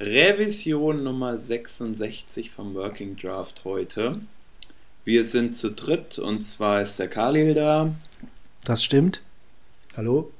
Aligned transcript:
Revision 0.00 1.02
Nummer 1.02 1.36
66 1.36 2.50
vom 2.50 2.74
Working 2.74 3.16
Draft 3.16 3.64
heute. 3.64 4.18
Wir 5.04 5.26
sind 5.26 5.54
zu 5.54 5.70
dritt 5.72 6.18
und 6.18 6.40
zwar 6.40 6.80
ist 6.80 6.98
der 6.98 7.08
Khalil 7.08 7.52
da. 7.52 7.94
Das 8.64 8.82
stimmt. 8.82 9.20
Hallo. 9.98 10.32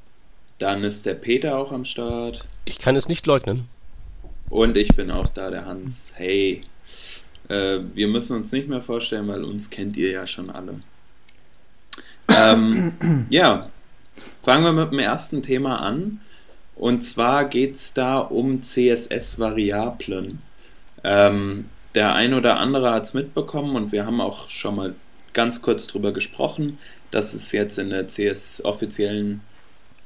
Dann 0.58 0.82
ist 0.82 1.04
der 1.04 1.12
Peter 1.12 1.58
auch 1.58 1.72
am 1.72 1.84
Start. 1.84 2.48
Ich 2.64 2.78
kann 2.78 2.96
es 2.96 3.06
nicht 3.06 3.26
leugnen. 3.26 3.68
Und 4.48 4.78
ich 4.78 4.96
bin 4.96 5.10
auch 5.10 5.28
da, 5.28 5.50
der 5.50 5.66
Hans. 5.66 6.14
Hey. 6.16 6.62
Äh, 7.48 7.80
wir 7.92 8.08
müssen 8.08 8.36
uns 8.36 8.52
nicht 8.52 8.66
mehr 8.66 8.80
vorstellen, 8.80 9.28
weil 9.28 9.44
uns 9.44 9.68
kennt 9.68 9.94
ihr 9.98 10.10
ja 10.10 10.26
schon 10.26 10.48
alle. 10.48 10.80
Ähm, 12.28 13.26
ja, 13.28 13.68
fangen 14.42 14.64
wir 14.64 14.72
mit 14.72 14.90
dem 14.90 15.00
ersten 15.00 15.42
Thema 15.42 15.80
an. 15.80 16.22
Und 16.80 17.02
zwar 17.02 17.44
geht 17.44 17.72
es 17.72 17.92
da 17.92 18.16
um 18.20 18.62
CSS-Variablen. 18.62 20.40
Ähm, 21.04 21.66
der 21.94 22.14
ein 22.14 22.32
oder 22.32 22.56
andere 22.56 22.92
hat 22.92 23.04
es 23.04 23.12
mitbekommen 23.12 23.76
und 23.76 23.92
wir 23.92 24.06
haben 24.06 24.22
auch 24.22 24.48
schon 24.48 24.76
mal 24.76 24.94
ganz 25.34 25.60
kurz 25.60 25.86
drüber 25.86 26.12
gesprochen, 26.12 26.78
dass 27.10 27.34
es 27.34 27.52
jetzt 27.52 27.78
in 27.78 27.90
der 27.90 28.06
CS 28.06 28.64
offiziellen 28.64 29.42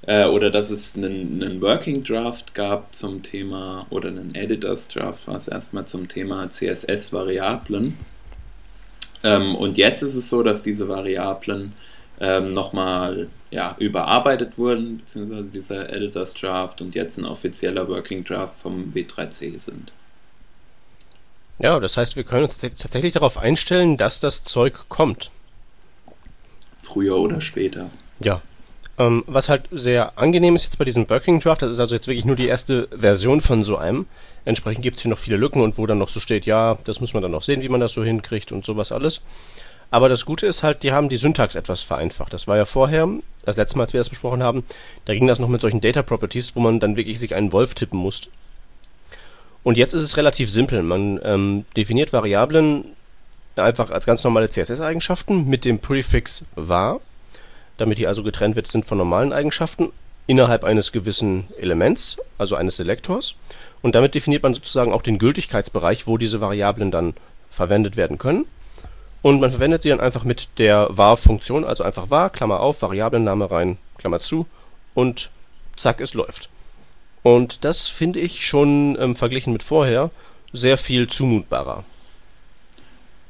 äh, 0.08 0.24
oder 0.24 0.50
dass 0.50 0.70
es 0.70 0.96
einen, 0.96 1.40
einen, 1.40 1.60
Working 1.60 2.02
Draft 2.02 2.56
gab 2.56 2.92
zum 2.92 3.22
Thema 3.22 3.86
oder 3.90 4.08
einen 4.08 4.34
Editors 4.34 4.88
Draft 4.88 5.28
war 5.28 5.36
es 5.36 5.46
erstmal 5.46 5.86
zum 5.86 6.08
Thema 6.08 6.50
CSS-Variablen. 6.50 7.96
Ähm, 9.22 9.54
und 9.54 9.78
jetzt 9.78 10.02
ist 10.02 10.16
es 10.16 10.28
so, 10.28 10.42
dass 10.42 10.64
diese 10.64 10.88
Variablen 10.88 11.72
ähm, 12.20 12.52
nochmal 12.52 13.28
ja, 13.50 13.76
überarbeitet 13.78 14.58
wurden, 14.58 14.98
beziehungsweise 14.98 15.50
dieser 15.50 15.92
Editors 15.92 16.34
Draft 16.34 16.80
und 16.80 16.94
jetzt 16.94 17.18
ein 17.18 17.24
offizieller 17.24 17.88
Working 17.88 18.24
Draft 18.24 18.58
vom 18.58 18.92
W3C 18.94 19.58
sind. 19.58 19.92
Ja, 21.58 21.78
das 21.78 21.96
heißt, 21.96 22.16
wir 22.16 22.24
können 22.24 22.44
uns 22.44 22.58
tatsächlich 22.58 23.12
darauf 23.12 23.38
einstellen, 23.38 23.96
dass 23.96 24.20
das 24.20 24.42
Zeug 24.42 24.88
kommt. 24.88 25.30
Früher 26.82 27.16
oder 27.16 27.40
später. 27.40 27.90
Ja. 28.20 28.42
Ähm, 28.96 29.24
was 29.26 29.48
halt 29.48 29.64
sehr 29.72 30.18
angenehm 30.18 30.54
ist 30.54 30.64
jetzt 30.64 30.78
bei 30.78 30.84
diesem 30.84 31.08
Working 31.10 31.40
Draft, 31.40 31.62
das 31.62 31.72
ist 31.72 31.80
also 31.80 31.96
jetzt 31.96 32.06
wirklich 32.06 32.24
nur 32.24 32.36
die 32.36 32.46
erste 32.46 32.86
Version 32.96 33.40
von 33.40 33.64
so 33.64 33.76
einem. 33.76 34.06
Entsprechend 34.44 34.82
gibt 34.82 34.96
es 34.96 35.02
hier 35.02 35.10
noch 35.10 35.18
viele 35.18 35.36
Lücken 35.36 35.62
und 35.62 35.78
wo 35.78 35.86
dann 35.86 35.98
noch 35.98 36.08
so 36.08 36.20
steht, 36.20 36.46
ja, 36.46 36.78
das 36.84 37.00
muss 37.00 37.12
man 37.12 37.22
dann 37.22 37.32
noch 37.32 37.42
sehen, 37.42 37.62
wie 37.62 37.68
man 37.68 37.80
das 37.80 37.92
so 37.92 38.04
hinkriegt 38.04 38.52
und 38.52 38.64
sowas 38.64 38.92
alles. 38.92 39.20
Aber 39.94 40.08
das 40.08 40.26
Gute 40.26 40.48
ist 40.48 40.64
halt, 40.64 40.82
die 40.82 40.90
haben 40.90 41.08
die 41.08 41.16
Syntax 41.16 41.54
etwas 41.54 41.80
vereinfacht. 41.80 42.32
Das 42.32 42.48
war 42.48 42.56
ja 42.56 42.64
vorher, 42.64 43.08
das 43.44 43.56
letzte 43.56 43.78
Mal, 43.78 43.84
als 43.84 43.92
wir 43.92 44.00
das 44.00 44.10
besprochen 44.10 44.42
haben, 44.42 44.64
da 45.04 45.14
ging 45.14 45.28
das 45.28 45.38
noch 45.38 45.46
mit 45.46 45.60
solchen 45.60 45.80
Data 45.80 46.02
Properties, 46.02 46.56
wo 46.56 46.60
man 46.60 46.80
dann 46.80 46.96
wirklich 46.96 47.20
sich 47.20 47.32
einen 47.32 47.52
Wolf 47.52 47.76
tippen 47.76 48.00
musste. 48.00 48.28
Und 49.62 49.78
jetzt 49.78 49.92
ist 49.92 50.02
es 50.02 50.16
relativ 50.16 50.50
simpel. 50.50 50.82
Man 50.82 51.20
ähm, 51.22 51.64
definiert 51.76 52.12
Variablen 52.12 52.86
einfach 53.54 53.90
als 53.90 54.04
ganz 54.04 54.24
normale 54.24 54.50
CSS-Eigenschaften 54.50 55.48
mit 55.48 55.64
dem 55.64 55.78
Prefix 55.78 56.44
var, 56.56 57.00
damit 57.78 57.98
die 57.98 58.08
also 58.08 58.24
getrennt 58.24 58.56
wird 58.56 58.66
sind 58.66 58.86
von 58.86 58.98
normalen 58.98 59.32
Eigenschaften 59.32 59.92
innerhalb 60.26 60.64
eines 60.64 60.90
gewissen 60.90 61.44
Elements, 61.56 62.16
also 62.36 62.56
eines 62.56 62.74
Selektors. 62.74 63.36
Und 63.80 63.94
damit 63.94 64.16
definiert 64.16 64.42
man 64.42 64.54
sozusagen 64.54 64.92
auch 64.92 65.02
den 65.02 65.20
Gültigkeitsbereich, 65.20 66.08
wo 66.08 66.18
diese 66.18 66.40
Variablen 66.40 66.90
dann 66.90 67.14
verwendet 67.48 67.96
werden 67.96 68.18
können. 68.18 68.46
Und 69.24 69.40
man 69.40 69.52
verwendet 69.52 69.82
sie 69.82 69.88
dann 69.88 70.00
einfach 70.00 70.24
mit 70.24 70.48
der 70.58 70.86
var-Funktion, 70.90 71.64
also 71.64 71.82
einfach 71.82 72.10
var, 72.10 72.28
Klammer 72.28 72.60
auf, 72.60 72.82
Variablenname 72.82 73.50
rein, 73.50 73.78
Klammer 73.96 74.20
zu 74.20 74.46
und 74.92 75.30
zack, 75.76 76.02
es 76.02 76.12
läuft. 76.12 76.50
Und 77.22 77.64
das 77.64 77.88
finde 77.88 78.20
ich 78.20 78.46
schon 78.46 78.98
ähm, 79.00 79.16
verglichen 79.16 79.54
mit 79.54 79.62
vorher 79.62 80.10
sehr 80.52 80.76
viel 80.76 81.08
zumutbarer. 81.08 81.84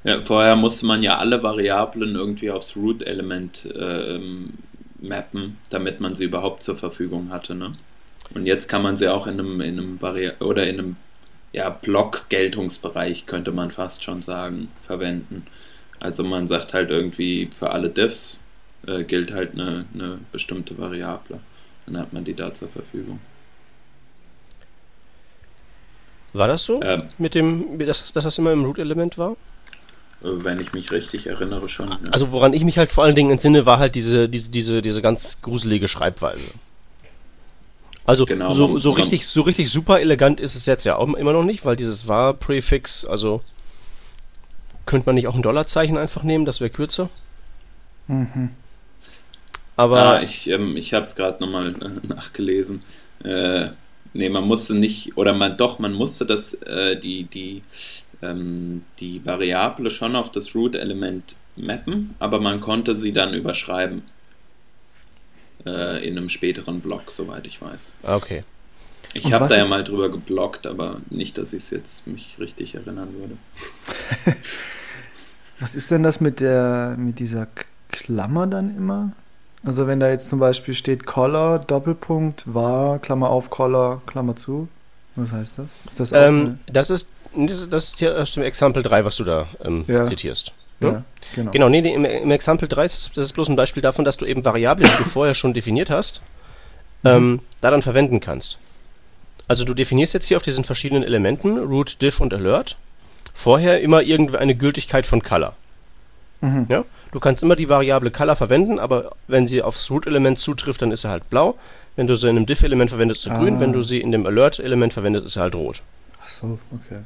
Ja, 0.02 0.20
vorher 0.20 0.56
musste 0.56 0.84
man 0.84 1.00
ja 1.04 1.18
alle 1.18 1.44
Variablen 1.44 2.16
irgendwie 2.16 2.50
aufs 2.50 2.74
Root-Element 2.74 3.72
äh, 3.76 4.18
mappen, 4.98 5.58
damit 5.70 6.00
man 6.00 6.16
sie 6.16 6.24
überhaupt 6.24 6.64
zur 6.64 6.74
Verfügung 6.74 7.30
hatte. 7.30 7.54
Ne? 7.54 7.74
Und 8.34 8.46
jetzt 8.46 8.68
kann 8.68 8.82
man 8.82 8.96
sie 8.96 9.06
auch 9.06 9.28
in 9.28 9.38
einem, 9.38 9.60
in 9.60 9.78
einem 9.78 10.02
Vari 10.02 10.32
oder 10.40 10.66
in 10.66 10.80
einem 10.80 10.96
ja, 11.52 11.70
Block-Geltungsbereich, 11.70 13.26
könnte 13.26 13.52
man 13.52 13.70
fast 13.70 14.02
schon 14.02 14.22
sagen, 14.22 14.70
verwenden. 14.82 15.46
Also 16.04 16.22
man 16.22 16.46
sagt 16.46 16.74
halt 16.74 16.90
irgendwie 16.90 17.46
für 17.46 17.70
alle 17.70 17.88
Diffs 17.88 18.38
äh, 18.86 19.04
gilt 19.04 19.32
halt 19.32 19.52
eine, 19.54 19.86
eine 19.94 20.18
bestimmte 20.32 20.76
Variable. 20.76 21.40
Dann 21.86 21.96
hat 21.96 22.12
man 22.12 22.24
die 22.24 22.34
da 22.34 22.52
zur 22.52 22.68
Verfügung. 22.68 23.20
War 26.34 26.46
das 26.46 26.62
so? 26.62 26.82
Ähm, 26.82 27.04
mit 27.16 27.34
dem, 27.34 27.78
dass, 27.78 28.12
dass 28.12 28.24
das 28.24 28.36
immer 28.36 28.52
im 28.52 28.66
Root-Element 28.66 29.16
war? 29.16 29.38
Wenn 30.20 30.60
ich 30.60 30.74
mich 30.74 30.92
richtig 30.92 31.26
erinnere 31.26 31.70
schon. 31.70 31.88
Ja. 31.88 31.98
Also 32.10 32.32
woran 32.32 32.52
ich 32.52 32.64
mich 32.64 32.76
halt 32.76 32.92
vor 32.92 33.04
allen 33.04 33.14
Dingen 33.14 33.30
entsinne, 33.30 33.64
war 33.64 33.78
halt 33.78 33.94
diese, 33.94 34.28
diese, 34.28 34.50
diese, 34.50 34.82
diese 34.82 35.00
ganz 35.00 35.40
gruselige 35.40 35.88
Schreibweise. 35.88 36.50
Also 38.04 38.26
genau, 38.26 38.52
so, 38.52 38.78
so 38.78 38.90
richtig, 38.90 39.26
so 39.26 39.40
richtig 39.40 39.70
super 39.70 40.00
elegant 40.00 40.38
ist 40.38 40.54
es 40.54 40.66
jetzt 40.66 40.84
ja 40.84 40.96
auch 40.96 41.14
immer 41.14 41.32
noch 41.32 41.44
nicht, 41.44 41.64
weil 41.64 41.76
dieses 41.76 42.06
war-Präfix, 42.06 43.06
also 43.06 43.40
könnte 44.86 45.06
man 45.06 45.14
nicht 45.14 45.26
auch 45.26 45.34
ein 45.34 45.42
Dollarzeichen 45.42 45.96
einfach 45.96 46.22
nehmen, 46.22 46.44
das 46.44 46.60
wäre 46.60 46.70
kürzer? 46.70 47.10
Mhm. 48.06 48.50
Aber. 49.76 50.02
Ah, 50.02 50.22
ich, 50.22 50.48
ähm, 50.48 50.76
ich 50.76 50.94
habe 50.94 51.04
es 51.04 51.16
gerade 51.16 51.42
nochmal 51.42 51.74
äh, 51.80 52.06
nachgelesen. 52.06 52.80
Äh, 53.24 53.70
nee, 54.12 54.28
man 54.28 54.44
musste 54.44 54.74
nicht, 54.74 55.16
oder 55.16 55.32
man 55.32 55.56
doch, 55.56 55.78
man 55.78 55.92
musste 55.92 56.26
das, 56.26 56.54
äh, 56.54 56.96
die, 56.98 57.24
die, 57.24 57.62
ähm, 58.22 58.84
die 59.00 59.24
Variable 59.24 59.90
schon 59.90 60.16
auf 60.16 60.30
das 60.30 60.54
Root-Element 60.54 61.36
mappen, 61.56 62.14
aber 62.18 62.40
man 62.40 62.60
konnte 62.60 62.94
sie 62.94 63.12
dann 63.12 63.34
überschreiben. 63.34 64.02
Äh, 65.66 66.06
in 66.06 66.18
einem 66.18 66.28
späteren 66.28 66.80
Block, 66.80 67.10
soweit 67.10 67.46
ich 67.46 67.62
weiß. 67.62 67.94
Okay. 68.02 68.44
Ich 69.14 69.32
habe 69.32 69.48
da 69.48 69.56
ja 69.56 69.66
mal 69.66 69.84
drüber 69.84 70.10
geblockt, 70.10 70.66
aber 70.66 71.00
nicht, 71.08 71.38
dass 71.38 71.52
ich 71.52 71.64
es 71.64 71.70
jetzt 71.70 72.06
mich 72.06 72.36
richtig 72.38 72.74
erinnern 72.74 73.08
würde. 73.14 73.36
was 75.60 75.74
ist 75.74 75.90
denn 75.90 76.02
das 76.02 76.20
mit 76.20 76.40
der 76.40 76.96
mit 76.98 77.18
dieser 77.18 77.46
Klammer 77.90 78.46
dann 78.46 78.76
immer? 78.76 79.12
Also 79.64 79.86
wenn 79.86 80.00
da 80.00 80.10
jetzt 80.10 80.28
zum 80.28 80.40
Beispiel 80.40 80.74
steht 80.74 81.06
Collar, 81.06 81.58
Doppelpunkt, 81.58 82.42
war, 82.52 82.98
Klammer 82.98 83.30
auf, 83.30 83.48
Collar, 83.50 84.02
Klammer 84.06 84.36
zu. 84.36 84.68
Was 85.16 85.32
heißt 85.32 85.58
das? 85.58 85.70
Ist 85.88 86.00
das, 86.00 86.12
ähm, 86.12 86.58
das 86.66 86.90
ist 86.90 87.10
das 87.36 87.88
ist 87.88 87.98
hier 87.98 88.16
aus 88.18 88.32
dem 88.32 88.42
Example 88.42 88.82
3, 88.82 89.04
was 89.04 89.16
du 89.16 89.24
da 89.24 89.46
ähm, 89.62 89.84
ja. 89.86 90.04
zitierst. 90.04 90.52
Ja, 90.80 90.88
ja, 90.88 91.04
genau. 91.34 91.50
Genau, 91.52 91.68
nee, 91.68 91.78
im, 91.78 92.04
im 92.04 92.30
Example 92.30 92.68
3 92.68 92.84
ist 92.84 93.12
das 93.14 93.24
ist 93.24 93.32
bloß 93.32 93.48
ein 93.48 93.56
Beispiel 93.56 93.82
davon, 93.82 94.04
dass 94.04 94.16
du 94.16 94.24
eben 94.24 94.44
Variablen, 94.44 94.90
die 94.90 95.04
du 95.04 95.08
vorher 95.08 95.34
schon 95.34 95.54
definiert 95.54 95.88
hast, 95.90 96.20
mhm. 97.02 97.10
ähm, 97.10 97.40
da 97.60 97.70
dann 97.70 97.82
verwenden 97.82 98.20
kannst. 98.20 98.58
Also 99.46 99.64
du 99.64 99.74
definierst 99.74 100.14
jetzt 100.14 100.26
hier 100.26 100.36
auf 100.36 100.42
diesen 100.42 100.64
verschiedenen 100.64 101.02
Elementen, 101.02 101.58
root, 101.58 102.00
diff 102.00 102.20
und 102.20 102.32
alert, 102.32 102.76
vorher 103.34 103.80
immer 103.80 104.02
irgendeine 104.02 104.54
Gültigkeit 104.54 105.04
von 105.06 105.22
color. 105.22 105.54
Mhm. 106.40 106.66
Ja? 106.68 106.84
Du 107.12 107.20
kannst 107.20 107.42
immer 107.42 107.56
die 107.56 107.68
Variable 107.68 108.10
color 108.10 108.36
verwenden, 108.36 108.78
aber 108.78 109.12
wenn 109.28 109.46
sie 109.46 109.62
aufs 109.62 109.90
root-Element 109.90 110.38
zutrifft, 110.38 110.82
dann 110.82 110.90
ist 110.90 111.02
sie 111.02 111.08
halt 111.08 111.28
blau. 111.30 111.56
Wenn 111.96 112.06
du 112.06 112.16
sie 112.16 112.28
in 112.28 112.36
einem 112.36 112.46
diff-Element 112.46 112.90
verwendest, 112.90 113.20
ist 113.20 113.24
sie 113.24 113.30
ah. 113.30 113.38
grün. 113.38 113.60
Wenn 113.60 113.72
du 113.72 113.82
sie 113.82 114.00
in 114.00 114.10
dem 114.10 114.26
alert-Element 114.26 114.92
verwendest, 114.92 115.26
ist 115.26 115.34
sie 115.34 115.40
halt 115.40 115.54
rot. 115.54 115.82
Ach 116.22 116.28
so, 116.28 116.58
okay. 116.72 117.00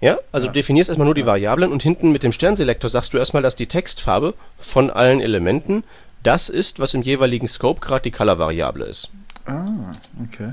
Ja, 0.00 0.18
also 0.30 0.46
ja. 0.46 0.52
du 0.52 0.58
definierst 0.58 0.90
erstmal 0.90 1.06
nur 1.06 1.14
die 1.14 1.26
Variablen 1.26 1.72
und 1.72 1.82
hinten 1.82 2.12
mit 2.12 2.22
dem 2.22 2.30
Sternselektor 2.30 2.88
sagst 2.88 3.12
du 3.14 3.18
erstmal, 3.18 3.42
dass 3.42 3.56
die 3.56 3.66
Textfarbe 3.66 4.34
von 4.58 4.90
allen 4.90 5.20
Elementen 5.20 5.82
das 6.22 6.48
ist, 6.48 6.78
was 6.78 6.94
im 6.94 7.02
jeweiligen 7.02 7.48
Scope 7.48 7.80
gerade 7.80 8.02
die 8.02 8.10
Color-Variable 8.12 8.84
ist. 8.84 9.10
Ah, 9.46 9.96
okay 10.22 10.52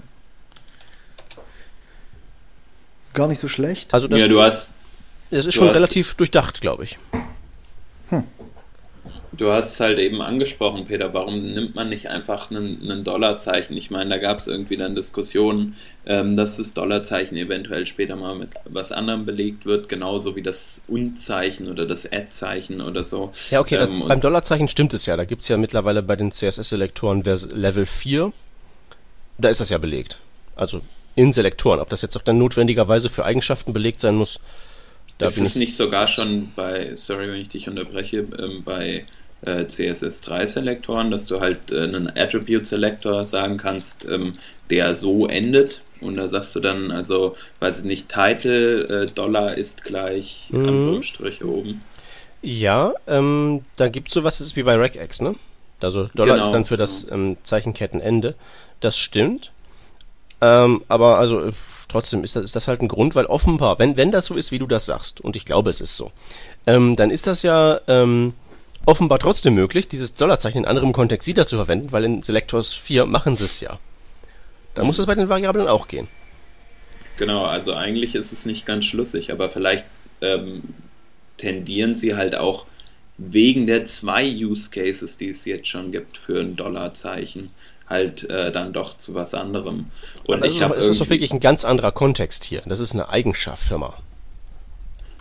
gar 3.15 3.27
nicht 3.27 3.39
so 3.39 3.47
schlecht. 3.47 3.93
Also 3.93 4.07
das, 4.07 4.19
ja, 4.19 4.27
du 4.27 4.41
hast. 4.41 4.73
Das 5.31 5.45
ist 5.45 5.55
schon 5.55 5.67
hast, 5.67 5.75
relativ 5.75 6.13
durchdacht, 6.15 6.61
glaube 6.61 6.83
ich. 6.83 6.99
Hm. 8.09 8.23
Du 9.37 9.51
hast 9.51 9.73
es 9.73 9.79
halt 9.79 9.99
eben 9.99 10.21
angesprochen, 10.21 10.85
Peter. 10.85 11.13
Warum 11.13 11.41
nimmt 11.41 11.75
man 11.75 11.89
nicht 11.89 12.07
einfach 12.07 12.51
ein 12.51 13.03
Dollarzeichen? 13.03 13.75
Ich 13.75 13.91
meine, 13.91 14.11
da 14.11 14.17
gab 14.17 14.39
es 14.39 14.47
irgendwie 14.47 14.77
dann 14.77 14.95
Diskussionen, 14.95 15.75
ähm, 16.05 16.37
dass 16.37 16.57
das 16.57 16.73
Dollarzeichen 16.73 17.35
eventuell 17.35 17.85
später 17.85 18.15
mal 18.15 18.35
mit 18.35 18.51
was 18.65 18.91
anderem 18.91 19.25
belegt 19.25 19.65
wird, 19.65 19.89
genauso 19.89 20.35
wie 20.35 20.41
das 20.41 20.83
Und-Zeichen 20.87 21.67
oder 21.67 21.85
das 21.85 22.09
Add-Zeichen 22.09 22.81
oder 22.81 23.03
so. 23.03 23.33
Ja, 23.49 23.59
okay, 23.59 23.75
ähm, 23.75 23.99
das, 23.99 24.07
beim 24.07 24.21
Dollarzeichen 24.21 24.67
stimmt 24.67 24.93
es 24.93 25.05
ja. 25.05 25.17
Da 25.17 25.25
gibt 25.25 25.41
es 25.41 25.49
ja 25.49 25.57
mittlerweile 25.57 26.01
bei 26.01 26.15
den 26.15 26.31
CSS-Selektoren 26.31 27.23
Level 27.23 27.85
4. 27.85 28.31
Da 29.37 29.49
ist 29.49 29.59
das 29.59 29.69
ja 29.69 29.77
belegt. 29.77 30.17
Also 30.55 30.81
in 31.15 31.33
Selektoren. 31.33 31.79
Ob 31.79 31.89
das 31.89 32.01
jetzt 32.01 32.15
auch 32.17 32.21
dann 32.23 32.37
notwendigerweise 32.37 33.09
für 33.09 33.25
Eigenschaften 33.25 33.73
belegt 33.73 34.01
sein 34.01 34.15
muss, 34.15 34.39
da 35.17 35.27
ist 35.27 35.37
es 35.37 35.55
nicht 35.55 35.75
sogar 35.75 36.07
schon 36.07 36.53
bei, 36.55 36.95
sorry, 36.95 37.27
wenn 37.29 37.39
ich 37.41 37.49
dich 37.49 37.69
unterbreche, 37.69 38.17
ähm, 38.37 38.63
bei 38.63 39.05
äh, 39.41 39.65
CSS3-Selektoren, 39.65 41.09
dass 41.11 41.27
du 41.27 41.39
halt 41.39 41.71
äh, 41.71 41.83
einen 41.83 42.09
Attribute-Selektor 42.15 43.25
sagen 43.25 43.57
kannst, 43.57 44.05
ähm, 44.05 44.33
der 44.69 44.95
so 44.95 45.27
endet, 45.27 45.83
Und 46.01 46.17
da 46.17 46.27
sagst 46.27 46.55
du 46.55 46.59
dann, 46.59 46.91
also, 46.91 47.35
weiß 47.59 47.79
ich 47.79 47.85
nicht, 47.85 48.09
Title, 48.09 49.03
äh, 49.05 49.11
Dollar 49.13 49.55
ist 49.57 49.83
gleich, 49.83 50.51
Mhm. 50.51 50.65
Anführungsstriche 50.65 51.45
oben. 51.47 51.85
Ja, 52.41 52.93
ähm, 53.07 53.65
da 53.75 53.89
gibt 53.89 54.09
es 54.09 54.13
sowas, 54.13 54.37
das 54.37 54.47
ist 54.47 54.55
wie 54.55 54.63
bei 54.63 54.75
RegEx, 54.75 55.21
ne? 55.21 55.35
Also 55.81 56.07
Dollar 56.15 56.37
Genau, 56.37 56.39
ist 56.39 56.51
dann 56.51 56.65
für 56.65 56.77
das 56.77 57.05
ähm, 57.09 57.37
Zeichenkettenende. 57.43 58.37
Das 58.79 58.97
stimmt. 58.97 59.54
Ähm, 60.41 60.81
aber 60.87 61.17
also 61.19 61.39
äh, 61.39 61.53
trotzdem 61.87 62.23
ist 62.23 62.35
das, 62.35 62.43
ist 62.43 62.55
das 62.55 62.67
halt 62.67 62.81
ein 62.81 62.87
Grund, 62.87 63.15
weil 63.15 63.25
offenbar, 63.25 63.79
wenn, 63.79 63.97
wenn 63.97 64.11
das 64.11 64.25
so 64.25 64.35
ist, 64.35 64.51
wie 64.51 64.59
du 64.59 64.67
das 64.67 64.85
sagst, 64.85 65.21
und 65.21 65.35
ich 65.35 65.45
glaube, 65.45 65.69
es 65.69 65.81
ist 65.81 65.95
so, 65.95 66.11
ähm, 66.67 66.95
dann 66.95 67.11
ist 67.11 67.27
das 67.27 67.41
ja 67.41 67.79
ähm, 67.87 68.33
offenbar 68.85 69.19
trotzdem 69.19 69.55
möglich, 69.55 69.87
dieses 69.87 70.13
Dollarzeichen 70.13 70.63
in 70.63 70.69
anderem 70.69 70.93
Kontext 70.93 71.27
wieder 71.27 71.47
zu 71.47 71.55
verwenden, 71.55 71.91
weil 71.91 72.03
in 72.03 72.23
Selectors 72.23 72.73
4 72.73 73.05
machen 73.05 73.35
sie 73.35 73.45
es 73.45 73.59
ja. 73.59 73.79
Dann 74.75 74.85
muss 74.85 74.97
das 74.97 75.05
bei 75.05 75.15
den 75.15 75.29
Variablen 75.29 75.67
auch 75.67 75.87
gehen. 75.87 76.07
Genau, 77.17 77.45
also 77.45 77.73
eigentlich 77.73 78.15
ist 78.15 78.33
es 78.33 78.45
nicht 78.45 78.65
ganz 78.65 78.85
schlüssig, 78.85 79.31
aber 79.31 79.49
vielleicht 79.49 79.85
ähm, 80.21 80.63
tendieren 81.37 81.95
sie 81.95 82.15
halt 82.15 82.35
auch 82.35 82.65
wegen 83.17 83.67
der 83.67 83.85
zwei 83.85 84.27
Use 84.27 84.69
Cases, 84.69 85.17
die 85.17 85.29
es 85.29 85.45
jetzt 85.45 85.67
schon 85.67 85.91
gibt 85.91 86.17
für 86.17 86.41
ein 86.41 86.57
Dollarzeichen, 86.57 87.51
halt 87.89 88.29
äh, 88.29 88.51
dann 88.51 88.73
doch 88.73 88.97
zu 88.97 89.13
was 89.13 89.33
anderem. 89.33 89.87
Und 90.27 90.43
das 90.43 90.53
ich 90.53 90.61
habe 90.61 90.75
es 90.75 90.87
ist 90.87 91.01
doch 91.01 91.09
wirklich 91.09 91.31
ein 91.31 91.39
ganz 91.39 91.65
anderer 91.65 91.91
Kontext 91.91 92.43
hier. 92.43 92.61
Das 92.65 92.79
ist 92.79 92.93
eine 92.93 93.09
Eigenschaft, 93.09 93.69
hör 93.69 93.77
mal. 93.77 93.93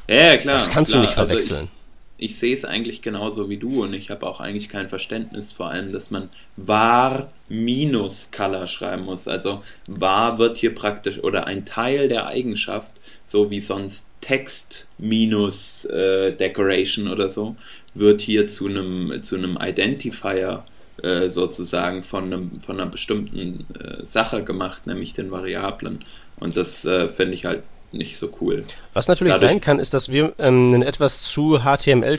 ja, 0.08 0.36
klar. 0.36 0.54
Das 0.54 0.70
kannst 0.70 0.92
klar. 0.92 1.02
du 1.02 1.08
nicht 1.08 1.18
Also 1.18 1.28
verwechseln. 1.30 1.70
ich, 2.16 2.30
ich 2.30 2.38
sehe 2.38 2.54
es 2.54 2.64
eigentlich 2.64 3.02
genauso 3.02 3.50
wie 3.50 3.58
du 3.58 3.82
und 3.82 3.92
ich 3.92 4.10
habe 4.10 4.26
auch 4.26 4.40
eigentlich 4.40 4.68
kein 4.68 4.88
Verständnis 4.88 5.52
vor 5.52 5.68
allem, 5.68 5.92
dass 5.92 6.10
man 6.10 6.30
var 6.56 7.30
minus 7.48 8.30
color 8.34 8.66
schreiben 8.66 9.04
muss. 9.04 9.28
Also 9.28 9.62
var 9.86 10.38
wird 10.38 10.56
hier 10.56 10.74
praktisch 10.74 11.18
oder 11.18 11.46
ein 11.46 11.66
Teil 11.66 12.08
der 12.08 12.26
Eigenschaft, 12.26 12.92
so 13.24 13.50
wie 13.50 13.60
sonst 13.60 14.10
Text 14.20 14.86
minus 14.96 15.84
äh, 15.86 16.32
Decoration 16.32 17.08
oder 17.08 17.28
so, 17.28 17.56
wird 17.92 18.22
hier 18.22 18.46
zu 18.46 18.68
einem 18.68 19.22
zu 19.22 19.36
einem 19.36 19.58
Identifier 19.60 20.64
äh, 21.02 21.28
sozusagen 21.28 22.02
von 22.02 22.24
einem 22.24 22.60
von 22.60 22.80
einer 22.80 22.90
bestimmten 22.90 23.66
äh, 23.78 24.04
Sache 24.04 24.44
gemacht, 24.44 24.86
nämlich 24.86 25.12
den 25.12 25.30
Variablen. 25.30 26.04
Und 26.36 26.56
das 26.56 26.84
äh, 26.84 27.08
finde 27.08 27.34
ich 27.34 27.44
halt 27.44 27.62
nicht 27.92 28.16
so 28.16 28.28
cool. 28.40 28.64
Was 28.92 29.08
natürlich 29.08 29.34
Dadurch- 29.34 29.50
sein 29.50 29.60
kann, 29.60 29.78
ist, 29.78 29.94
dass 29.94 30.08
wir 30.08 30.32
ähm, 30.38 30.74
einen 30.74 30.82
etwas 30.82 31.22
zu 31.22 31.60
HTML 31.60 32.18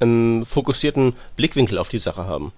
ähm, 0.00 0.44
fokussierten 0.46 1.14
Blickwinkel 1.36 1.78
auf 1.78 1.88
die 1.88 1.98
Sache 1.98 2.26
haben. 2.26 2.52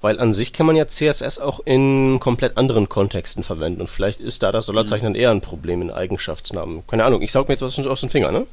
Weil 0.00 0.18
an 0.18 0.32
sich 0.32 0.52
kann 0.54 0.64
man 0.66 0.76
ja 0.76 0.88
CSS 0.88 1.38
auch 1.40 1.60
in 1.66 2.18
komplett 2.20 2.56
anderen 2.56 2.88
Kontexten 2.88 3.44
verwenden. 3.44 3.82
Und 3.82 3.90
vielleicht 3.90 4.18
ist 4.20 4.42
da 4.42 4.50
das 4.50 4.66
Dollarzeichen 4.66 5.04
dann 5.04 5.14
eher 5.14 5.30
ein 5.30 5.42
Problem 5.42 5.82
in 5.82 5.90
Eigenschaftsnamen. 5.90 6.86
Keine 6.86 7.04
Ahnung, 7.04 7.20
ich 7.20 7.32
saug 7.32 7.48
mir 7.48 7.54
jetzt 7.54 7.62
was 7.62 7.78
aus 7.78 8.00
den 8.00 8.08
Fingern, 8.08 8.32
ne? 8.32 8.46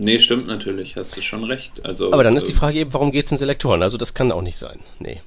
Nee, 0.00 0.20
stimmt 0.20 0.46
natürlich, 0.46 0.94
hast 0.94 1.16
du 1.16 1.20
schon 1.20 1.42
recht. 1.42 1.84
Also, 1.84 2.12
Aber 2.12 2.22
dann 2.22 2.36
ist 2.36 2.46
die 2.46 2.52
äh, 2.52 2.54
Frage 2.56 2.78
eben, 2.78 2.92
warum 2.92 3.10
geht 3.10 3.26
es 3.26 3.32
in 3.32 3.36
Selektoren? 3.36 3.82
Also 3.82 3.98
das 3.98 4.14
kann 4.14 4.30
auch 4.30 4.42
nicht 4.42 4.56
sein. 4.56 4.78
Nee. 5.00 5.22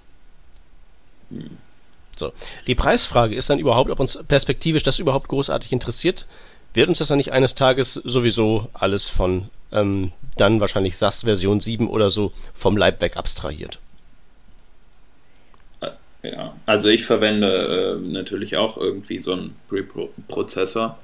So. 2.15 2.31
Die 2.67 2.75
Preisfrage 2.75 3.35
ist 3.35 3.49
dann 3.49 3.59
überhaupt, 3.59 3.89
ob 3.89 3.99
uns 3.99 4.17
perspektivisch 4.29 4.83
das 4.83 4.99
überhaupt 4.99 5.27
großartig 5.27 5.73
interessiert. 5.73 6.25
Wird 6.73 6.87
uns 6.87 6.99
das 6.99 7.09
dann 7.09 7.17
nicht 7.17 7.33
eines 7.33 7.53
Tages 7.53 7.95
sowieso 7.95 8.69
alles 8.71 9.09
von 9.09 9.49
ähm, 9.73 10.13
dann 10.37 10.61
wahrscheinlich 10.61 10.95
SAS 10.95 11.23
Version 11.23 11.59
7 11.59 11.89
oder 11.89 12.09
so 12.09 12.31
vom 12.53 12.77
Leib 12.77 13.01
weg 13.01 13.17
abstrahiert? 13.17 13.77
Ja, 16.23 16.55
also 16.65 16.87
ich 16.87 17.03
verwende 17.03 17.97
äh, 17.99 18.07
natürlich 18.07 18.55
auch 18.55 18.77
irgendwie 18.77 19.19
so 19.19 19.33
einen 19.33 19.55
Preprozessor. 19.67 20.97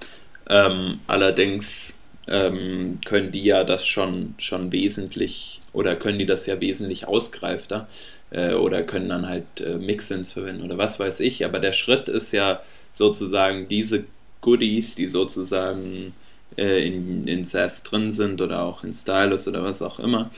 Ähm, 0.49 1.01
allerdings 1.07 1.96
ähm, 2.27 2.99
können 3.05 3.31
die 3.31 3.43
ja 3.43 3.63
das 3.63 3.85
schon, 3.85 4.35
schon 4.37 4.71
wesentlich 4.71 5.61
oder 5.73 5.95
können 5.95 6.19
die 6.19 6.25
das 6.25 6.45
ja 6.45 6.59
wesentlich 6.59 7.07
ausgereifter 7.07 7.87
äh, 8.31 8.53
oder 8.53 8.81
können 8.83 9.09
dann 9.09 9.27
halt 9.27 9.61
äh, 9.61 9.77
Mixins 9.77 10.33
verwenden 10.33 10.63
oder 10.63 10.77
was 10.77 10.99
weiß 10.99 11.19
ich. 11.21 11.45
Aber 11.45 11.59
der 11.59 11.71
Schritt 11.71 12.09
ist 12.09 12.31
ja 12.31 12.61
sozusagen 12.91 13.67
diese 13.67 14.05
Goodies, 14.41 14.95
die 14.95 15.07
sozusagen 15.07 16.13
äh, 16.57 16.85
in, 16.85 17.27
in 17.27 17.43
SAS 17.43 17.83
drin 17.83 18.11
sind 18.11 18.41
oder 18.41 18.63
auch 18.63 18.83
in 18.83 18.93
Stylus 18.93 19.47
oder 19.47 19.63
was 19.63 19.81
auch 19.81 19.99
immer, 19.99 20.29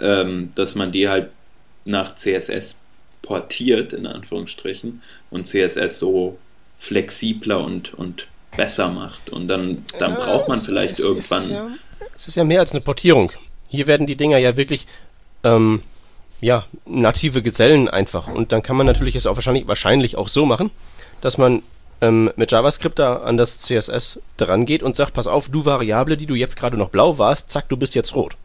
ähm, 0.00 0.50
dass 0.54 0.74
man 0.74 0.92
die 0.92 1.08
halt 1.08 1.28
nach 1.84 2.14
CSS 2.14 2.78
portiert, 3.22 3.92
in 3.92 4.06
Anführungsstrichen, 4.06 5.02
und 5.30 5.46
CSS 5.46 5.98
so 5.98 6.38
flexibler 6.78 7.64
und, 7.64 7.94
und 7.94 8.28
besser 8.56 8.88
macht. 8.90 9.30
Und 9.30 9.48
dann, 9.48 9.84
dann 9.98 10.12
Ja, 10.12 10.18
braucht 10.18 10.48
man 10.48 10.58
es- 10.58 10.66
vielleicht 10.66 10.98
es 10.98 11.04
irgendwann. 11.04 11.42
Ist 11.42 11.50
ja, 11.50 11.68
es 12.14 12.28
ist 12.28 12.34
ja 12.36 12.44
mehr 12.44 12.60
als 12.60 12.72
eine 12.72 12.80
Portierung. 12.80 13.32
Hier 13.68 13.86
werden 13.86 14.06
die 14.06 14.16
Dinger 14.16 14.38
ja 14.38 14.56
wirklich 14.56 14.86
ähm, 15.44 15.82
ja, 16.40 16.66
native 16.86 17.42
Gesellen 17.42 17.88
einfach. 17.88 18.28
Und 18.28 18.52
dann 18.52 18.62
kann 18.62 18.76
man 18.76 18.86
natürlich 18.86 19.16
es 19.16 19.26
auch 19.26 19.36
wahrscheinlich, 19.36 19.66
wahrscheinlich 19.68 20.16
auch 20.16 20.28
so 20.28 20.44
machen, 20.46 20.70
dass 21.20 21.38
man 21.38 21.62
ähm, 22.00 22.30
mit 22.36 22.52
JavaScript 22.52 22.98
da 22.98 23.18
an 23.22 23.36
das 23.38 23.58
CSS 23.58 24.20
dran 24.36 24.66
geht 24.66 24.82
und 24.82 24.96
sagt, 24.96 25.14
pass 25.14 25.26
auf, 25.26 25.48
du 25.48 25.64
Variable, 25.64 26.16
die 26.16 26.26
du 26.26 26.34
jetzt 26.34 26.56
gerade 26.56 26.76
noch 26.76 26.90
blau 26.90 27.16
warst, 27.18 27.50
zack, 27.50 27.68
du 27.70 27.76
bist 27.76 27.94
jetzt 27.94 28.14
rot. 28.14 28.36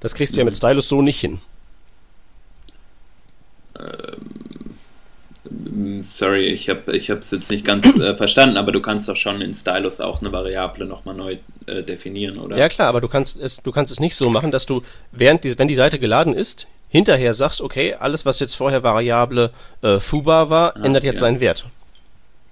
Das 0.00 0.14
kriegst 0.14 0.34
du 0.34 0.38
ja 0.40 0.44
mit 0.44 0.56
Stylus 0.56 0.88
so 0.88 1.02
nicht 1.02 1.20
hin. 1.20 1.40
Mm, 3.78 4.53
Sorry, 6.02 6.46
ich 6.46 6.68
habe 6.68 6.96
ich 6.96 7.08
es 7.10 7.30
jetzt 7.30 7.50
nicht 7.50 7.64
ganz 7.64 7.96
äh, 7.96 8.16
verstanden, 8.16 8.56
aber 8.56 8.72
du 8.72 8.80
kannst 8.80 9.08
doch 9.08 9.16
schon 9.16 9.40
in 9.40 9.52
Stylus 9.54 10.00
auch 10.00 10.20
eine 10.20 10.32
Variable 10.32 10.86
nochmal 10.86 11.14
neu 11.14 11.36
äh, 11.66 11.82
definieren, 11.82 12.38
oder? 12.38 12.56
Ja 12.56 12.68
klar, 12.68 12.88
aber 12.88 13.00
du 13.00 13.08
kannst 13.08 13.38
es, 13.40 13.58
du 13.62 13.72
kannst 13.72 13.92
es 13.92 14.00
nicht 14.00 14.16
so 14.16 14.30
machen, 14.30 14.50
dass 14.50 14.66
du, 14.66 14.82
während 15.12 15.44
die, 15.44 15.58
wenn 15.58 15.68
die 15.68 15.74
Seite 15.74 15.98
geladen 15.98 16.34
ist, 16.34 16.66
hinterher 16.88 17.34
sagst, 17.34 17.60
okay, 17.60 17.94
alles, 17.94 18.24
was 18.24 18.40
jetzt 18.40 18.54
vorher 18.54 18.82
Variable 18.82 19.50
äh, 19.82 20.00
Fubar 20.00 20.50
war, 20.50 20.76
Ah, 20.76 20.84
ändert 20.84 21.04
jetzt 21.04 21.16
ja. 21.16 21.20
seinen 21.20 21.40
Wert. 21.40 21.64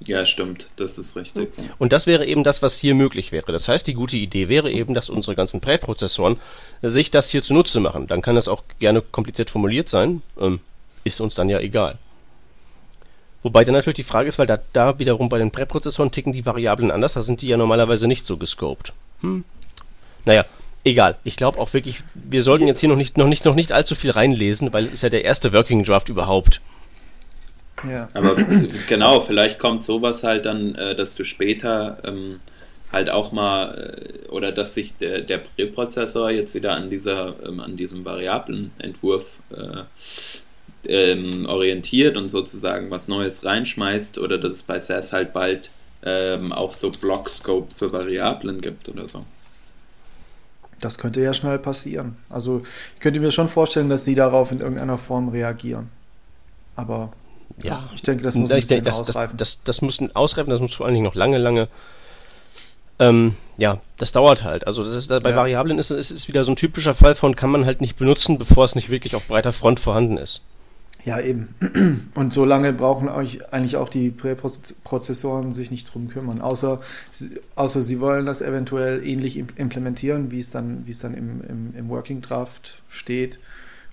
Ja, 0.04 0.26
stimmt, 0.26 0.66
das 0.76 0.98
ist 0.98 1.14
richtig. 1.14 1.52
Und 1.78 1.92
das 1.92 2.06
wäre 2.08 2.26
eben 2.26 2.42
das, 2.42 2.60
was 2.60 2.76
hier 2.78 2.94
möglich 2.94 3.30
wäre. 3.30 3.52
Das 3.52 3.68
heißt, 3.68 3.86
die 3.86 3.94
gute 3.94 4.16
Idee 4.16 4.48
wäre 4.48 4.70
eben, 4.70 4.94
dass 4.94 5.08
unsere 5.08 5.36
ganzen 5.36 5.60
Präprozessoren 5.60 6.38
sich 6.82 7.12
das 7.12 7.30
hier 7.30 7.42
zunutze 7.42 7.78
machen. 7.78 8.08
Dann 8.08 8.20
kann 8.20 8.34
das 8.34 8.48
auch 8.48 8.64
gerne 8.80 9.00
kompliziert 9.00 9.48
formuliert 9.50 9.88
sein. 9.88 10.22
Ähm, 10.40 10.58
ist 11.04 11.20
uns 11.20 11.36
dann 11.36 11.48
ja 11.48 11.60
egal. 11.60 11.98
Wobei 13.42 13.64
dann 13.64 13.74
natürlich 13.74 13.96
die 13.96 14.02
Frage 14.04 14.28
ist, 14.28 14.38
weil 14.38 14.46
da, 14.46 14.58
da 14.72 14.98
wiederum 14.98 15.28
bei 15.28 15.38
den 15.38 15.50
Präprozessoren 15.50 16.12
ticken 16.12 16.32
die 16.32 16.46
Variablen 16.46 16.90
anders, 16.90 17.14
da 17.14 17.22
sind 17.22 17.42
die 17.42 17.48
ja 17.48 17.56
normalerweise 17.56 18.06
nicht 18.06 18.26
so 18.26 18.36
gescoped. 18.36 18.92
Hm. 19.20 19.44
Naja, 20.24 20.44
egal. 20.84 21.16
Ich 21.24 21.36
glaube 21.36 21.58
auch 21.58 21.72
wirklich, 21.72 22.02
wir 22.14 22.42
sollten 22.42 22.68
jetzt 22.68 22.80
hier 22.80 22.88
noch 22.88 22.96
nicht, 22.96 23.16
noch, 23.16 23.26
nicht, 23.26 23.44
noch 23.44 23.54
nicht 23.54 23.72
allzu 23.72 23.94
viel 23.94 24.12
reinlesen, 24.12 24.72
weil 24.72 24.86
es 24.86 24.92
ist 24.92 25.02
ja 25.02 25.08
der 25.08 25.24
erste 25.24 25.52
Working 25.52 25.84
Draft 25.84 26.08
überhaupt. 26.08 26.60
Ja. 27.88 28.08
Aber 28.14 28.36
genau, 28.88 29.20
vielleicht 29.20 29.58
kommt 29.58 29.82
sowas 29.82 30.22
halt 30.22 30.46
dann, 30.46 30.74
äh, 30.76 30.94
dass 30.94 31.16
du 31.16 31.24
später 31.24 31.98
ähm, 32.04 32.38
halt 32.92 33.10
auch 33.10 33.32
mal 33.32 33.96
äh, 34.26 34.28
oder 34.28 34.52
dass 34.52 34.74
sich 34.74 34.96
der, 34.98 35.22
der 35.22 35.38
Präprozessor 35.38 36.30
jetzt 36.30 36.54
wieder 36.54 36.74
an 36.74 36.90
dieser 36.90 37.34
ähm, 37.44 37.58
an 37.58 37.76
diesem 37.76 38.04
Variablenentwurf 38.04 39.40
äh, 39.50 39.82
ähm, 40.86 41.46
orientiert 41.46 42.16
und 42.16 42.28
sozusagen 42.28 42.90
was 42.90 43.08
Neues 43.08 43.44
reinschmeißt 43.44 44.18
oder 44.18 44.38
dass 44.38 44.50
es 44.52 44.62
bei 44.62 44.80
SAS 44.80 45.12
halt 45.12 45.32
bald 45.32 45.70
ähm, 46.04 46.52
auch 46.52 46.72
so 46.72 46.90
Block-Scope 46.90 47.74
für 47.74 47.92
Variablen 47.92 48.60
gibt 48.60 48.88
oder 48.88 49.06
so. 49.06 49.24
Das 50.80 50.98
könnte 50.98 51.20
ja 51.20 51.32
schnell 51.32 51.58
passieren. 51.60 52.16
Also 52.28 52.62
ich 52.94 53.00
könnte 53.00 53.20
mir 53.20 53.30
schon 53.30 53.48
vorstellen, 53.48 53.88
dass 53.88 54.04
sie 54.04 54.16
darauf 54.16 54.50
in 54.50 54.58
irgendeiner 54.60 54.98
Form 54.98 55.28
reagieren. 55.28 55.90
Aber 56.74 57.12
Ja, 57.62 57.88
ich 57.94 58.02
denke, 58.02 58.24
das 58.24 58.34
muss 58.34 58.50
ein 58.50 58.54
denke, 58.60 58.66
bisschen 58.68 58.84
das, 58.84 58.98
ausreifen. 58.98 59.36
Das, 59.36 59.56
das, 59.58 59.64
das 59.64 59.82
muss 59.82 60.00
ein- 60.00 60.16
ausreifen, 60.16 60.50
das 60.50 60.60
muss 60.60 60.74
vor 60.74 60.86
allen 60.86 60.94
Dingen 60.94 61.04
noch 61.04 61.14
lange, 61.14 61.38
lange. 61.38 61.68
Ähm, 62.98 63.36
ja, 63.56 63.80
das 63.98 64.10
dauert 64.12 64.42
halt. 64.42 64.66
Also 64.66 64.82
das 64.84 64.94
ist, 64.94 65.08
bei 65.08 65.30
Ja. 65.30 65.36
Variablen 65.36 65.78
ist 65.78 65.90
es 65.90 66.10
ist 66.10 66.26
wieder 66.28 66.42
so 66.44 66.52
ein 66.52 66.56
typischer 66.56 66.94
Fall 66.94 67.14
von, 67.14 67.36
kann 67.36 67.50
man 67.50 67.64
halt 67.64 67.80
nicht 67.80 67.96
benutzen, 67.96 68.38
bevor 68.38 68.64
es 68.64 68.74
nicht 68.74 68.90
wirklich 68.90 69.14
auf 69.14 69.28
breiter 69.28 69.52
Front 69.52 69.78
vorhanden 69.80 70.16
ist. 70.18 70.40
Ja, 71.04 71.18
eben. 71.20 71.48
Und 72.14 72.32
so 72.32 72.44
lange 72.44 72.72
brauchen 72.72 73.08
euch 73.08 73.52
eigentlich 73.52 73.76
auch 73.76 73.88
die 73.88 74.10
Präprozessoren 74.10 75.52
sich 75.52 75.70
nicht 75.72 75.92
drum 75.92 76.08
kümmern. 76.08 76.40
Außer, 76.40 76.80
außer 77.56 77.82
sie 77.82 77.98
wollen 77.98 78.24
das 78.24 78.40
eventuell 78.40 79.04
ähnlich 79.04 79.36
im- 79.36 79.48
implementieren, 79.56 80.30
wie 80.30 80.38
es 80.38 80.50
dann, 80.50 80.86
wie 80.86 80.92
es 80.92 81.00
dann 81.00 81.14
im, 81.14 81.40
im, 81.48 81.74
im 81.76 81.88
Working 81.88 82.20
Draft 82.22 82.82
steht. 82.88 83.40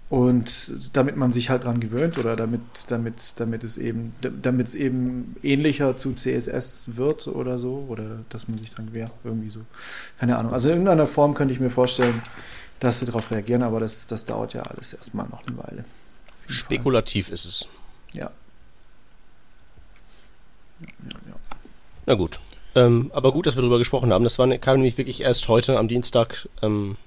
Und 0.09 0.73
damit 0.93 1.17
man 1.17 1.31
sich 1.31 1.51
halt 1.51 1.65
dran 1.65 1.79
gewöhnt 1.79 2.17
oder 2.17 2.35
damit, 2.35 2.61
damit, 2.89 3.35
damit 3.37 3.63
es 3.63 3.77
eben, 3.77 4.13
damit 4.41 4.67
es 4.67 4.75
eben 4.75 5.35
ähnlicher 5.43 5.97
zu 5.97 6.13
CSS 6.13 6.95
wird 6.95 7.27
oder 7.27 7.59
so, 7.59 7.85
oder 7.89 8.19
dass 8.29 8.47
man 8.47 8.57
sich 8.57 8.71
dran 8.71 8.87
gewöhnt, 8.87 9.11
irgendwie 9.23 9.49
so. 9.49 9.61
Keine 10.19 10.37
Ahnung. 10.37 10.51
Also 10.51 10.69
in 10.69 10.75
irgendeiner 10.77 11.05
Form 11.05 11.35
könnte 11.35 11.53
ich 11.53 11.59
mir 11.59 11.69
vorstellen, 11.69 12.21
dass 12.79 12.99
sie 12.99 13.05
darauf 13.05 13.29
reagieren, 13.29 13.61
aber 13.61 13.79
das, 13.79 14.07
das 14.07 14.25
dauert 14.25 14.53
ja 14.55 14.63
alles 14.63 14.93
erstmal 14.93 15.27
noch 15.29 15.45
eine 15.45 15.57
Weile. 15.57 15.85
Jeden 16.49 16.59
Fall. 16.59 16.65
Spekulativ 16.65 17.29
ist 17.29 17.45
es. 17.45 17.67
Ja. 18.13 18.31
ja, 20.81 21.19
ja. 21.27 21.35
Na 22.05 22.15
gut. 22.15 22.39
Ähm, 22.75 23.11
aber 23.13 23.31
gut, 23.31 23.47
dass 23.47 23.55
wir 23.55 23.61
darüber 23.61 23.77
gesprochen 23.77 24.11
haben. 24.11 24.23
Das 24.23 24.39
war, 24.39 24.47
kam 24.57 24.77
nämlich 24.77 24.97
wirklich 24.97 25.21
erst 25.21 25.47
heute 25.47 25.77
am 25.77 25.87
Dienstag, 25.87 26.47
ähm, 26.61 26.97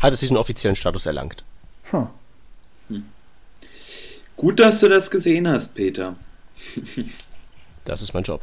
hat 0.00 0.12
es 0.12 0.20
diesen 0.20 0.36
offiziellen 0.36 0.76
Status 0.76 1.06
erlangt. 1.06 1.44
Hm. 1.90 2.08
Hm. 2.88 3.04
Gut, 4.36 4.58
dass 4.60 4.80
du 4.80 4.88
das 4.88 5.10
gesehen 5.10 5.48
hast, 5.48 5.74
Peter. 5.74 6.16
das 7.84 8.02
ist 8.02 8.12
mein 8.12 8.24
Job. 8.24 8.42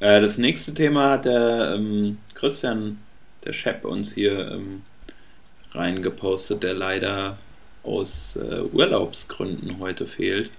Äh, 0.00 0.20
das 0.20 0.38
nächste 0.38 0.74
Thema 0.74 1.12
hat 1.12 1.24
der 1.24 1.74
ähm, 1.76 2.18
Christian, 2.34 3.00
der 3.44 3.52
Chef, 3.52 3.84
uns 3.84 4.14
hier 4.14 4.52
ähm, 4.52 4.82
reingepostet, 5.72 6.62
der 6.62 6.74
leider 6.74 7.38
aus 7.84 8.36
äh, 8.36 8.62
Urlaubsgründen 8.72 9.78
heute 9.78 10.06
fehlt. 10.06 10.50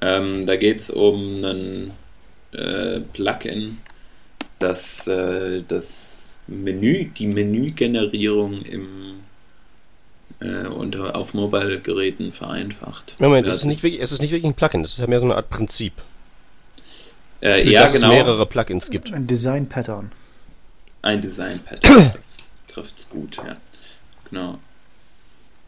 Ähm, 0.00 0.46
da 0.46 0.56
geht 0.56 0.80
es 0.80 0.90
um 0.90 1.44
ein 1.44 1.90
äh, 2.52 3.00
Plugin, 3.00 3.78
das 4.58 5.06
äh, 5.06 5.62
das 5.66 6.36
Menü, 6.46 7.06
die 7.06 7.26
Menügenerierung 7.26 8.62
im 8.62 9.20
äh, 10.40 10.66
unter, 10.66 11.14
auf 11.16 11.34
Mobile-Geräten 11.34 12.32
vereinfacht. 12.32 13.14
Moment, 13.18 13.46
es 13.46 13.58
ist, 13.58 13.64
nicht 13.64 13.82
wirklich, 13.82 14.02
es 14.02 14.12
ist 14.12 14.20
nicht 14.20 14.32
wirklich 14.32 14.50
ein 14.50 14.54
Plugin, 14.54 14.82
das 14.82 14.92
ist 14.92 14.98
ja 14.98 15.06
mehr 15.06 15.20
so 15.20 15.26
eine 15.26 15.36
Art 15.36 15.48
Prinzip. 15.50 15.92
Äh, 17.40 17.68
ja, 17.68 17.84
dass 17.84 17.92
genau. 17.92 18.08
es 18.08 18.12
mehrere 18.14 18.46
Plugins 18.46 18.90
gibt. 18.90 19.12
Ein 19.12 19.26
Design-Pattern. 19.26 20.10
Ein 21.02 21.20
Design-Pattern, 21.20 22.12
das 22.16 22.38
trifft 22.68 22.98
es 22.98 23.08
gut, 23.08 23.36
ja. 23.36 23.56
Genau. 24.30 24.58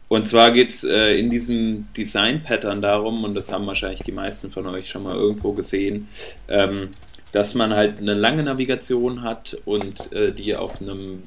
Und 0.07 0.27
zwar 0.27 0.51
geht 0.51 0.69
es 0.69 0.83
äh, 0.83 1.17
in 1.17 1.29
diesem 1.29 1.91
Design-Pattern 1.93 2.81
darum, 2.81 3.23
und 3.23 3.33
das 3.33 3.51
haben 3.51 3.65
wahrscheinlich 3.65 4.01
die 4.01 4.11
meisten 4.11 4.51
von 4.51 4.67
euch 4.67 4.87
schon 4.87 5.03
mal 5.03 5.15
irgendwo 5.15 5.53
gesehen, 5.53 6.07
ähm, 6.47 6.89
dass 7.31 7.55
man 7.55 7.73
halt 7.73 7.97
eine 7.97 8.13
lange 8.13 8.43
Navigation 8.43 9.23
hat 9.23 9.57
und 9.65 10.13
äh, 10.13 10.31
die 10.31 10.55
auf 10.55 10.81
einem 10.81 11.23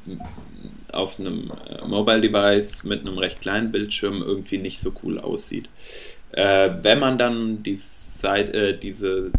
auf 0.93 1.21
einem 1.21 1.53
äh, 1.69 1.87
Mobile 1.87 2.21
Device 2.21 2.85
mit 2.85 3.01
einem 3.01 3.19
recht 3.19 3.41
kleinen 3.41 3.71
Bildschirm 3.73 4.23
irgendwie 4.23 4.59
nicht 4.59 4.81
so 4.81 4.93
cool 5.03 5.19
aussieht. 5.19 5.69
Äh, 6.33 6.71
wenn 6.83 6.99
man 6.99 7.19
dann 7.19 7.63
die 7.63 7.77
Seite, 7.77 8.53
äh, 8.53 8.79
diese 8.79 9.33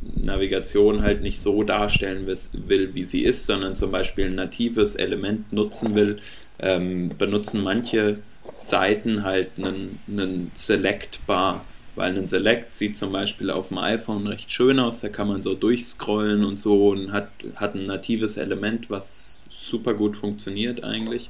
Navigation 0.00 1.02
halt 1.02 1.22
nicht 1.22 1.40
so 1.40 1.62
darstellen 1.62 2.26
will, 2.26 2.94
wie 2.94 3.06
sie 3.06 3.24
ist, 3.24 3.46
sondern 3.46 3.74
zum 3.74 3.90
Beispiel 3.90 4.26
ein 4.26 4.34
natives 4.34 4.96
Element 4.96 5.52
nutzen 5.52 5.94
will, 5.94 6.18
ähm, 6.58 7.10
benutzen 7.18 7.62
manche 7.62 8.18
Seiten 8.54 9.24
halt 9.24 9.50
einen, 9.58 10.00
einen 10.08 10.50
Select-Bar 10.54 11.64
weil 11.94 12.16
ein 12.16 12.26
Select 12.26 12.74
sieht 12.74 12.96
zum 12.96 13.12
Beispiel 13.12 13.50
auf 13.50 13.68
dem 13.68 13.78
iPhone 13.78 14.26
recht 14.26 14.50
schön 14.50 14.78
aus, 14.78 15.00
da 15.00 15.08
kann 15.08 15.28
man 15.28 15.42
so 15.42 15.54
durchscrollen 15.54 16.44
und 16.44 16.56
so 16.58 16.88
und 16.88 17.12
hat, 17.12 17.28
hat 17.56 17.74
ein 17.74 17.86
natives 17.86 18.36
Element, 18.36 18.88
was 18.88 19.44
super 19.50 19.94
gut 19.94 20.16
funktioniert 20.16 20.82
eigentlich. 20.84 21.28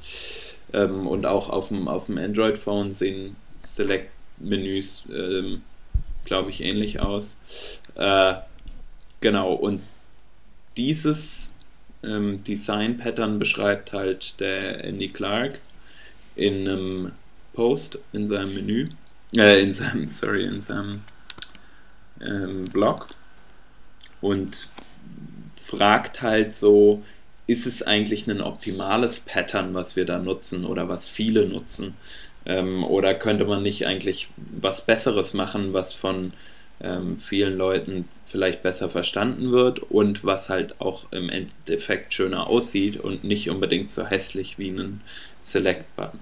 Ähm, 0.71 1.05
und 1.05 1.25
auch 1.25 1.49
auf 1.49 1.67
dem, 1.67 1.87
auf 1.87 2.05
dem 2.05 2.17
Android-Phone 2.17 2.91
sehen 2.91 3.35
Select-Menüs, 3.59 5.03
ähm, 5.13 5.63
glaube 6.25 6.49
ich, 6.49 6.61
ähnlich 6.61 7.01
aus. 7.01 7.35
Äh, 7.95 8.35
genau, 9.19 9.53
und 9.53 9.81
dieses 10.77 11.53
ähm, 12.03 12.41
Design-Pattern 12.43 13.37
beschreibt 13.37 13.91
halt 13.91 14.39
der 14.39 14.83
Andy 14.85 15.09
Clark 15.09 15.59
in 16.35 16.67
einem 16.67 17.11
Post 17.53 17.99
in 18.11 18.25
seinem 18.25 18.55
Menü 18.55 18.89
äh, 19.37 19.61
in 19.61 19.71
seinem, 19.71 20.07
sorry, 20.07 20.45
in 20.45 20.61
seinem 20.61 21.01
ähm, 22.21 22.65
Blog 22.65 23.07
und 24.21 24.69
fragt 25.55 26.21
halt 26.21 26.55
so, 26.55 27.03
ist 27.47 27.65
es 27.65 27.83
eigentlich 27.83 28.27
ein 28.27 28.41
optimales 28.41 29.19
Pattern, 29.19 29.73
was 29.73 29.95
wir 29.95 30.05
da 30.05 30.19
nutzen 30.19 30.65
oder 30.65 30.87
was 30.87 31.07
viele 31.07 31.47
nutzen? 31.47 31.95
Ähm, 32.45 32.83
oder 32.83 33.13
könnte 33.13 33.45
man 33.45 33.63
nicht 33.63 33.87
eigentlich 33.87 34.29
was 34.37 34.85
Besseres 34.85 35.33
machen, 35.33 35.73
was 35.73 35.93
von 35.93 36.33
ähm, 36.81 37.17
vielen 37.17 37.57
Leuten 37.57 38.07
vielleicht 38.25 38.63
besser 38.63 38.89
verstanden 38.89 39.51
wird 39.51 39.79
und 39.79 40.23
was 40.23 40.49
halt 40.49 40.81
auch 40.81 41.11
im 41.11 41.29
Endeffekt 41.29 42.13
schöner 42.13 42.47
aussieht 42.47 42.97
und 42.97 43.23
nicht 43.23 43.49
unbedingt 43.49 43.91
so 43.91 44.05
hässlich 44.05 44.57
wie 44.57 44.69
ein 44.69 45.01
Select-Button? 45.43 46.19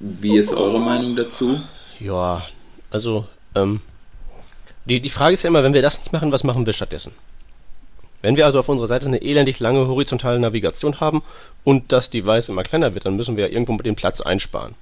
Wie 0.00 0.36
ist 0.36 0.52
eure 0.52 0.80
Meinung 0.80 1.14
dazu? 1.14 1.62
Ja, 2.00 2.44
also, 2.90 3.26
ähm, 3.54 3.80
die, 4.84 5.00
die 5.00 5.10
Frage 5.10 5.34
ist 5.34 5.44
ja 5.44 5.48
immer, 5.48 5.62
wenn 5.62 5.74
wir 5.74 5.82
das 5.82 5.98
nicht 5.98 6.12
machen, 6.12 6.32
was 6.32 6.42
machen 6.42 6.66
wir 6.66 6.72
stattdessen? 6.72 7.12
Wenn 8.20 8.36
wir 8.36 8.46
also 8.46 8.58
auf 8.58 8.68
unserer 8.68 8.88
Seite 8.88 9.06
eine 9.06 9.22
elendig 9.22 9.60
lange 9.60 9.86
horizontale 9.86 10.40
Navigation 10.40 11.00
haben 11.00 11.22
und 11.64 11.92
das 11.92 12.10
Device 12.10 12.48
immer 12.48 12.62
kleiner 12.62 12.94
wird, 12.94 13.06
dann 13.06 13.16
müssen 13.16 13.36
wir 13.36 13.46
ja 13.46 13.52
irgendwo 13.52 13.72
mit 13.72 13.86
dem 13.86 13.96
Platz 13.96 14.20
einsparen. 14.20 14.74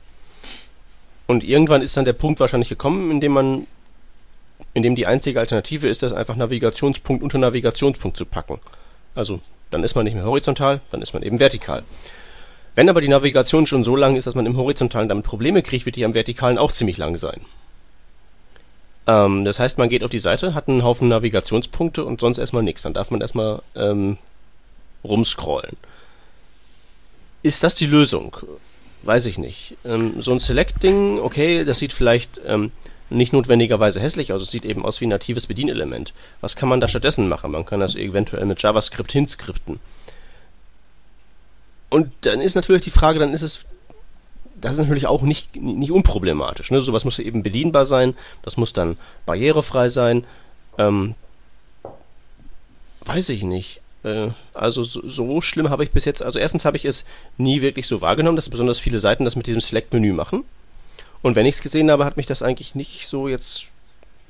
Und 1.27 1.45
irgendwann 1.45 1.83
ist 1.83 1.97
dann 1.97 2.05
der 2.05 2.13
Punkt 2.13 2.41
wahrscheinlich 2.41 2.69
gekommen, 2.69 3.11
in 3.11 3.21
dem 3.21 3.33
man, 3.33 3.67
in 4.75 4.83
dem 4.83 4.95
die 4.95 5.07
einzige 5.07 5.41
Alternative 5.41 5.89
ist, 5.89 6.03
das 6.03 6.13
einfach 6.13 6.37
Navigationspunkt 6.37 7.23
unter 7.23 7.39
Navigationspunkt 7.39 8.17
zu 8.17 8.27
packen. 8.27 8.59
Also, 9.15 9.41
dann 9.71 9.85
ist 9.85 9.95
man 9.95 10.05
nicht 10.05 10.15
mehr 10.15 10.25
horizontal, 10.25 10.81
dann 10.91 11.03
ist 11.03 11.15
man 11.15 11.23
eben 11.23 11.39
vertikal. 11.39 11.83
Wenn 12.75 12.89
aber 12.89 13.00
die 13.00 13.09
Navigation 13.09 13.67
schon 13.67 13.85
so 13.85 13.97
lang 13.97 14.17
ist, 14.17 14.27
dass 14.27 14.35
man 14.35 14.47
im 14.47 14.57
Horizontalen 14.57 15.09
damit 15.09 15.25
Probleme 15.25 15.62
kriegt, 15.62 15.87
wird 15.87 15.97
die 15.97 16.05
am 16.05 16.15
Vertikalen 16.15 16.59
auch 16.59 16.73
ziemlich 16.73 16.99
lang 16.99 17.17
sein. 17.17 17.41
Ähm, 19.07 19.45
das 19.45 19.59
heißt, 19.59 19.79
man 19.79 19.89
geht 19.89 20.05
auf 20.05 20.11
die 20.11 20.19
Seite, 20.19 20.55
hat 20.55 20.69
einen 20.69 20.85
Haufen 20.85 21.09
Navigationspunkte 21.09 22.05
und 22.05 22.21
sonst 22.21 22.39
erstmal 22.39 22.62
nichts. 22.62 22.83
Dann 22.83 22.95
darf 22.95 23.11
man 23.11 23.21
erstmal 23.21 23.62
ähm, 23.75 24.19
rumscrollen. 25.05 25.77
Ist 27.43 27.65
das 27.65 27.75
die 27.75 27.87
Lösung? 27.87 28.37
Weiß 29.03 29.27
ich 29.27 29.39
nicht. 29.39 29.77
Ähm, 29.85 30.21
so 30.21 30.33
ein 30.33 30.41
Select-Ding, 30.41 31.19
okay, 31.21 31.65
das 31.65 31.79
sieht 31.79 31.93
vielleicht 31.93 32.41
ähm, 32.47 32.71
nicht 33.11 33.33
notwendigerweise 33.33 34.00
hässlich 34.00 34.33
aus. 34.33 34.43
Es 34.43 34.50
sieht 34.50 34.64
eben 34.64 34.85
aus 34.85 35.00
wie 35.00 35.07
ein 35.07 35.11
natives 35.11 35.47
Bedienelement. 35.47 36.14
Was 36.40 36.57
kann 36.57 36.69
man 36.69 36.81
da 36.81 36.88
stattdessen 36.88 37.29
machen? 37.29 37.50
Man 37.50 37.67
kann 37.67 37.81
das 37.81 37.97
eventuell 37.97 38.47
mit 38.47 38.62
JavaScript 38.62 39.12
hinskripten. 39.12 39.81
Und 41.90 42.12
dann 42.23 42.40
ist 42.40 42.55
natürlich 42.55 42.83
die 42.83 42.90
Frage, 42.90 43.19
dann 43.19 43.35
ist 43.35 43.43
es, 43.43 43.61
das 44.61 44.73
ist 44.73 44.79
natürlich 44.79 45.07
auch 45.07 45.23
nicht, 45.23 45.57
nicht 45.57 45.90
unproblematisch. 45.90 46.71
Ne? 46.71 46.81
Sowas 46.81 47.05
muss 47.05 47.19
eben 47.19 47.43
bedienbar 47.43 47.85
sein, 47.85 48.14
das 48.43 48.57
muss 48.57 48.73
dann 48.73 48.97
barrierefrei 49.26 49.88
sein. 49.88 50.25
Ähm, 50.79 51.17
weiß 53.05 53.29
ich 53.31 53.43
nicht. 53.43 53.81
Äh, 54.05 54.29
also 54.55 54.85
so, 54.85 55.07
so 55.09 55.40
schlimm 55.40 55.69
habe 55.69 55.83
ich 55.83 55.90
bis 55.90 56.05
jetzt, 56.05 56.23
also 56.23 56.38
erstens 56.38 56.64
habe 56.64 56.76
ich 56.76 56.85
es 56.85 57.05
nie 57.38 57.61
wirklich 57.61 57.88
so 57.88 58.00
wahrgenommen, 58.00 58.37
dass 58.37 58.49
besonders 58.49 58.79
viele 58.79 59.00
Seiten 59.00 59.25
das 59.25 59.35
mit 59.35 59.49
diesem 59.49 59.61
Select-Menü 59.61 60.12
machen. 60.12 60.45
Und 61.23 61.37
wenn 61.37 61.47
ich 61.47 61.57
es 61.57 61.62
gesehen 61.62 61.91
habe, 61.91 62.05
hat 62.05 62.17
mich 62.17 62.27
das 62.27 62.43
eigentlich 62.43 62.75
nicht 62.75 63.07
so 63.07 63.29
jetzt, 63.29 63.65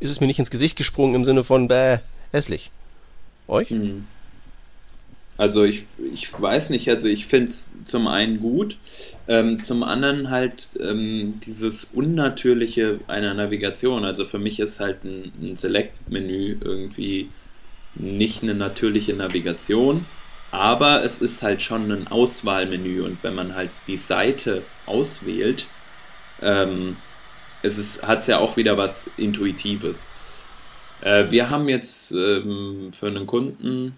ist 0.00 0.10
es 0.10 0.20
mir 0.20 0.26
nicht 0.26 0.38
ins 0.38 0.50
Gesicht 0.50 0.76
gesprungen 0.76 1.14
im 1.14 1.24
Sinne 1.24 1.44
von, 1.44 1.68
bäh, 1.68 1.98
hässlich. 2.32 2.70
Euch? 3.48 3.70
Mhm. 3.70 4.06
Also 5.40 5.64
ich, 5.64 5.86
ich 6.12 6.30
weiß 6.38 6.68
nicht, 6.68 6.90
also 6.90 7.08
ich 7.08 7.24
finde 7.24 7.46
es 7.46 7.72
zum 7.86 8.08
einen 8.08 8.40
gut, 8.40 8.76
ähm, 9.26 9.58
zum 9.58 9.82
anderen 9.82 10.28
halt 10.28 10.78
ähm, 10.82 11.40
dieses 11.46 11.84
Unnatürliche 11.84 13.00
einer 13.06 13.32
Navigation. 13.32 14.04
Also 14.04 14.26
für 14.26 14.38
mich 14.38 14.60
ist 14.60 14.80
halt 14.80 15.02
ein, 15.04 15.32
ein 15.40 15.56
Select-Menü 15.56 16.58
irgendwie 16.60 17.30
nicht 17.94 18.42
eine 18.42 18.54
natürliche 18.54 19.14
Navigation, 19.14 20.04
aber 20.50 21.04
es 21.04 21.22
ist 21.22 21.42
halt 21.42 21.62
schon 21.62 21.90
ein 21.90 22.08
Auswahlmenü 22.08 23.02
und 23.02 23.22
wenn 23.22 23.34
man 23.34 23.54
halt 23.54 23.70
die 23.86 23.96
Seite 23.96 24.62
auswählt, 24.84 25.68
ähm, 26.42 26.96
es 27.62 28.02
hat 28.02 28.26
ja 28.26 28.38
auch 28.38 28.56
wieder 28.56 28.76
was 28.76 29.10
Intuitives. 29.16 30.08
Äh, 31.02 31.30
wir 31.30 31.50
haben 31.50 31.68
jetzt 31.68 32.12
ähm, 32.12 32.90
für 32.92 33.06
einen 33.06 33.26
Kunden 33.26 33.94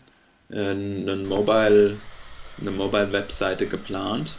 einen 0.54 1.26
Mobile, 1.28 1.96
eine 2.60 2.70
Mobile-Webseite 2.70 3.66
geplant. 3.66 4.36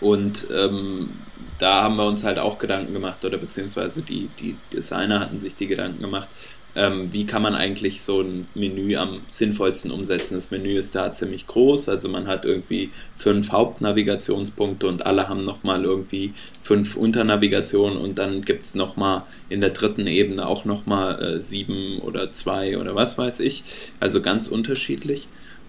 Und 0.00 0.46
ähm, 0.50 1.10
da 1.58 1.82
haben 1.82 1.96
wir 1.96 2.06
uns 2.06 2.24
halt 2.24 2.38
auch 2.38 2.58
Gedanken 2.58 2.92
gemacht, 2.92 3.24
oder 3.24 3.38
beziehungsweise 3.38 4.02
die, 4.02 4.28
die 4.40 4.56
Designer 4.72 5.20
hatten 5.20 5.38
sich 5.38 5.54
die 5.54 5.66
Gedanken 5.66 6.00
gemacht, 6.00 6.28
ähm, 6.76 7.12
wie 7.12 7.24
kann 7.24 7.42
man 7.42 7.54
eigentlich 7.54 8.02
so 8.02 8.20
ein 8.20 8.46
Menü 8.54 8.96
am 8.96 9.20
sinnvollsten 9.28 9.90
umsetzen. 9.90 10.34
Das 10.34 10.50
Menü 10.50 10.76
ist 10.76 10.94
da 10.94 11.12
ziemlich 11.12 11.46
groß, 11.46 11.88
also 11.88 12.08
man 12.08 12.26
hat 12.26 12.44
irgendwie 12.44 12.90
fünf 13.16 13.52
Hauptnavigationspunkte 13.52 14.86
und 14.86 15.06
alle 15.06 15.28
haben 15.28 15.44
nochmal 15.44 15.84
irgendwie 15.84 16.32
fünf 16.60 16.96
Unternavigationen 16.96 17.98
und 17.98 18.18
dann 18.18 18.42
gibt 18.42 18.64
es 18.64 18.74
nochmal 18.74 19.22
in 19.48 19.60
der 19.60 19.70
dritten 19.70 20.06
Ebene 20.06 20.46
auch 20.46 20.64
nochmal 20.64 21.22
äh, 21.22 21.40
sieben 21.40 21.98
oder 22.00 22.32
zwei 22.32 22.78
oder 22.78 22.94
was 22.94 23.18
weiß 23.18 23.40
ich. 23.40 23.64
Also 24.00 24.20
ganz 24.20 24.48
unterschiedlich. 24.48 25.28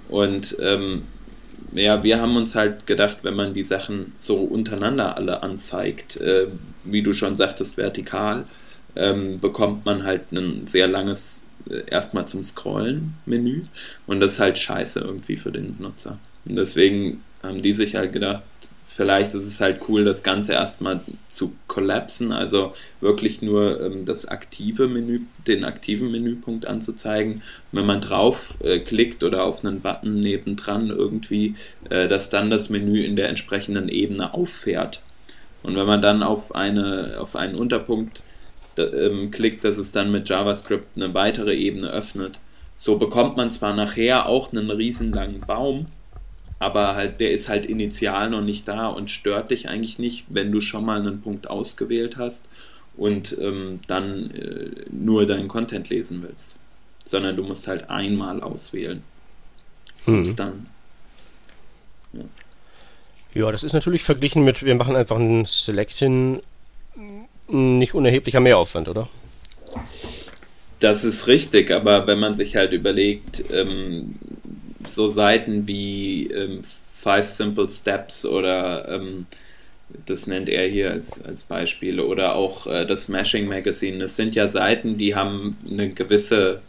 Und 0.10 0.58
ähm, 0.62 1.04
ja, 1.74 2.04
wir 2.04 2.22
haben 2.22 2.38
uns 2.38 2.56
halt 2.56 2.88
gedacht, 2.88 3.20
wenn 3.24 3.36
man 3.36 3.54
die 3.54 3.64
Sachen 3.64 4.14
so 4.18 4.38
untereinander 4.38 5.18
alle 5.18 5.44
anzeigt, 5.44 6.18
äh, 6.18 6.48
wie 6.84 7.02
du 7.02 7.14
schon 7.14 7.36
sagtest, 7.36 7.78
vertikal, 7.78 8.46
ähm, 8.96 9.40
bekommt 9.40 9.86
man 9.86 10.04
halt 10.04 10.32
ein 10.32 10.68
sehr 10.68 10.88
langes 10.88 11.46
äh, 11.70 11.84
erstmal 11.90 12.28
zum 12.28 12.44
Scrollen 12.44 13.16
Menü 13.26 13.64
und 14.08 14.20
das 14.20 14.34
ist 14.34 14.40
halt 14.40 14.58
scheiße 14.58 15.00
irgendwie 15.00 15.38
für 15.38 15.52
den 15.52 15.76
Nutzer. 15.80 16.18
Und 16.46 16.56
deswegen 16.56 17.24
haben 17.42 17.62
die 17.62 17.74
sich 17.74 17.96
halt 17.96 18.14
gedacht, 18.14 18.44
vielleicht 18.96 19.34
ist 19.34 19.46
es 19.46 19.60
halt 19.60 19.82
cool, 19.90 20.06
das 20.06 20.24
Ganze 20.24 20.54
erstmal 20.54 21.02
zu 21.28 21.54
kollapsen, 21.68 22.32
also 22.32 22.74
wirklich 23.02 23.42
nur 23.42 23.82
ähm, 23.82 24.06
das 24.06 24.26
aktive 24.26 24.88
Menü, 24.88 25.22
den 25.48 25.66
aktiven 25.66 26.12
Menüpunkt 26.12 26.66
anzuzeigen. 26.66 27.42
Wenn 27.74 27.86
man 27.86 28.00
drauf 28.00 28.54
äh, 28.64 28.80
klickt 28.80 29.24
oder 29.24 29.44
auf 29.44 29.66
einen 29.66 29.82
Button 29.82 30.22
nebendran 30.22 30.90
irgendwie, 30.90 31.56
äh, 31.90 32.08
dass 32.08 32.30
dann 32.30 32.50
das 32.50 32.70
Menü 32.70 33.02
in 33.04 33.18
der 33.18 33.28
entsprechenden 33.28 33.90
Ebene 33.90 34.34
auffährt. 34.34 35.02
Und 35.62 35.76
wenn 35.76 35.88
man 35.88 36.02
dann 36.02 36.24
auf, 36.24 36.56
eine, 36.56 37.18
auf 37.20 37.36
einen 37.36 37.56
Unterpunkt 37.56 38.24
ähm, 38.78 39.32
klickt, 39.32 39.64
dass 39.64 39.78
es 39.78 39.92
dann 39.92 40.12
mit 40.12 40.30
JavaScript 40.30 40.96
eine 40.96 41.14
weitere 41.14 41.56
Ebene 41.56 41.90
öffnet. 41.90 42.40
So 42.74 42.98
bekommt 42.98 43.38
man 43.38 43.52
zwar 43.52 43.74
nachher 43.74 44.28
auch 44.28 44.52
einen 44.52 44.70
riesenlangen 44.70 45.42
Baum, 45.42 45.88
aber 46.60 46.96
halt 46.96 47.20
der 47.20 47.32
ist 47.32 47.48
halt 47.48 47.66
initial 47.66 48.30
noch 48.30 48.42
nicht 48.42 48.68
da 48.68 48.88
und 48.88 49.10
stört 49.10 49.52
dich 49.52 49.70
eigentlich 49.70 50.00
nicht, 50.00 50.26
wenn 50.30 50.52
du 50.52 50.62
schon 50.62 50.86
mal 50.86 51.00
einen 51.00 51.22
Punkt 51.22 51.50
ausgewählt 51.50 52.18
hast 52.18 52.48
und 52.98 53.38
ähm, 53.40 53.80
dann 53.88 54.32
äh, 54.32 54.70
nur 54.90 55.26
deinen 55.26 55.48
Content 55.48 55.90
lesen 55.90 56.24
willst, 56.24 56.58
sondern 57.06 57.36
du 57.36 57.44
musst 57.44 57.68
halt 57.68 57.90
einmal 57.90 58.42
auswählen. 58.42 59.04
Hm. 60.06 60.36
Dann. 60.36 60.68
Ja. 62.14 62.22
ja, 63.34 63.52
das 63.52 63.64
ist 63.64 63.74
natürlich 63.74 64.04
verglichen 64.04 64.44
mit, 64.44 64.64
wir 64.64 64.76
machen 64.76 64.96
einfach 64.96 65.18
ein 65.18 65.46
Selection 65.46 66.42
nicht 67.48 67.94
unerheblicher 67.94 68.40
Mehraufwand, 68.40 68.90
oder? 68.90 69.08
Das 70.80 71.04
ist 71.04 71.28
richtig, 71.28 71.72
aber 71.72 72.08
wenn 72.08 72.20
man 72.20 72.34
sich 72.34 72.56
halt 72.56 72.74
überlegt, 72.74 73.44
ähm, 73.52 74.16
so 74.86 75.08
Seiten 75.08 75.68
wie 75.68 76.28
ähm, 76.28 76.64
Five 76.94 77.30
Simple 77.30 77.70
Steps 77.70 78.26
oder 78.26 78.90
ähm, 78.90 79.26
das 80.06 80.28
nennt 80.28 80.50
er 80.50 80.68
hier 80.68 80.92
als, 80.92 81.24
als 81.24 81.44
Beispiel 81.44 82.00
oder 82.00 82.36
auch 82.36 82.68
äh, 82.68 82.86
das 82.86 83.04
Smashing 83.04 83.48
Magazine, 83.48 84.00
das 84.00 84.16
sind 84.16 84.36
ja 84.36 84.50
Seiten, 84.50 84.98
die 84.98 85.16
haben 85.16 85.58
eine 85.70 85.90
gewisse 85.90 86.62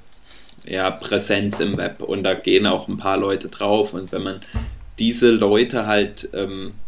ja, 0.65 0.91
Präsenz 0.91 1.61
im 1.61 1.77
Web 1.77 2.03
und 2.03 2.23
da 2.23 2.35
gehen 2.35 2.67
auch 2.67 2.89
ein 2.89 2.97
paar 2.97 3.17
Leute 3.17 3.49
drauf 3.49 3.95
und 3.95 4.13
wenn 4.13 4.23
man 4.23 4.41
diese 4.99 5.31
Leute 5.31 5.87
halt 5.87 6.29
ähm, 6.33 6.69
äh, 6.69 6.86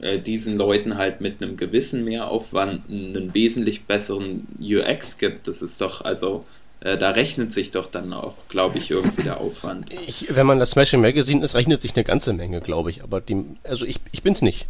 diesen 0.00 0.56
Leuten 0.56 0.96
halt 0.96 1.20
mit 1.20 1.42
einem 1.42 1.56
gewissen 1.56 2.04
Mehraufwand 2.04 2.88
einen 2.88 3.34
wesentlich 3.34 3.84
besseren 3.84 4.46
UX 4.60 5.18
gibt, 5.18 5.46
das 5.48 5.62
ist 5.62 5.80
doch 5.80 6.02
also 6.02 6.44
äh, 6.80 6.96
da 6.96 7.10
rechnet 7.10 7.52
sich 7.52 7.70
doch 7.70 7.86
dann 7.86 8.12
auch, 8.12 8.34
glaube 8.48 8.78
ich, 8.78 8.90
irgendwie 8.90 9.22
der 9.22 9.38
Aufwand. 9.38 9.92
Ich, 9.92 10.34
wenn 10.34 10.46
man 10.46 10.58
das 10.58 10.70
Smashing 10.70 11.00
Magazine 11.00 11.44
ist, 11.44 11.54
rechnet 11.54 11.82
sich 11.82 11.94
eine 11.94 12.04
ganze 12.04 12.32
Menge, 12.32 12.62
glaube 12.62 12.90
ich. 12.90 13.02
Aber 13.02 13.20
die, 13.20 13.44
also 13.64 13.84
ich, 13.84 14.00
ich 14.12 14.22
bin 14.22 14.32
es 14.32 14.40
nicht. 14.40 14.66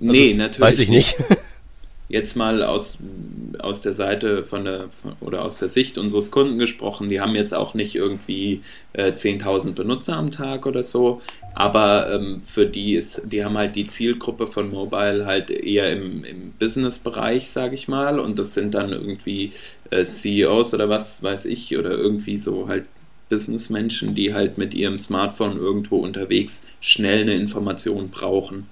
Also, 0.00 0.12
nee, 0.12 0.34
natürlich. 0.34 0.60
Weiß 0.60 0.78
ich 0.80 0.88
nicht. 0.88 1.16
Jetzt 2.10 2.34
mal 2.34 2.64
aus, 2.64 2.98
aus 3.60 3.82
der 3.82 3.92
Seite 3.92 4.44
von 4.44 4.64
der 4.64 4.88
oder 5.20 5.44
aus 5.44 5.60
der 5.60 5.68
Sicht 5.68 5.96
unseres 5.96 6.32
Kunden 6.32 6.58
gesprochen, 6.58 7.08
die 7.08 7.20
haben 7.20 7.36
jetzt 7.36 7.54
auch 7.54 7.74
nicht 7.74 7.94
irgendwie 7.94 8.62
äh, 8.94 9.12
10.000 9.12 9.72
Benutzer 9.74 10.16
am 10.16 10.32
Tag 10.32 10.66
oder 10.66 10.82
so, 10.82 11.22
aber 11.54 12.12
ähm, 12.12 12.42
für 12.42 12.66
die 12.66 12.94
ist, 12.94 13.22
die 13.26 13.44
haben 13.44 13.56
halt 13.56 13.76
die 13.76 13.86
Zielgruppe 13.86 14.48
von 14.48 14.70
Mobile 14.70 15.24
halt 15.24 15.52
eher 15.52 15.92
im, 15.92 16.24
im 16.24 16.52
Business-Bereich, 16.58 17.48
sage 17.48 17.76
ich 17.76 17.86
mal, 17.86 18.18
und 18.18 18.40
das 18.40 18.54
sind 18.54 18.74
dann 18.74 18.90
irgendwie 18.90 19.52
äh, 19.90 20.02
CEOs 20.02 20.74
oder 20.74 20.88
was 20.88 21.22
weiß 21.22 21.44
ich 21.44 21.78
oder 21.78 21.92
irgendwie 21.92 22.38
so 22.38 22.66
halt 22.66 22.86
Businessmenschen, 23.30 24.14
die 24.14 24.34
halt 24.34 24.58
mit 24.58 24.74
ihrem 24.74 24.98
Smartphone 24.98 25.56
irgendwo 25.56 25.98
unterwegs 25.98 26.66
schnell 26.80 27.22
eine 27.22 27.34
Information 27.34 28.08
brauchen. 28.08 28.66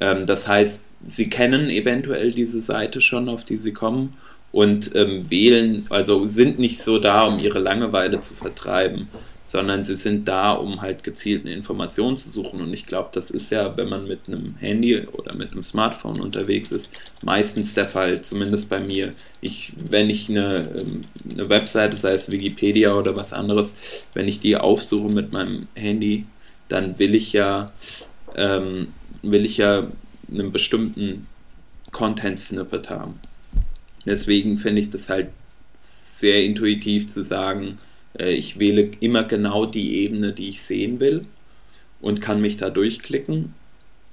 Ähm, 0.00 0.26
das 0.26 0.48
heißt, 0.48 0.84
sie 1.02 1.28
kennen 1.28 1.70
eventuell 1.70 2.30
diese 2.32 2.60
Seite 2.60 3.00
schon, 3.00 3.28
auf 3.28 3.44
die 3.44 3.56
sie 3.56 3.72
kommen 3.72 4.14
und 4.52 4.94
ähm, 4.94 5.30
wählen, 5.30 5.86
also 5.90 6.26
sind 6.26 6.58
nicht 6.58 6.80
so 6.80 6.98
da, 6.98 7.22
um 7.22 7.38
ihre 7.38 7.58
Langeweile 7.58 8.20
zu 8.20 8.34
vertreiben, 8.34 9.08
sondern 9.44 9.82
sie 9.82 9.94
sind 9.94 10.28
da, 10.28 10.52
um 10.52 10.82
halt 10.82 11.02
gezielt 11.02 11.44
eine 11.44 11.54
Information 11.54 12.16
zu 12.16 12.30
suchen. 12.30 12.60
Und 12.60 12.72
ich 12.72 12.84
glaube, 12.84 13.08
das 13.12 13.30
ist 13.30 13.50
ja, 13.50 13.76
wenn 13.78 13.88
man 13.88 14.06
mit 14.06 14.20
einem 14.26 14.56
Handy 14.58 15.06
oder 15.06 15.34
mit 15.34 15.52
einem 15.52 15.62
Smartphone 15.62 16.20
unterwegs 16.20 16.70
ist, 16.70 16.92
meistens 17.22 17.72
der 17.72 17.88
Fall, 17.88 18.20
zumindest 18.20 18.68
bei 18.68 18.80
mir. 18.80 19.14
Ich, 19.40 19.72
wenn 19.88 20.10
ich 20.10 20.28
eine, 20.28 20.68
ähm, 20.76 21.04
eine 21.30 21.48
Webseite, 21.48 21.96
sei 21.96 22.12
es 22.12 22.30
Wikipedia 22.30 22.94
oder 22.94 23.16
was 23.16 23.32
anderes, 23.32 23.76
wenn 24.12 24.28
ich 24.28 24.40
die 24.40 24.56
aufsuche 24.56 25.10
mit 25.10 25.32
meinem 25.32 25.66
Handy, 25.74 26.26
dann 26.68 26.98
will 26.98 27.14
ich 27.14 27.32
ja, 27.32 27.72
ähm, 28.36 28.88
will 29.22 29.44
ich 29.44 29.56
ja 29.56 29.88
einen 30.30 30.52
bestimmten 30.52 31.26
Content-Snippet 31.92 32.90
haben. 32.90 33.20
Deswegen 34.06 34.58
finde 34.58 34.80
ich 34.80 34.90
das 34.90 35.08
halt 35.08 35.28
sehr 35.78 36.44
intuitiv 36.44 37.08
zu 37.08 37.22
sagen, 37.22 37.76
äh, 38.18 38.32
ich 38.32 38.58
wähle 38.58 38.90
immer 39.00 39.24
genau 39.24 39.66
die 39.66 39.98
Ebene, 40.02 40.32
die 40.32 40.48
ich 40.48 40.62
sehen 40.62 41.00
will 41.00 41.26
und 42.00 42.20
kann 42.20 42.40
mich 42.40 42.56
da 42.56 42.70
durchklicken 42.70 43.54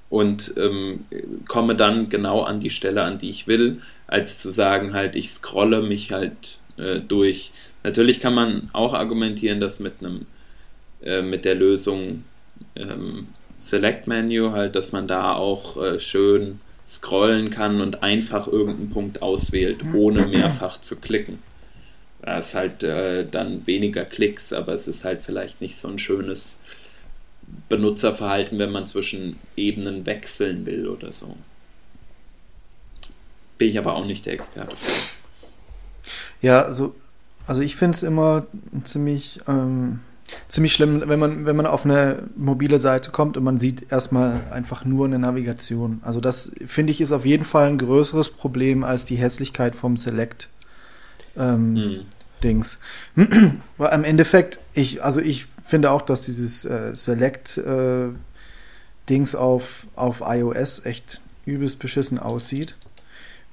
und 0.09 0.53
ähm, 0.57 1.05
komme 1.47 1.75
dann 1.75 2.09
genau 2.09 2.41
an 2.41 2.59
die 2.59 2.69
Stelle, 2.69 3.03
an 3.03 3.17
die 3.17 3.29
ich 3.29 3.47
will, 3.47 3.81
als 4.07 4.39
zu 4.39 4.51
sagen, 4.51 4.93
halt, 4.93 5.15
ich 5.15 5.29
scrolle 5.29 5.81
mich 5.81 6.11
halt 6.11 6.59
äh, 6.77 6.99
durch. 6.99 7.51
Natürlich 7.83 8.19
kann 8.19 8.33
man 8.33 8.69
auch 8.73 8.93
argumentieren, 8.93 9.59
dass 9.59 9.79
mit 9.79 9.93
einem 9.99 10.25
äh, 11.01 11.21
mit 11.21 11.45
der 11.45 11.55
Lösung 11.55 12.23
ähm, 12.75 13.27
Select 13.57 14.07
Menu 14.07 14.51
halt, 14.51 14.75
dass 14.75 14.91
man 14.91 15.07
da 15.07 15.33
auch 15.33 15.77
äh, 15.81 15.99
schön 15.99 16.59
scrollen 16.87 17.49
kann 17.49 17.81
und 17.81 18.03
einfach 18.03 18.47
irgendeinen 18.47 18.91
Punkt 18.91 19.21
auswählt, 19.21 19.83
ohne 19.93 20.27
mehrfach 20.27 20.79
zu 20.79 20.97
klicken. 20.97 21.39
Da 22.21 22.39
ist 22.39 22.55
halt 22.55 22.83
äh, 22.83 23.27
dann 23.29 23.65
weniger 23.67 24.05
Klicks, 24.05 24.53
aber 24.53 24.73
es 24.73 24.87
ist 24.87 25.03
halt 25.05 25.23
vielleicht 25.23 25.61
nicht 25.61 25.77
so 25.77 25.87
ein 25.87 25.99
schönes 25.99 26.59
Benutzerverhalten, 27.69 28.59
wenn 28.59 28.71
man 28.71 28.85
zwischen 28.85 29.39
Ebenen 29.55 30.05
wechseln 30.05 30.65
will 30.65 30.87
oder 30.87 31.11
so. 31.11 31.35
Bin 33.57 33.69
ich 33.69 33.77
aber 33.77 33.95
auch 33.95 34.05
nicht 34.05 34.25
der 34.25 34.33
Experte 34.33 34.75
für. 34.75 34.91
Ja, 36.41 36.61
also, 36.63 36.95
also 37.47 37.61
ich 37.61 37.75
finde 37.75 37.95
es 37.95 38.03
immer 38.03 38.45
ziemlich, 38.83 39.39
ähm, 39.47 40.01
ziemlich 40.47 40.73
schlimm, 40.73 41.03
wenn 41.05 41.19
man, 41.19 41.45
wenn 41.45 41.55
man 41.55 41.65
auf 41.65 41.85
eine 41.85 42.23
mobile 42.35 42.79
Seite 42.79 43.11
kommt 43.11 43.37
und 43.37 43.43
man 43.43 43.59
sieht 43.59 43.91
erstmal 43.91 44.41
einfach 44.51 44.85
nur 44.85 45.05
eine 45.05 45.19
Navigation. 45.19 45.99
Also 46.03 46.21
das 46.21 46.55
finde 46.67 46.91
ich 46.91 47.01
ist 47.01 47.11
auf 47.11 47.25
jeden 47.25 47.45
Fall 47.45 47.67
ein 47.67 47.77
größeres 47.77 48.29
Problem 48.29 48.83
als 48.83 49.05
die 49.05 49.15
Hässlichkeit 49.15 49.75
vom 49.75 49.97
Select. 49.97 50.49
Ähm, 51.37 51.75
hm. 51.75 51.99
Dings. 52.43 52.79
Weil 53.77 53.93
im 53.93 54.03
Endeffekt, 54.03 54.59
ich, 54.73 55.03
also 55.03 55.19
ich 55.19 55.47
finde 55.63 55.91
auch, 55.91 56.01
dass 56.01 56.21
dieses 56.21 56.65
äh, 56.65 56.95
Select 56.95 57.57
äh, 57.57 58.09
Dings 59.09 59.35
auf, 59.35 59.87
auf 59.95 60.21
iOS 60.25 60.85
echt 60.85 61.21
übelst 61.45 61.79
beschissen 61.79 62.19
aussieht. 62.19 62.75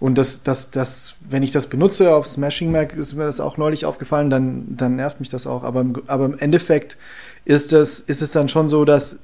Und 0.02 0.18
das, 0.18 0.42
das, 0.42 0.72
das, 0.72 1.14
wenn 1.28 1.44
ich 1.44 1.52
das 1.52 1.68
benutze 1.68 2.12
auf 2.12 2.26
Smashing 2.26 2.72
Mac, 2.72 2.92
ist 2.92 3.14
mir 3.14 3.22
das 3.22 3.38
auch 3.38 3.56
neulich 3.56 3.84
aufgefallen, 3.84 4.30
dann, 4.30 4.76
dann 4.76 4.96
nervt 4.96 5.20
mich 5.20 5.28
das 5.28 5.46
auch. 5.46 5.62
Aber, 5.62 5.86
aber 6.08 6.24
im 6.24 6.36
Endeffekt 6.36 6.96
ist, 7.44 7.70
das, 7.70 8.00
ist 8.00 8.20
es 8.20 8.32
dann 8.32 8.48
schon 8.48 8.68
so, 8.68 8.84
dass 8.84 9.20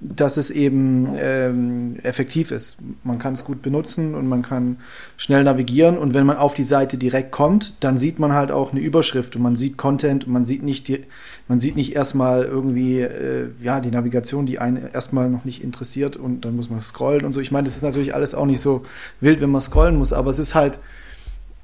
dass 0.00 0.38
es 0.38 0.50
eben 0.50 1.08
ähm, 1.18 1.96
effektiv 2.02 2.50
ist. 2.50 2.78
Man 3.04 3.18
kann 3.18 3.34
es 3.34 3.44
gut 3.44 3.60
benutzen 3.60 4.14
und 4.14 4.26
man 4.26 4.40
kann 4.40 4.78
schnell 5.18 5.44
navigieren 5.44 5.98
und 5.98 6.14
wenn 6.14 6.24
man 6.24 6.38
auf 6.38 6.54
die 6.54 6.64
Seite 6.64 6.96
direkt 6.96 7.32
kommt, 7.32 7.74
dann 7.80 7.98
sieht 7.98 8.18
man 8.18 8.32
halt 8.32 8.50
auch 8.50 8.72
eine 8.72 8.80
Überschrift 8.80 9.36
und 9.36 9.42
man 9.42 9.56
sieht 9.56 9.76
Content 9.76 10.26
und 10.26 10.32
man 10.32 10.46
sieht 10.46 10.62
nicht 10.62 10.88
die, 10.88 11.04
man 11.48 11.60
sieht 11.60 11.76
nicht 11.76 11.94
erstmal 11.94 12.44
irgendwie 12.44 13.00
äh, 13.00 13.50
ja 13.62 13.80
die 13.80 13.90
Navigation, 13.90 14.46
die 14.46 14.58
einen 14.58 14.88
erstmal 14.90 15.28
noch 15.28 15.44
nicht 15.44 15.62
interessiert 15.62 16.16
und 16.16 16.46
dann 16.46 16.56
muss 16.56 16.70
man 16.70 16.80
scrollen 16.80 17.26
und 17.26 17.32
so. 17.32 17.40
Ich 17.40 17.50
meine, 17.50 17.66
das 17.66 17.76
ist 17.76 17.82
natürlich 17.82 18.14
alles 18.14 18.34
auch 18.34 18.46
nicht 18.46 18.60
so 18.60 18.84
wild, 19.20 19.42
wenn 19.42 19.50
man 19.50 19.60
scrollen 19.60 19.96
muss, 19.96 20.14
aber 20.14 20.30
es 20.30 20.38
ist 20.38 20.54
halt 20.54 20.78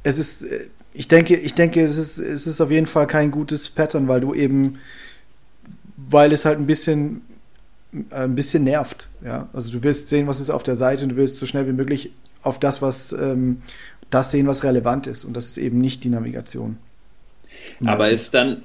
es 0.02 0.18
ist 0.18 0.42
äh, 0.42 0.68
ich 0.92 1.08
denke, 1.08 1.36
ich 1.36 1.54
denke, 1.54 1.82
es 1.82 1.96
ist 1.96 2.18
es 2.18 2.46
ist 2.46 2.60
auf 2.60 2.70
jeden 2.70 2.86
Fall 2.86 3.06
kein 3.06 3.30
gutes 3.30 3.70
Pattern, 3.70 4.08
weil 4.08 4.20
du 4.20 4.34
eben 4.34 4.76
weil 5.96 6.32
es 6.32 6.44
halt 6.44 6.58
ein 6.58 6.66
bisschen 6.66 7.22
ein 8.10 8.34
bisschen 8.34 8.64
nervt. 8.64 9.08
Ja? 9.24 9.48
Also 9.52 9.70
du 9.72 9.82
willst 9.82 10.08
sehen, 10.08 10.26
was 10.26 10.40
ist 10.40 10.50
auf 10.50 10.62
der 10.62 10.76
Seite 10.76 11.04
und 11.04 11.10
du 11.10 11.16
willst 11.16 11.38
so 11.38 11.46
schnell 11.46 11.66
wie 11.66 11.72
möglich 11.72 12.10
auf 12.42 12.58
das, 12.58 12.82
was 12.82 13.12
ähm, 13.12 13.62
das 14.10 14.30
sehen, 14.30 14.46
was 14.46 14.62
relevant 14.64 15.06
ist. 15.06 15.24
Und 15.24 15.34
das 15.34 15.48
ist 15.48 15.58
eben 15.58 15.80
nicht 15.80 16.04
die 16.04 16.08
Navigation. 16.08 16.78
Aber 17.84 18.10
ist 18.10 18.34
dann 18.34 18.62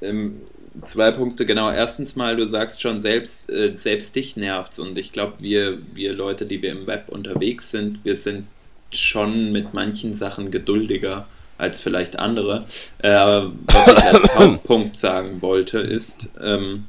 ähm, 0.00 0.40
zwei 0.84 1.10
Punkte, 1.10 1.46
genau. 1.46 1.70
Erstens 1.70 2.16
mal, 2.16 2.36
du 2.36 2.46
sagst 2.46 2.80
schon, 2.80 3.00
selbst, 3.00 3.50
äh, 3.50 3.76
selbst 3.76 4.16
dich 4.16 4.36
nervt 4.36 4.78
Und 4.78 4.98
ich 4.98 5.12
glaube, 5.12 5.34
wir, 5.40 5.78
wir 5.94 6.14
Leute, 6.14 6.46
die 6.46 6.62
wir 6.62 6.72
im 6.72 6.86
Web 6.86 7.08
unterwegs 7.08 7.70
sind, 7.70 8.04
wir 8.04 8.16
sind 8.16 8.46
schon 8.92 9.52
mit 9.52 9.74
manchen 9.74 10.14
Sachen 10.14 10.50
geduldiger 10.50 11.26
als 11.58 11.80
vielleicht 11.80 12.18
andere. 12.18 12.66
Äh, 13.02 13.10
aber 13.10 13.52
was 13.66 13.88
ich 13.88 13.96
als 13.96 14.34
Hauptpunkt 14.34 14.96
sagen 14.96 15.42
wollte, 15.42 15.78
ist. 15.78 16.28
Ähm, 16.40 16.84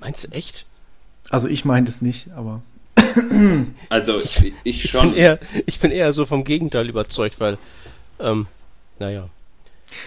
Meinst 0.00 0.24
du 0.24 0.28
echt? 0.28 0.66
Also 1.32 1.48
ich 1.48 1.64
meinte 1.64 1.90
es 1.90 2.02
nicht, 2.02 2.30
aber. 2.36 2.62
Also 3.88 4.20
ich, 4.20 4.52
ich 4.64 4.88
schon. 4.88 5.08
Ich 5.08 5.14
bin, 5.14 5.22
eher, 5.22 5.38
ich 5.66 5.80
bin 5.80 5.90
eher 5.90 6.12
so 6.12 6.24
vom 6.26 6.44
Gegenteil 6.44 6.88
überzeugt, 6.88 7.40
weil, 7.40 7.58
ähm, 8.20 8.46
naja. 8.98 9.28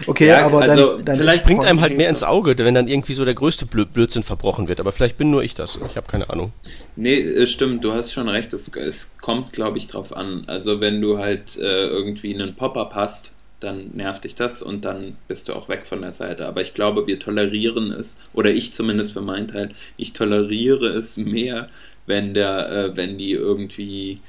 Okay, 0.06 0.28
ja, 0.28 0.44
aber 0.44 0.62
also 0.62 0.96
dann, 0.96 1.04
dann 1.04 1.16
vielleicht 1.16 1.44
bringt 1.44 1.64
einem 1.64 1.80
halt 1.80 1.96
mehr 1.96 2.08
ins 2.08 2.22
Auge, 2.22 2.58
wenn 2.58 2.74
dann 2.74 2.88
irgendwie 2.88 3.14
so 3.14 3.24
der 3.24 3.34
größte 3.34 3.66
Blödsinn 3.66 4.22
verbrochen 4.22 4.68
wird. 4.68 4.80
Aber 4.80 4.92
vielleicht 4.92 5.16
bin 5.18 5.30
nur 5.30 5.42
ich 5.42 5.54
das. 5.54 5.78
Ich 5.88 5.96
habe 5.96 6.06
keine 6.08 6.30
Ahnung. 6.30 6.52
Nee, 6.96 7.20
äh, 7.20 7.46
stimmt, 7.46 7.84
du 7.84 7.92
hast 7.92 8.12
schon 8.12 8.28
recht. 8.28 8.52
Es, 8.52 8.68
es 8.68 9.14
kommt, 9.20 9.52
glaube 9.52 9.78
ich, 9.78 9.86
drauf 9.86 10.16
an. 10.16 10.44
Also 10.46 10.80
wenn 10.80 11.00
du 11.00 11.18
halt 11.18 11.56
äh, 11.56 11.86
irgendwie 11.86 12.34
einen 12.34 12.54
Pop-up 12.54 12.94
hast, 12.94 13.32
dann 13.66 13.90
nervt 13.94 14.24
dich 14.24 14.34
das 14.34 14.62
und 14.62 14.84
dann 14.84 15.16
bist 15.28 15.48
du 15.48 15.54
auch 15.54 15.68
weg 15.68 15.84
von 15.84 16.00
der 16.00 16.12
Seite. 16.12 16.46
Aber 16.46 16.62
ich 16.62 16.72
glaube, 16.74 17.06
wir 17.06 17.18
tolerieren 17.18 17.92
es, 17.92 18.16
oder 18.32 18.50
ich 18.50 18.72
zumindest 18.72 19.12
für 19.12 19.20
meinen 19.20 19.48
Teil, 19.48 19.70
ich 19.96 20.12
toleriere 20.14 20.88
es 20.88 21.16
mehr, 21.16 21.68
wenn 22.06 22.32
der, 22.34 22.70
äh, 22.70 22.96
wenn 22.96 23.18
die 23.18 23.32
irgendwie 23.32 24.20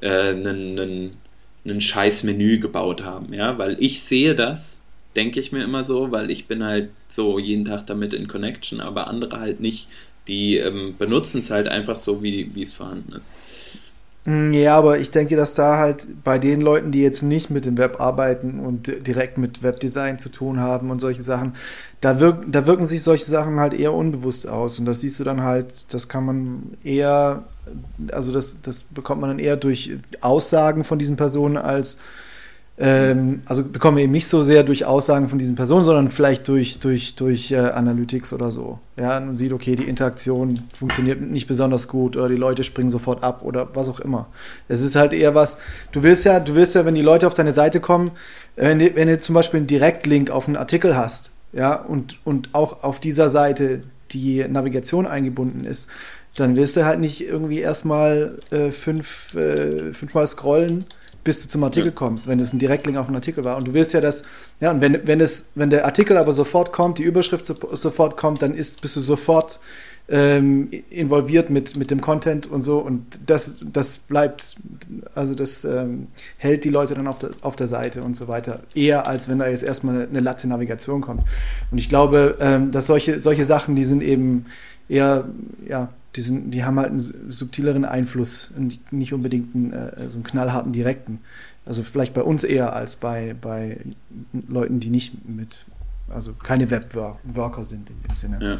einen, 0.00 1.10
äh, 1.64 1.80
scheiß 1.80 2.24
Menü 2.24 2.58
gebaut 2.58 3.02
haben, 3.04 3.32
ja, 3.34 3.58
weil 3.58 3.76
ich 3.80 4.02
sehe 4.02 4.34
das 4.34 4.82
denke 5.16 5.40
ich 5.40 5.52
mir 5.52 5.64
immer 5.64 5.84
so, 5.84 6.10
weil 6.10 6.30
ich 6.30 6.46
bin 6.46 6.64
halt 6.64 6.90
so 7.08 7.38
jeden 7.38 7.64
Tag 7.64 7.86
damit 7.86 8.14
in 8.14 8.28
Connection, 8.28 8.80
aber 8.80 9.08
andere 9.08 9.40
halt 9.40 9.60
nicht. 9.60 9.88
Die 10.26 10.56
ähm, 10.56 10.94
benutzen 10.98 11.40
es 11.40 11.50
halt 11.50 11.68
einfach 11.68 11.96
so, 11.96 12.22
wie 12.22 12.50
es 12.60 12.72
vorhanden 12.72 13.12
ist. 13.12 13.32
Mm, 14.26 14.52
ja, 14.52 14.76
aber 14.76 14.98
ich 14.98 15.10
denke, 15.10 15.36
dass 15.36 15.54
da 15.54 15.76
halt 15.76 16.06
bei 16.24 16.38
den 16.38 16.60
Leuten, 16.62 16.92
die 16.92 17.02
jetzt 17.02 17.22
nicht 17.22 17.50
mit 17.50 17.66
dem 17.66 17.76
Web 17.76 18.00
arbeiten 18.00 18.58
und 18.58 19.06
direkt 19.06 19.36
mit 19.36 19.62
Webdesign 19.62 20.18
zu 20.18 20.30
tun 20.30 20.60
haben 20.60 20.90
und 20.90 21.00
solche 21.00 21.22
Sachen, 21.22 21.52
da, 22.00 22.20
wirk 22.20 22.44
da 22.48 22.66
wirken 22.66 22.86
sich 22.86 23.02
solche 23.02 23.26
Sachen 23.26 23.60
halt 23.60 23.74
eher 23.74 23.92
unbewusst 23.92 24.48
aus. 24.48 24.78
Und 24.78 24.86
das 24.86 25.00
siehst 25.00 25.20
du 25.20 25.24
dann 25.24 25.42
halt, 25.42 25.92
das 25.92 26.08
kann 26.08 26.24
man 26.24 26.62
eher, 26.82 27.44
also 28.12 28.32
das, 28.32 28.60
das 28.62 28.82
bekommt 28.84 29.20
man 29.20 29.30
dann 29.30 29.38
eher 29.38 29.56
durch 29.56 29.92
Aussagen 30.22 30.84
von 30.84 30.98
diesen 30.98 31.16
Personen 31.16 31.58
als 31.58 31.98
ähm, 32.76 33.42
also 33.46 33.64
bekommen 33.64 33.98
wir 33.98 34.04
eben 34.04 34.12
nicht 34.12 34.26
so 34.26 34.42
sehr 34.42 34.64
durch 34.64 34.84
Aussagen 34.84 35.28
von 35.28 35.38
diesen 35.38 35.54
Personen, 35.54 35.84
sondern 35.84 36.10
vielleicht 36.10 36.48
durch, 36.48 36.80
durch, 36.80 37.14
durch 37.14 37.52
äh, 37.52 37.58
Analytics 37.58 38.32
oder 38.32 38.50
so. 38.50 38.80
Ja, 38.96 39.20
man 39.20 39.36
sieht, 39.36 39.52
okay, 39.52 39.76
die 39.76 39.84
Interaktion 39.84 40.64
funktioniert 40.72 41.20
nicht 41.20 41.46
besonders 41.46 41.86
gut 41.86 42.16
oder 42.16 42.28
die 42.28 42.36
Leute 42.36 42.64
springen 42.64 42.90
sofort 42.90 43.22
ab 43.22 43.42
oder 43.42 43.68
was 43.74 43.88
auch 43.88 44.00
immer. 44.00 44.26
Es 44.66 44.80
ist 44.80 44.96
halt 44.96 45.12
eher 45.12 45.36
was, 45.36 45.58
du 45.92 46.02
willst 46.02 46.24
ja, 46.24 46.40
du 46.40 46.56
willst 46.56 46.74
ja, 46.74 46.84
wenn 46.84 46.96
die 46.96 47.02
Leute 47.02 47.28
auf 47.28 47.34
deine 47.34 47.52
Seite 47.52 47.78
kommen, 47.78 48.10
wenn 48.56 48.80
du, 48.80 48.96
wenn 48.96 49.06
du 49.06 49.20
zum 49.20 49.36
Beispiel 49.36 49.58
einen 49.58 49.68
Direktlink 49.68 50.30
auf 50.30 50.48
einen 50.48 50.56
Artikel 50.56 50.96
hast, 50.96 51.30
ja, 51.52 51.74
und, 51.74 52.18
und 52.24 52.48
auch 52.54 52.82
auf 52.82 52.98
dieser 52.98 53.30
Seite 53.30 53.84
die 54.10 54.44
Navigation 54.48 55.06
eingebunden 55.06 55.64
ist, 55.64 55.88
dann 56.34 56.56
willst 56.56 56.74
du 56.74 56.84
halt 56.84 56.98
nicht 56.98 57.24
irgendwie 57.24 57.60
erstmal 57.60 58.38
äh, 58.50 58.72
fünf, 58.72 59.32
äh, 59.34 59.92
fünfmal 59.94 60.26
scrollen 60.26 60.86
bis 61.24 61.42
du 61.42 61.48
zum 61.48 61.64
Artikel 61.64 61.88
ja. 61.88 61.94
kommst, 61.94 62.28
wenn 62.28 62.38
es 62.38 62.52
ein 62.52 62.58
Direktlink 62.58 62.98
auf 62.98 63.06
einen 63.06 63.16
Artikel 63.16 63.42
war. 63.44 63.56
Und 63.56 63.68
du 63.68 63.74
willst 63.74 63.94
ja 63.94 64.00
das, 64.00 64.22
ja, 64.60 64.70
und 64.70 64.80
wenn, 64.80 65.06
wenn, 65.06 65.20
es, 65.20 65.48
wenn 65.54 65.70
der 65.70 65.86
Artikel 65.86 66.16
aber 66.18 66.32
sofort 66.32 66.72
kommt, 66.72 66.98
die 66.98 67.02
Überschrift 67.02 67.46
so, 67.46 67.56
sofort 67.72 68.16
kommt, 68.16 68.42
dann 68.42 68.54
ist, 68.54 68.82
bist 68.82 68.94
du 68.96 69.00
sofort 69.00 69.58
ähm, 70.06 70.68
involviert 70.90 71.48
mit, 71.48 71.76
mit 71.76 71.90
dem 71.90 72.02
Content 72.02 72.46
und 72.46 72.60
so. 72.60 72.78
Und 72.78 73.20
das, 73.26 73.58
das 73.62 73.98
bleibt, 73.98 74.56
also 75.14 75.34
das 75.34 75.64
ähm, 75.64 76.08
hält 76.36 76.64
die 76.64 76.68
Leute 76.68 76.94
dann 76.94 77.06
auf 77.06 77.18
der, 77.18 77.30
auf 77.40 77.56
der 77.56 77.66
Seite 77.66 78.02
und 78.02 78.14
so 78.14 78.28
weiter. 78.28 78.60
Eher 78.74 79.06
als 79.06 79.28
wenn 79.28 79.38
da 79.38 79.48
jetzt 79.48 79.62
erstmal 79.62 79.94
eine, 79.94 80.08
eine 80.08 80.20
latte 80.20 80.46
Navigation 80.46 81.00
kommt. 81.00 81.22
Und 81.70 81.78
ich 81.78 81.88
glaube, 81.88 82.36
ähm, 82.40 82.70
dass 82.70 82.86
solche, 82.86 83.18
solche 83.18 83.46
Sachen, 83.46 83.76
die 83.76 83.84
sind 83.84 84.02
eben 84.02 84.44
eher, 84.88 85.28
ja, 85.66 85.92
die, 86.16 86.20
sind, 86.20 86.50
die 86.52 86.64
haben 86.64 86.78
halt 86.78 86.90
einen 86.90 87.32
subtileren 87.32 87.84
Einfluss 87.84 88.52
und 88.56 88.92
nicht 88.92 89.12
unbedingt 89.12 89.54
einen, 89.54 89.72
äh, 89.72 90.08
so 90.08 90.16
einen 90.16 90.24
knallharten 90.24 90.72
direkten. 90.72 91.20
Also 91.66 91.82
vielleicht 91.82 92.14
bei 92.14 92.22
uns 92.22 92.44
eher 92.44 92.74
als 92.74 92.96
bei, 92.96 93.34
bei 93.40 93.80
Leuten, 94.48 94.80
die 94.80 94.90
nicht 94.90 95.26
mit, 95.26 95.64
also 96.08 96.32
keine 96.34 96.70
Webworker 96.70 97.64
sind 97.64 97.88
in 97.90 97.96
dem 98.08 98.16
Sinne. 98.16 98.38
Ja. 98.42 98.58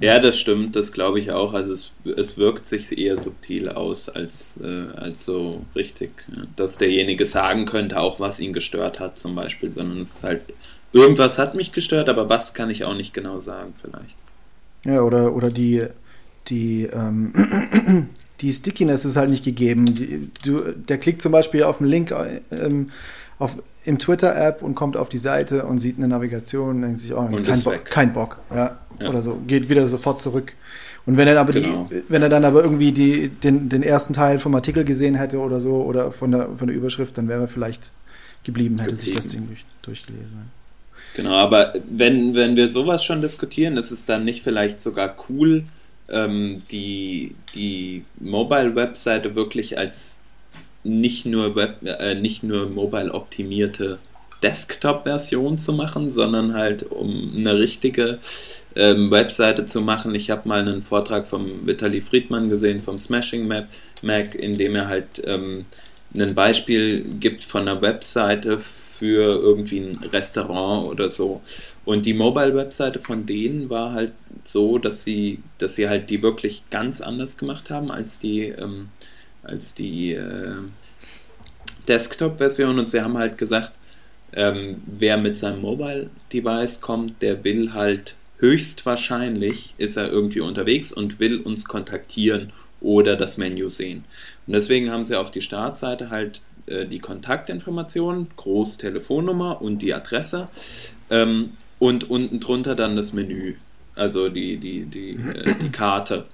Ja, 0.00 0.18
das 0.18 0.38
stimmt, 0.38 0.76
das 0.76 0.92
glaube 0.92 1.18
ich 1.18 1.32
auch. 1.32 1.54
Also 1.54 1.72
es, 1.72 1.92
es 2.16 2.36
wirkt 2.36 2.66
sich 2.66 2.96
eher 2.96 3.16
subtil 3.16 3.68
aus 3.68 4.08
als, 4.08 4.60
äh, 4.62 4.86
als 4.96 5.24
so 5.24 5.64
richtig, 5.74 6.10
dass 6.56 6.78
derjenige 6.78 7.26
sagen 7.26 7.64
könnte, 7.64 7.98
auch 7.98 8.20
was 8.20 8.40
ihn 8.40 8.52
gestört 8.52 9.00
hat 9.00 9.16
zum 9.18 9.34
Beispiel, 9.34 9.72
sondern 9.72 10.00
es 10.00 10.16
ist 10.16 10.24
halt, 10.24 10.42
irgendwas 10.92 11.38
hat 11.38 11.54
mich 11.54 11.72
gestört, 11.72 12.08
aber 12.08 12.28
was 12.28 12.52
kann 12.52 12.70
ich 12.70 12.84
auch 12.84 12.94
nicht 12.94 13.14
genau 13.14 13.38
sagen 13.40 13.74
vielleicht. 13.80 14.16
Ja, 14.84 15.02
oder, 15.02 15.34
oder 15.34 15.50
die, 15.50 15.86
die, 16.48 16.84
ähm, 16.84 17.32
die 18.40 18.52
Stickiness 18.52 19.04
ist 19.04 19.16
halt 19.16 19.30
nicht 19.30 19.44
gegeben. 19.44 19.94
Die, 19.94 20.30
du, 20.42 20.72
der 20.72 20.98
klickt 20.98 21.22
zum 21.22 21.32
Beispiel 21.32 21.62
auf 21.62 21.80
einen 21.80 21.90
Link 21.90 22.14
ähm, 22.50 22.90
auf, 23.38 23.56
im 23.84 23.98
Twitter-App 23.98 24.62
und 24.62 24.74
kommt 24.74 24.96
auf 24.96 25.08
die 25.08 25.18
Seite 25.18 25.64
und 25.64 25.78
sieht 25.78 25.98
eine 25.98 26.08
Navigation 26.08 26.76
und 26.76 26.82
denkt 26.82 26.98
sich, 26.98 27.14
oh, 27.14 27.28
kein, 27.42 27.62
Bo 27.62 27.72
kein, 27.84 28.12
Bock. 28.12 28.38
Ja, 28.54 28.78
ja. 28.98 29.08
Oder 29.08 29.22
so. 29.22 29.40
Geht 29.46 29.68
wieder 29.68 29.86
sofort 29.86 30.20
zurück. 30.20 30.54
Und 31.06 31.16
wenn 31.16 31.26
er 31.26 31.40
aber 31.40 31.52
genau. 31.52 31.88
die, 31.90 32.02
wenn 32.08 32.22
er 32.22 32.28
dann 32.28 32.44
aber 32.44 32.62
irgendwie 32.62 32.92
die, 32.92 33.28
den, 33.28 33.68
den 33.68 33.82
ersten 33.82 34.12
Teil 34.12 34.38
vom 34.38 34.54
Artikel 34.54 34.84
gesehen 34.84 35.14
hätte 35.14 35.38
oder 35.38 35.60
so, 35.60 35.82
oder 35.82 36.12
von 36.12 36.30
der, 36.30 36.50
von 36.58 36.66
der 36.66 36.76
Überschrift, 36.76 37.16
dann 37.16 37.28
wäre 37.28 37.42
er 37.42 37.48
vielleicht 37.48 37.92
geblieben, 38.44 38.76
hätte 38.78 38.90
geblieben. 38.90 39.06
sich 39.06 39.14
das 39.14 39.28
Ding 39.28 39.46
durch, 39.46 39.64
durchgelesen. 39.82 40.59
Genau, 41.14 41.32
aber 41.32 41.74
wenn, 41.88 42.34
wenn 42.34 42.56
wir 42.56 42.68
sowas 42.68 43.04
schon 43.04 43.20
diskutieren, 43.20 43.76
ist 43.76 43.90
es 43.90 44.04
dann 44.04 44.24
nicht 44.24 44.42
vielleicht 44.42 44.80
sogar 44.80 45.16
cool, 45.28 45.64
ähm, 46.08 46.62
die, 46.70 47.34
die 47.54 48.04
Mobile-Webseite 48.20 49.34
wirklich 49.34 49.78
als 49.78 50.20
nicht 50.82 51.26
nur, 51.26 51.56
Web, 51.56 51.76
äh, 51.84 52.14
nicht 52.14 52.42
nur 52.42 52.68
mobile 52.68 53.12
optimierte 53.12 53.98
Desktop-Version 54.42 55.58
zu 55.58 55.72
machen, 55.72 56.10
sondern 56.10 56.54
halt 56.54 56.84
um 56.90 57.32
eine 57.36 57.58
richtige 57.58 58.18
ähm, 58.74 59.10
Webseite 59.10 59.66
zu 59.66 59.82
machen. 59.82 60.14
Ich 60.14 60.30
habe 60.30 60.48
mal 60.48 60.60
einen 60.60 60.82
Vortrag 60.82 61.28
vom 61.28 61.66
Vitali 61.66 62.00
Friedmann 62.00 62.48
gesehen 62.48 62.80
vom 62.80 62.98
Smashing 62.98 63.46
Map, 63.46 63.68
Mac, 64.02 64.34
in 64.34 64.56
dem 64.56 64.76
er 64.76 64.88
halt 64.88 65.22
ähm, 65.26 65.66
ein 66.14 66.34
Beispiel 66.34 67.04
gibt 67.20 67.44
von 67.44 67.68
einer 67.68 67.82
Webseite 67.82 68.60
für 69.00 69.40
irgendwie 69.40 69.78
ein 69.78 69.96
Restaurant 70.12 70.86
oder 70.86 71.08
so. 71.08 71.40
Und 71.86 72.04
die 72.04 72.12
Mobile-Webseite 72.12 73.00
von 73.00 73.24
denen 73.24 73.70
war 73.70 73.94
halt 73.94 74.12
so, 74.44 74.76
dass 74.76 75.04
sie, 75.04 75.38
dass 75.56 75.74
sie 75.74 75.88
halt 75.88 76.10
die 76.10 76.22
wirklich 76.22 76.64
ganz 76.68 77.00
anders 77.00 77.38
gemacht 77.38 77.70
haben 77.70 77.90
als 77.90 78.18
die, 78.18 78.48
ähm, 78.48 78.90
als 79.42 79.72
die 79.72 80.12
äh, 80.12 80.56
Desktop-Version. 81.88 82.78
Und 82.78 82.90
sie 82.90 83.00
haben 83.00 83.16
halt 83.16 83.38
gesagt, 83.38 83.72
ähm, 84.34 84.82
wer 84.84 85.16
mit 85.16 85.38
seinem 85.38 85.62
Mobile-Device 85.62 86.82
kommt, 86.82 87.22
der 87.22 87.42
will 87.42 87.72
halt 87.72 88.16
höchstwahrscheinlich, 88.36 89.74
ist 89.78 89.96
er 89.96 90.10
irgendwie 90.10 90.40
unterwegs 90.40 90.92
und 90.92 91.20
will 91.20 91.40
uns 91.40 91.64
kontaktieren 91.64 92.52
oder 92.82 93.16
das 93.16 93.38
Menü 93.38 93.70
sehen. 93.70 94.04
Und 94.46 94.52
deswegen 94.52 94.90
haben 94.90 95.06
sie 95.06 95.18
auf 95.18 95.30
die 95.30 95.40
Startseite 95.40 96.10
halt 96.10 96.42
äh, 96.70 96.86
die 96.86 96.98
Kontaktinformationen, 96.98 98.28
Groß 98.36 98.78
Telefonnummer 98.78 99.60
und 99.60 99.78
die 99.82 99.92
Adresse. 99.92 100.48
Ähm, 101.10 101.50
und 101.78 102.10
unten 102.10 102.40
drunter 102.40 102.74
dann 102.74 102.94
das 102.94 103.12
Menü, 103.12 103.54
also 103.94 104.28
die, 104.28 104.58
die, 104.58 104.84
die, 104.84 105.12
äh, 105.12 105.54
die 105.60 105.70
Karte 105.70 106.26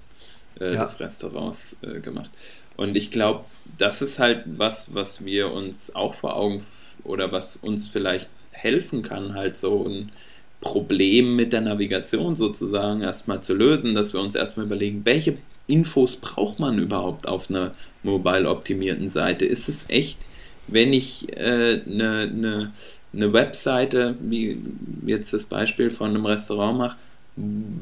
äh, 0.61 0.75
ja. 0.75 0.83
des 0.83 1.01
Restaurants 1.01 1.77
äh, 1.83 2.01
gemacht. 2.01 2.31
Und 2.77 2.97
ich 2.97 3.11
glaube, 3.11 3.45
das 3.79 4.03
ist 4.03 4.19
halt 4.19 4.43
was, 4.47 4.95
was 4.95 5.25
wir 5.25 5.53
uns 5.53 5.95
auch 5.95 6.15
vor 6.15 6.37
Augen 6.37 6.63
oder 7.05 7.33
was 7.33 7.57
uns 7.57 7.89
vielleicht 7.89 8.29
helfen 8.53 9.03
kann, 9.03 9.35
halt 9.35 9.57
so 9.57 9.87
ein 9.87 10.13
Problem 10.61 11.37
mit 11.37 11.53
der 11.53 11.61
Navigation 11.61 12.35
sozusagen 12.35 13.03
erstmal 13.03 13.43
zu 13.43 13.55
lösen, 13.55 13.95
dass 13.95 14.13
wir 14.13 14.21
uns 14.21 14.35
erstmal 14.35 14.67
überlegen, 14.67 15.05
welche 15.05 15.39
Infos 15.67 16.17
braucht 16.17 16.61
man 16.61 16.79
überhaupt 16.79 17.29
auf 17.29 17.51
einer 17.51 17.73
mobile 18.03 18.49
optimierten 18.49 19.09
Seite? 19.09 19.45
Ist 19.45 19.69
es 19.69 19.87
echt, 19.89 20.21
wenn 20.67 20.93
ich 20.93 21.27
eine 21.37 21.73
äh, 21.73 21.83
ne, 21.87 22.31
ne 22.33 22.73
eine 23.13 23.33
Webseite, 23.33 24.17
wie 24.21 24.59
jetzt 25.07 25.33
das 25.33 25.47
Beispiel 25.47 25.91
von 25.91 26.11
einem 26.11 26.27
Restaurant 26.27 26.79
mache, 26.79 26.97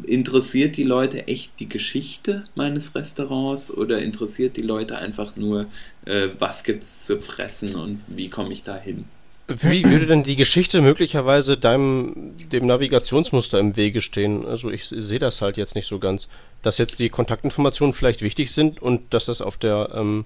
interessiert 0.05 0.77
die 0.77 0.85
Leute 0.85 1.29
echt 1.29 1.61
die 1.61 1.69
Geschichte 1.69 2.45
meines 2.55 2.95
Restaurants 2.95 3.71
oder 3.71 4.01
interessiert 4.01 4.57
die 4.57 4.63
Leute 4.63 4.99
einfach 4.99 5.37
nur, 5.37 5.67
äh, 6.07 6.29
was 6.39 6.67
es 6.67 7.05
zu 7.05 7.21
fressen 7.21 7.75
und 7.77 8.01
wie 8.09 8.29
komme 8.29 8.53
ich 8.53 8.65
da 8.65 8.77
hin? 8.77 9.05
Wie 9.47 9.85
würde 9.85 10.07
denn 10.07 10.23
die 10.23 10.37
Geschichte 10.37 10.81
möglicherweise 10.81 11.59
deinem 11.59 12.35
dem 12.51 12.67
Navigationsmuster 12.67 13.59
im 13.59 13.77
Wege 13.77 14.01
stehen? 14.01 14.47
Also 14.47 14.71
ich 14.71 14.87
sehe 14.87 15.19
das 15.19 15.43
halt 15.43 15.59
jetzt 15.59 15.75
nicht 15.75 15.87
so 15.87 15.99
ganz, 15.99 16.29
dass 16.63 16.79
jetzt 16.79 16.99
die 16.99 17.11
Kontaktinformationen 17.11 17.93
vielleicht 17.93 18.23
wichtig 18.23 18.53
sind 18.53 18.81
und 18.81 19.13
dass 19.13 19.27
das 19.27 19.43
auf 19.43 19.59
der 19.59 19.91
ähm, 19.95 20.25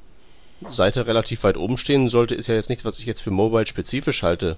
Seite 0.71 1.07
relativ 1.09 1.43
weit 1.43 1.57
oben 1.57 1.79
stehen 1.79 2.09
sollte, 2.09 2.37
ist 2.37 2.47
ja 2.47 2.55
jetzt 2.55 2.69
nichts, 2.69 2.85
was 2.85 3.01
ich 3.01 3.07
jetzt 3.07 3.21
für 3.21 3.33
Mobile 3.33 3.67
spezifisch 3.67 4.23
halte. 4.23 4.57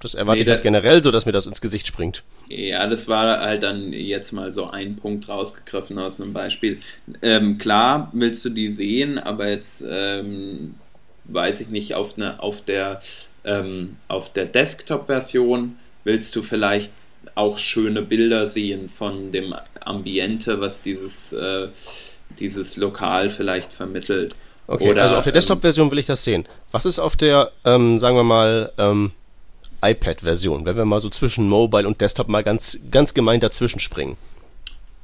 Das 0.00 0.14
erwarte 0.14 0.38
nee, 0.38 0.44
ich 0.44 0.50
halt 0.50 0.62
generell 0.62 1.02
so, 1.02 1.10
dass 1.10 1.26
mir 1.26 1.32
das 1.32 1.46
ins 1.46 1.60
Gesicht 1.60 1.86
springt. 1.86 2.22
Ja, 2.48 2.86
das 2.86 3.06
war 3.06 3.40
halt 3.40 3.62
dann 3.62 3.92
jetzt 3.92 4.32
mal 4.32 4.50
so 4.50 4.70
ein 4.70 4.96
Punkt 4.96 5.28
rausgegriffen 5.28 5.98
aus 5.98 6.20
einem 6.20 6.32
Beispiel. 6.32 6.80
Ähm, 7.20 7.58
klar 7.58 8.10
willst 8.14 8.42
du 8.46 8.48
die 8.48 8.70
sehen, 8.70 9.18
aber 9.18 9.50
jetzt 9.50 9.84
ähm, 9.86 10.74
weiß 11.32 11.60
ich 11.60 11.68
nicht, 11.68 11.94
auf, 11.94 12.16
ne, 12.16 12.40
auf 12.40 12.62
der, 12.62 13.00
ähm, 13.44 13.96
auf 14.08 14.32
der 14.32 14.46
Desktop-Version 14.46 15.76
willst 16.04 16.34
du 16.36 16.42
vielleicht 16.42 16.92
auch 17.34 17.58
schöne 17.58 18.02
Bilder 18.02 18.46
sehen 18.46 18.88
von 18.88 19.32
dem 19.32 19.54
Ambiente, 19.80 20.60
was 20.60 20.82
dieses, 20.82 21.32
äh, 21.32 21.68
dieses 22.38 22.76
Lokal 22.76 23.30
vielleicht 23.30 23.72
vermittelt. 23.72 24.34
Okay, 24.66 24.90
Oder, 24.90 25.02
also 25.02 25.16
auf 25.16 25.24
der 25.24 25.32
ähm, 25.32 25.34
Desktop-Version 25.34 25.90
will 25.90 25.98
ich 25.98 26.06
das 26.06 26.22
sehen. 26.22 26.46
Was 26.70 26.84
ist 26.84 26.98
auf 26.98 27.16
der, 27.16 27.50
ähm, 27.64 27.98
sagen 27.98 28.16
wir 28.16 28.24
mal, 28.24 28.72
ähm, 28.78 29.12
iPad-Version, 29.82 30.64
wenn 30.64 30.76
wir 30.76 30.84
mal 30.84 31.00
so 31.00 31.08
zwischen 31.08 31.48
Mobile 31.48 31.86
und 31.86 32.00
Desktop 32.00 32.28
mal 32.28 32.44
ganz, 32.44 32.78
ganz 32.90 33.14
gemein 33.14 33.40
dazwischen 33.40 33.80
springen. 33.80 34.16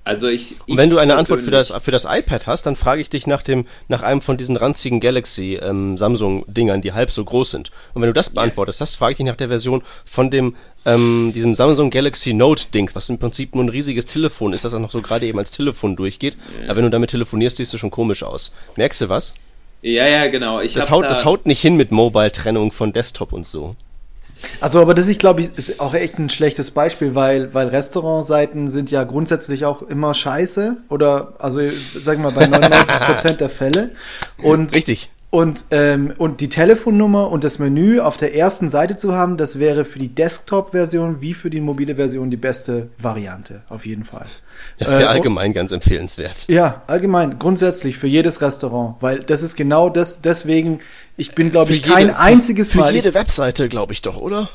Also 0.07 0.29
ich, 0.29 0.53
ich 0.53 0.59
und 0.69 0.77
wenn 0.77 0.89
du 0.89 0.99
eine 0.99 1.17
Antwort 1.17 1.41
für 1.41 1.51
das, 1.51 1.73
für 1.83 1.91
das 1.91 2.05
iPad 2.05 2.47
hast, 2.47 2.65
dann 2.65 2.77
frage 2.77 3.01
ich 3.01 3.11
dich 3.11 3.27
nach 3.27 3.43
dem, 3.43 3.67
nach 3.89 4.03
einem 4.03 4.21
von 4.21 4.37
diesen 4.37 4.55
ranzigen 4.55 5.01
Galaxy 5.01 5.59
ähm, 5.61 5.97
Samsung-Dingern, 5.97 6.81
die 6.81 6.93
halb 6.93 7.11
so 7.11 7.25
groß 7.25 7.51
sind. 7.51 7.73
Und 7.93 8.03
wenn 8.03 8.09
du 8.09 8.13
das 8.13 8.31
beantwortest 8.31 8.81
hast, 8.81 8.95
frage 8.95 9.13
ich 9.13 9.17
dich 9.17 9.27
nach 9.27 9.35
der 9.35 9.49
Version 9.49 9.83
von 10.05 10.31
dem, 10.31 10.55
ähm, 10.85 11.33
diesem 11.35 11.57
Samsung 11.57 11.91
Galaxy 11.91 12.35
Note-Dings, 12.35 12.95
was 12.95 13.09
im 13.09 13.19
Prinzip 13.19 13.57
nur 13.57 13.65
ein 13.65 13.69
riesiges 13.69 14.07
Telefon 14.07 14.53
ist, 14.53 14.65
das 14.65 14.75
auch 14.75 14.79
noch 14.79 14.93
so 14.93 15.01
gerade 15.01 15.27
eben 15.27 15.41
als 15.41 15.51
Telefon 15.51 15.97
durchgeht. 15.97 16.37
Aber 16.67 16.77
wenn 16.77 16.85
du 16.85 16.91
damit 16.91 17.11
telefonierst, 17.11 17.57
siehst 17.57 17.73
du 17.73 17.79
schon 17.79 17.91
komisch 17.91 18.23
aus. 18.23 18.55
Merkst 18.77 19.01
du 19.01 19.09
was? 19.09 19.35
Ja, 19.83 20.07
ja, 20.07 20.29
genau. 20.29 20.61
Ich 20.61 20.75
das, 20.75 20.89
haut, 20.89 21.03
da 21.03 21.09
das 21.09 21.25
haut 21.25 21.47
nicht 21.47 21.61
hin 21.61 21.75
mit 21.75 21.91
Mobile-Trennung 21.91 22.71
von 22.71 22.93
Desktop 22.93 23.33
und 23.33 23.45
so. 23.45 23.75
Also, 24.61 24.81
aber 24.81 24.95
das, 24.95 25.09
ich 25.09 25.19
glaube, 25.19 25.43
ist 25.43 25.81
auch 25.81 25.95
echt 25.95 26.19
ein 26.19 26.29
schlechtes 26.31 26.71
Beispiel, 26.71 27.15
weil, 27.15 27.53
weil 27.55 27.69
Restaurantseiten 27.69 28.69
sind 28.69 28.91
ja 28.91 29.05
grundsätzlich 29.05 29.65
auch 29.65 29.83
immer 29.83 30.15
scheiße 30.15 30.77
oder, 30.89 31.35
also, 31.39 31.61
sagen 31.99 32.23
wir 32.23 32.31
mal, 32.31 32.33
bei 32.33 32.47
99 32.59 32.97
Prozent 33.01 33.41
der 33.41 33.51
Fälle. 33.51 33.91
Und, 34.39 34.75
Richtig. 34.75 35.11
Und, 35.31 35.67
ähm, 35.73 36.15
und 36.19 36.41
die 36.41 36.49
Telefonnummer 36.49 37.31
und 37.31 37.43
das 37.43 37.59
Menü 37.59 37.99
auf 38.01 38.17
der 38.17 38.35
ersten 38.35 38.71
Seite 38.71 38.97
zu 38.97 39.15
haben, 39.15 39.37
das 39.37 39.59
wäre 39.59 39.85
für 39.85 39.99
die 39.99 40.09
Desktop-Version 40.09 41.21
wie 41.21 41.35
für 41.35 41.51
die 41.51 41.61
mobile 41.61 41.97
Version 41.97 42.31
die 42.31 42.37
beste 42.37 42.89
Variante, 42.99 43.63
auf 43.69 43.87
jeden 43.87 44.05
Fall. 44.05 44.27
Das 44.79 44.89
wäre 44.89 45.03
äh, 45.03 45.07
allgemein 45.07 45.53
ganz 45.53 45.73
empfehlenswert. 45.73 46.47
Ja, 46.49 46.83
allgemein, 46.87 47.39
grundsätzlich 47.39 47.99
für 47.99 48.07
jedes 48.07 48.41
Restaurant, 48.41 48.97
weil 49.01 49.21
das 49.21 49.43
ist 49.43 49.57
genau 49.57 49.91
das, 49.91 50.23
deswegen, 50.23 50.81
ich 51.17 51.35
bin, 51.35 51.51
glaube 51.51 51.73
ich, 51.73 51.83
kein 51.83 52.07
jede, 52.07 52.19
einziges 52.19 52.73
für, 52.73 52.79
Mal. 52.79 52.91
Für 52.91 52.95
jede 52.95 53.15
Webseite, 53.15 53.69
glaube 53.69 53.93
ich 53.93 54.03
doch, 54.03 54.17
oder? 54.17 54.49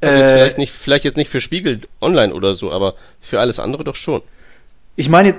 Also 0.00 0.16
äh, 0.16 0.34
vielleicht, 0.34 0.58
nicht, 0.58 0.72
vielleicht 0.72 1.04
jetzt 1.04 1.16
nicht 1.16 1.30
für 1.30 1.40
Spiegel 1.40 1.82
Online 2.00 2.34
oder 2.34 2.54
so, 2.54 2.72
aber 2.72 2.94
für 3.20 3.38
alles 3.38 3.58
andere 3.58 3.84
doch 3.84 3.96
schon. 3.96 4.22
Ich 4.96 5.08
meine, 5.08 5.34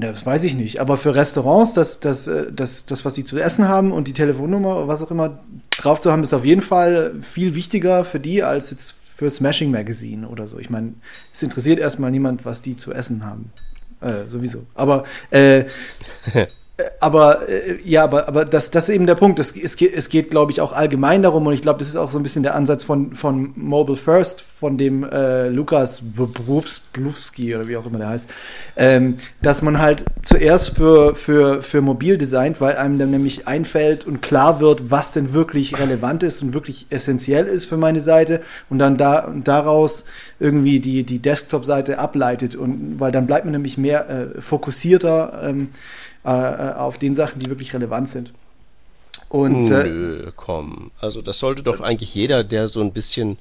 das 0.00 0.24
weiß 0.24 0.44
ich 0.44 0.56
nicht, 0.56 0.80
aber 0.80 0.96
für 0.96 1.14
Restaurants, 1.14 1.74
das, 1.74 2.00
das, 2.00 2.26
äh, 2.26 2.50
das, 2.50 2.86
das, 2.86 3.04
was 3.04 3.14
sie 3.14 3.24
zu 3.24 3.38
essen 3.38 3.68
haben 3.68 3.92
und 3.92 4.08
die 4.08 4.14
Telefonnummer, 4.14 4.88
was 4.88 5.02
auch 5.02 5.10
immer 5.10 5.38
drauf 5.70 6.00
zu 6.00 6.10
haben, 6.10 6.22
ist 6.22 6.32
auf 6.32 6.44
jeden 6.44 6.62
Fall 6.62 7.14
viel 7.20 7.54
wichtiger 7.54 8.04
für 8.04 8.18
die 8.18 8.42
als 8.42 8.70
jetzt 8.70 8.96
für 9.14 9.28
Smashing 9.28 9.70
Magazine 9.70 10.26
oder 10.26 10.48
so. 10.48 10.58
Ich 10.58 10.70
meine, 10.70 10.94
es 11.32 11.42
interessiert 11.42 11.78
erstmal 11.78 12.10
niemand, 12.10 12.44
was 12.44 12.62
die 12.62 12.76
zu 12.76 12.92
essen 12.92 13.24
haben. 13.24 13.52
Äh, 14.00 14.28
sowieso. 14.28 14.66
Aber 14.74 15.04
äh, 15.30 15.64
aber 17.00 17.48
äh, 17.48 17.78
ja, 17.84 18.04
aber, 18.04 18.28
aber 18.28 18.44
das, 18.44 18.70
das 18.70 18.88
ist 18.88 18.94
eben 18.94 19.06
der 19.06 19.14
Punkt. 19.14 19.38
Es, 19.38 19.56
es 19.56 19.76
geht, 19.76 19.94
es 19.94 20.08
geht 20.08 20.30
glaube 20.30 20.52
ich, 20.52 20.60
auch 20.60 20.72
allgemein 20.72 21.22
darum, 21.22 21.46
und 21.46 21.54
ich 21.54 21.62
glaube, 21.62 21.78
das 21.78 21.88
ist 21.88 21.96
auch 21.96 22.10
so 22.10 22.18
ein 22.18 22.22
bisschen 22.22 22.42
der 22.42 22.54
Ansatz 22.54 22.84
von, 22.84 23.14
von 23.14 23.52
Mobile 23.56 23.96
First, 23.96 24.42
von 24.42 24.78
dem 24.78 25.04
äh, 25.04 25.48
Lukas 25.48 26.02
Brufski 26.02 27.54
oder 27.54 27.68
wie 27.68 27.76
auch 27.76 27.86
immer 27.86 27.98
der 27.98 28.08
heißt, 28.08 28.30
ähm, 28.76 29.16
dass 29.42 29.60
man 29.62 29.80
halt 29.80 30.04
zuerst 30.22 30.76
für, 30.76 31.14
für, 31.14 31.62
für 31.62 31.82
mobil 31.82 32.16
designt, 32.16 32.60
weil 32.60 32.76
einem 32.76 32.98
dann 32.98 33.10
nämlich 33.10 33.48
einfällt 33.48 34.06
und 34.06 34.22
klar 34.22 34.60
wird, 34.60 34.90
was 34.90 35.10
denn 35.10 35.32
wirklich 35.32 35.78
relevant 35.78 36.22
ist 36.22 36.42
und 36.42 36.54
wirklich 36.54 36.86
essentiell 36.90 37.46
ist 37.46 37.66
für 37.66 37.76
meine 37.76 38.00
Seite 38.00 38.40
und 38.70 38.78
dann 38.78 38.96
da 38.96 39.32
daraus 39.42 40.04
irgendwie 40.38 40.80
die, 40.80 41.04
die 41.04 41.20
Desktop-Seite 41.20 41.98
ableitet 41.98 42.56
und 42.56 42.98
weil 42.98 43.12
dann 43.12 43.26
bleibt 43.26 43.44
man 43.44 43.52
nämlich 43.52 43.78
mehr 43.78 44.08
äh, 44.08 44.40
fokussierter. 44.40 45.42
Ähm, 45.44 45.68
äh, 46.24 46.30
äh, 46.30 46.72
auf 46.74 46.98
den 46.98 47.14
Sachen, 47.14 47.40
die 47.40 47.48
wirklich 47.48 47.74
relevant 47.74 48.08
sind. 48.08 48.32
Und, 49.28 49.70
äh, 49.70 49.84
Nö, 49.84 50.32
komm. 50.36 50.90
Also 51.00 51.22
das 51.22 51.38
sollte 51.38 51.62
doch 51.62 51.80
eigentlich 51.80 52.14
jeder, 52.14 52.44
der 52.44 52.68
so 52.68 52.80
ein 52.80 52.92
bisschen 52.92 53.38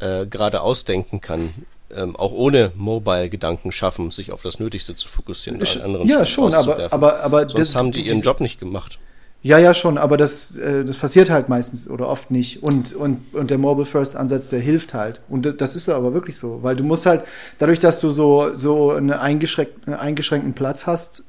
äh, 0.00 0.26
gerade 0.26 0.60
ausdenken 0.60 1.20
kann, 1.20 1.54
ähm, 1.94 2.16
auch 2.16 2.32
ohne 2.32 2.72
Mobile-Gedanken 2.76 3.72
schaffen, 3.72 4.10
sich 4.10 4.32
auf 4.32 4.42
das 4.42 4.58
Nötigste 4.58 4.94
zu 4.94 5.08
fokussieren. 5.08 5.60
ja, 6.04 6.26
schon, 6.26 6.54
aber, 6.54 6.92
aber, 6.92 7.22
aber 7.22 7.40
Sonst 7.48 7.54
das, 7.58 7.74
haben 7.74 7.92
die 7.92 8.06
ihren 8.06 8.20
Job 8.20 8.40
nicht 8.40 8.60
gemacht. 8.60 8.98
Ja, 9.42 9.56
ja, 9.56 9.72
schon, 9.72 9.96
aber 9.96 10.18
das, 10.18 10.54
äh, 10.56 10.84
das 10.84 10.98
passiert 10.98 11.30
halt 11.30 11.48
meistens 11.48 11.88
oder 11.88 12.08
oft 12.08 12.30
nicht. 12.30 12.62
Und, 12.62 12.92
und, 12.92 13.34
und 13.34 13.50
der 13.50 13.56
Mobile 13.56 13.86
First 13.86 14.14
Ansatz, 14.14 14.48
der 14.48 14.60
hilft 14.60 14.92
halt. 14.92 15.22
Und 15.30 15.60
das 15.60 15.76
ist 15.76 15.88
aber 15.88 16.12
wirklich 16.12 16.36
so, 16.36 16.62
weil 16.62 16.76
du 16.76 16.84
musst 16.84 17.06
halt, 17.06 17.24
dadurch, 17.58 17.80
dass 17.80 18.00
du 18.00 18.10
so, 18.10 18.54
so 18.54 18.90
einen 18.90 19.12
eingeschränkten 19.12 20.52
Platz 20.52 20.86
hast, 20.86 21.24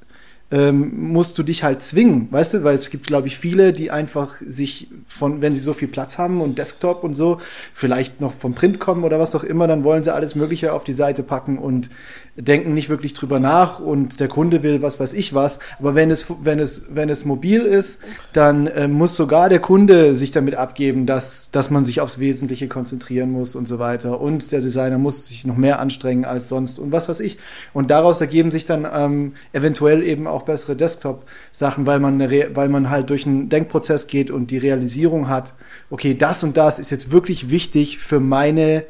ähm, 0.51 1.11
musst 1.11 1.37
du 1.37 1.43
dich 1.43 1.63
halt 1.63 1.81
zwingen, 1.81 2.27
weißt 2.29 2.55
du, 2.55 2.63
weil 2.63 2.75
es 2.75 2.89
gibt, 2.89 3.07
glaube 3.07 3.27
ich, 3.27 3.37
viele, 3.37 3.71
die 3.71 3.89
einfach 3.89 4.35
sich 4.45 4.89
von, 5.07 5.41
wenn 5.41 5.53
sie 5.53 5.61
so 5.61 5.73
viel 5.73 5.87
Platz 5.87 6.17
haben 6.17 6.41
und 6.41 6.57
Desktop 6.57 7.03
und 7.03 7.13
so, 7.13 7.37
vielleicht 7.73 8.19
noch 8.19 8.33
vom 8.33 8.53
Print 8.53 8.79
kommen 8.79 9.03
oder 9.03 9.17
was 9.19 9.33
auch 9.33 9.43
immer, 9.43 9.67
dann 9.67 9.83
wollen 9.83 10.03
sie 10.03 10.13
alles 10.13 10.35
Mögliche 10.35 10.73
auf 10.73 10.83
die 10.83 10.93
Seite 10.93 11.23
packen 11.23 11.57
und 11.57 11.89
denken 12.35 12.73
nicht 12.73 12.89
wirklich 12.89 13.13
drüber 13.13 13.39
nach 13.39 13.79
und 13.79 14.19
der 14.19 14.29
Kunde 14.29 14.63
will 14.63 14.81
was 14.81 14.99
weiß 14.99 15.13
ich 15.13 15.33
was. 15.33 15.59
Aber 15.79 15.95
wenn 15.95 16.09
es, 16.11 16.25
wenn 16.41 16.59
es, 16.59 16.87
wenn 16.93 17.09
es 17.09 17.25
mobil 17.25 17.61
ist, 17.61 18.01
dann 18.33 18.67
äh, 18.67 18.87
muss 18.87 19.15
sogar 19.15 19.49
der 19.49 19.59
Kunde 19.59 20.15
sich 20.15 20.31
damit 20.31 20.55
abgeben, 20.55 21.05
dass, 21.05 21.51
dass 21.51 21.69
man 21.69 21.83
sich 21.83 21.99
aufs 21.99 22.19
Wesentliche 22.19 22.67
konzentrieren 22.67 23.31
muss 23.31 23.55
und 23.55 23.67
so 23.67 23.79
weiter. 23.79 24.21
Und 24.21 24.51
der 24.51 24.61
Designer 24.61 24.97
muss 24.97 25.27
sich 25.27 25.45
noch 25.45 25.57
mehr 25.57 25.79
anstrengen 25.79 26.23
als 26.23 26.47
sonst 26.47 26.79
und 26.79 26.91
was 26.91 27.09
weiß 27.09 27.19
ich. 27.19 27.37
Und 27.73 27.91
daraus 27.91 28.21
ergeben 28.21 28.51
sich 28.51 28.65
dann 28.65 28.87
ähm, 28.91 29.33
eventuell 29.51 30.03
eben 30.03 30.25
auch 30.25 30.40
auch 30.41 30.45
bessere 30.45 30.75
Desktop-Sachen, 30.75 31.86
weil 31.86 31.99
man, 31.99 32.19
weil 32.19 32.69
man 32.69 32.89
halt 32.89 33.10
durch 33.10 33.25
einen 33.25 33.49
Denkprozess 33.49 34.08
geht 34.08 34.32
und 34.32 34.51
die 34.51 34.58
Realisierung 34.58 35.27
hat, 35.27 35.54
okay, 35.89 36.15
das 36.15 36.43
und 36.43 36.58
das 36.58 36.80
ist 36.80 36.89
jetzt 36.89 37.12
wirklich 37.12 37.49
wichtig 37.49 37.99
für 37.99 38.19
meine, 38.19 38.86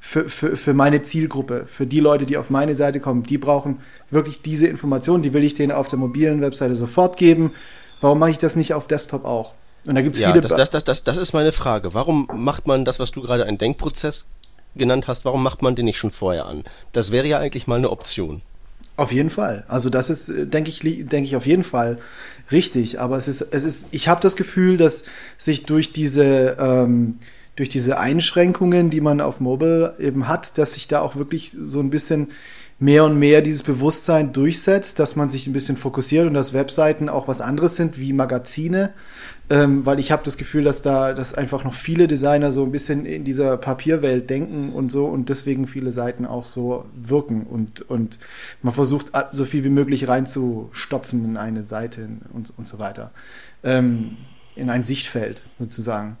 für, 0.00 0.28
für, 0.28 0.56
für 0.56 0.74
meine 0.74 1.02
Zielgruppe, 1.02 1.64
für 1.66 1.86
die 1.86 2.00
Leute, 2.00 2.26
die 2.26 2.36
auf 2.36 2.50
meine 2.50 2.74
Seite 2.74 3.00
kommen. 3.00 3.22
Die 3.22 3.38
brauchen 3.38 3.80
wirklich 4.10 4.42
diese 4.42 4.66
Informationen, 4.66 5.22
die 5.22 5.32
will 5.32 5.44
ich 5.44 5.54
denen 5.54 5.72
auf 5.72 5.88
der 5.88 5.98
mobilen 5.98 6.40
Webseite 6.40 6.74
sofort 6.74 7.16
geben. 7.16 7.52
Warum 8.00 8.18
mache 8.18 8.30
ich 8.30 8.38
das 8.38 8.56
nicht 8.56 8.74
auf 8.74 8.86
Desktop 8.86 9.24
auch? 9.24 9.54
Und 9.86 9.94
da 9.94 10.02
gibt 10.02 10.16
es 10.16 10.20
ja, 10.20 10.32
viele. 10.32 10.46
Das, 10.46 10.70
das, 10.70 10.84
das, 10.84 11.04
das 11.04 11.16
ist 11.16 11.32
meine 11.32 11.52
Frage. 11.52 11.94
Warum 11.94 12.28
macht 12.34 12.66
man 12.66 12.84
das, 12.84 12.98
was 12.98 13.12
du 13.12 13.22
gerade 13.22 13.44
einen 13.44 13.58
Denkprozess 13.58 14.26
genannt 14.74 15.08
hast, 15.08 15.24
warum 15.24 15.42
macht 15.42 15.62
man 15.62 15.74
den 15.74 15.86
nicht 15.86 15.98
schon 15.98 16.10
vorher 16.10 16.46
an? 16.46 16.64
Das 16.92 17.10
wäre 17.10 17.26
ja 17.26 17.38
eigentlich 17.38 17.66
mal 17.66 17.78
eine 17.78 17.90
Option. 17.90 18.42
Auf 18.96 19.12
jeden 19.12 19.30
Fall. 19.30 19.64
Also 19.68 19.90
das 19.90 20.08
ist, 20.08 20.28
äh, 20.30 20.46
denke 20.46 20.70
ich, 20.70 20.80
denke 20.80 21.22
ich 21.22 21.36
auf 21.36 21.46
jeden 21.46 21.62
Fall 21.62 21.98
richtig. 22.50 23.00
Aber 23.00 23.16
es 23.16 23.28
ist, 23.28 23.42
es 23.42 23.64
ist, 23.64 23.88
ich 23.90 24.08
habe 24.08 24.22
das 24.22 24.36
Gefühl, 24.36 24.76
dass 24.76 25.04
sich 25.36 25.64
durch 25.66 25.92
diese 25.92 26.56
ähm, 26.58 27.18
durch 27.56 27.68
diese 27.70 27.98
Einschränkungen, 27.98 28.90
die 28.90 29.00
man 29.00 29.22
auf 29.22 29.40
Mobile 29.40 29.94
eben 29.98 30.28
hat, 30.28 30.58
dass 30.58 30.74
sich 30.74 30.88
da 30.88 31.00
auch 31.00 31.16
wirklich 31.16 31.52
so 31.58 31.80
ein 31.80 31.88
bisschen 31.88 32.28
mehr 32.78 33.04
und 33.04 33.18
mehr 33.18 33.40
dieses 33.40 33.62
Bewusstsein 33.62 34.34
durchsetzt, 34.34 34.98
dass 34.98 35.16
man 35.16 35.30
sich 35.30 35.46
ein 35.46 35.54
bisschen 35.54 35.78
fokussiert 35.78 36.26
und 36.26 36.34
dass 36.34 36.52
Webseiten 36.52 37.08
auch 37.08 37.26
was 37.28 37.40
anderes 37.40 37.76
sind 37.76 37.98
wie 37.98 38.12
Magazine, 38.12 38.92
ähm, 39.48 39.86
weil 39.86 40.00
ich 40.00 40.10
habe 40.10 40.24
das 40.24 40.36
Gefühl, 40.36 40.64
dass 40.64 40.82
da, 40.82 41.12
dass 41.12 41.34
einfach 41.34 41.62
noch 41.62 41.74
viele 41.74 42.08
Designer 42.08 42.50
so 42.50 42.64
ein 42.64 42.72
bisschen 42.72 43.06
in 43.06 43.24
dieser 43.24 43.56
Papierwelt 43.56 44.28
denken 44.28 44.72
und 44.72 44.90
so 44.90 45.06
und 45.06 45.28
deswegen 45.28 45.66
viele 45.68 45.92
Seiten 45.92 46.26
auch 46.26 46.46
so 46.46 46.86
wirken 46.94 47.44
und, 47.44 47.82
und 47.88 48.18
man 48.62 48.74
versucht 48.74 49.12
so 49.30 49.44
viel 49.44 49.62
wie 49.62 49.68
möglich 49.70 50.08
reinzustopfen 50.08 51.24
in 51.24 51.36
eine 51.36 51.62
Seite 51.64 52.08
und, 52.32 52.52
und 52.56 52.66
so 52.66 52.78
weiter. 52.78 53.12
Ähm, 53.62 54.16
in 54.56 54.70
ein 54.70 54.82
Sichtfeld 54.82 55.44
sozusagen. 55.58 56.16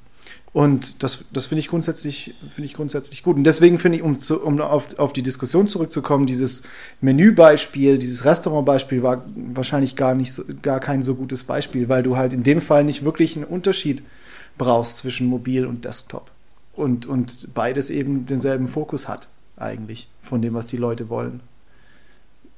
Und 0.52 1.02
das, 1.02 1.24
das 1.32 1.48
finde 1.48 1.60
ich 1.60 1.68
grundsätzlich, 1.68 2.34
finde 2.54 2.64
ich 2.64 2.72
grundsätzlich 2.72 3.22
gut. 3.22 3.36
Und 3.36 3.44
deswegen 3.44 3.78
finde 3.78 3.98
ich, 3.98 4.02
um, 4.02 4.18
zu, 4.20 4.42
um 4.42 4.58
auf, 4.60 4.98
auf 4.98 5.12
die 5.12 5.22
Diskussion 5.22 5.68
zurückzukommen, 5.68 6.24
dieses 6.24 6.62
Menübeispiel, 7.02 7.98
dieses 7.98 8.24
Restaurantbeispiel 8.24 9.02
war 9.02 9.22
wahrscheinlich 9.34 9.96
gar 9.96 10.14
nicht, 10.14 10.32
so, 10.32 10.44
gar 10.62 10.80
kein 10.80 11.02
so 11.02 11.14
gutes 11.14 11.44
Beispiel, 11.44 11.90
weil 11.90 12.02
du 12.02 12.16
halt 12.16 12.32
in 12.32 12.42
dem 12.42 12.62
Fall 12.62 12.84
nicht 12.84 13.04
wirklich 13.04 13.36
einen 13.36 13.44
Unterschied 13.44 14.02
brauchst 14.56 14.96
zwischen 14.96 15.26
Mobil 15.26 15.66
und 15.66 15.84
Desktop. 15.84 16.30
Und, 16.72 17.04
und 17.04 17.52
beides 17.52 17.90
eben 17.90 18.24
denselben 18.24 18.68
Fokus 18.68 19.08
hat, 19.08 19.28
eigentlich, 19.56 20.08
von 20.22 20.40
dem, 20.40 20.54
was 20.54 20.66
die 20.66 20.78
Leute 20.78 21.10
wollen. 21.10 21.40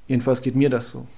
Jedenfalls 0.07 0.42
geht 0.42 0.57
mir 0.57 0.70
das 0.70 0.90
so. 0.90 1.09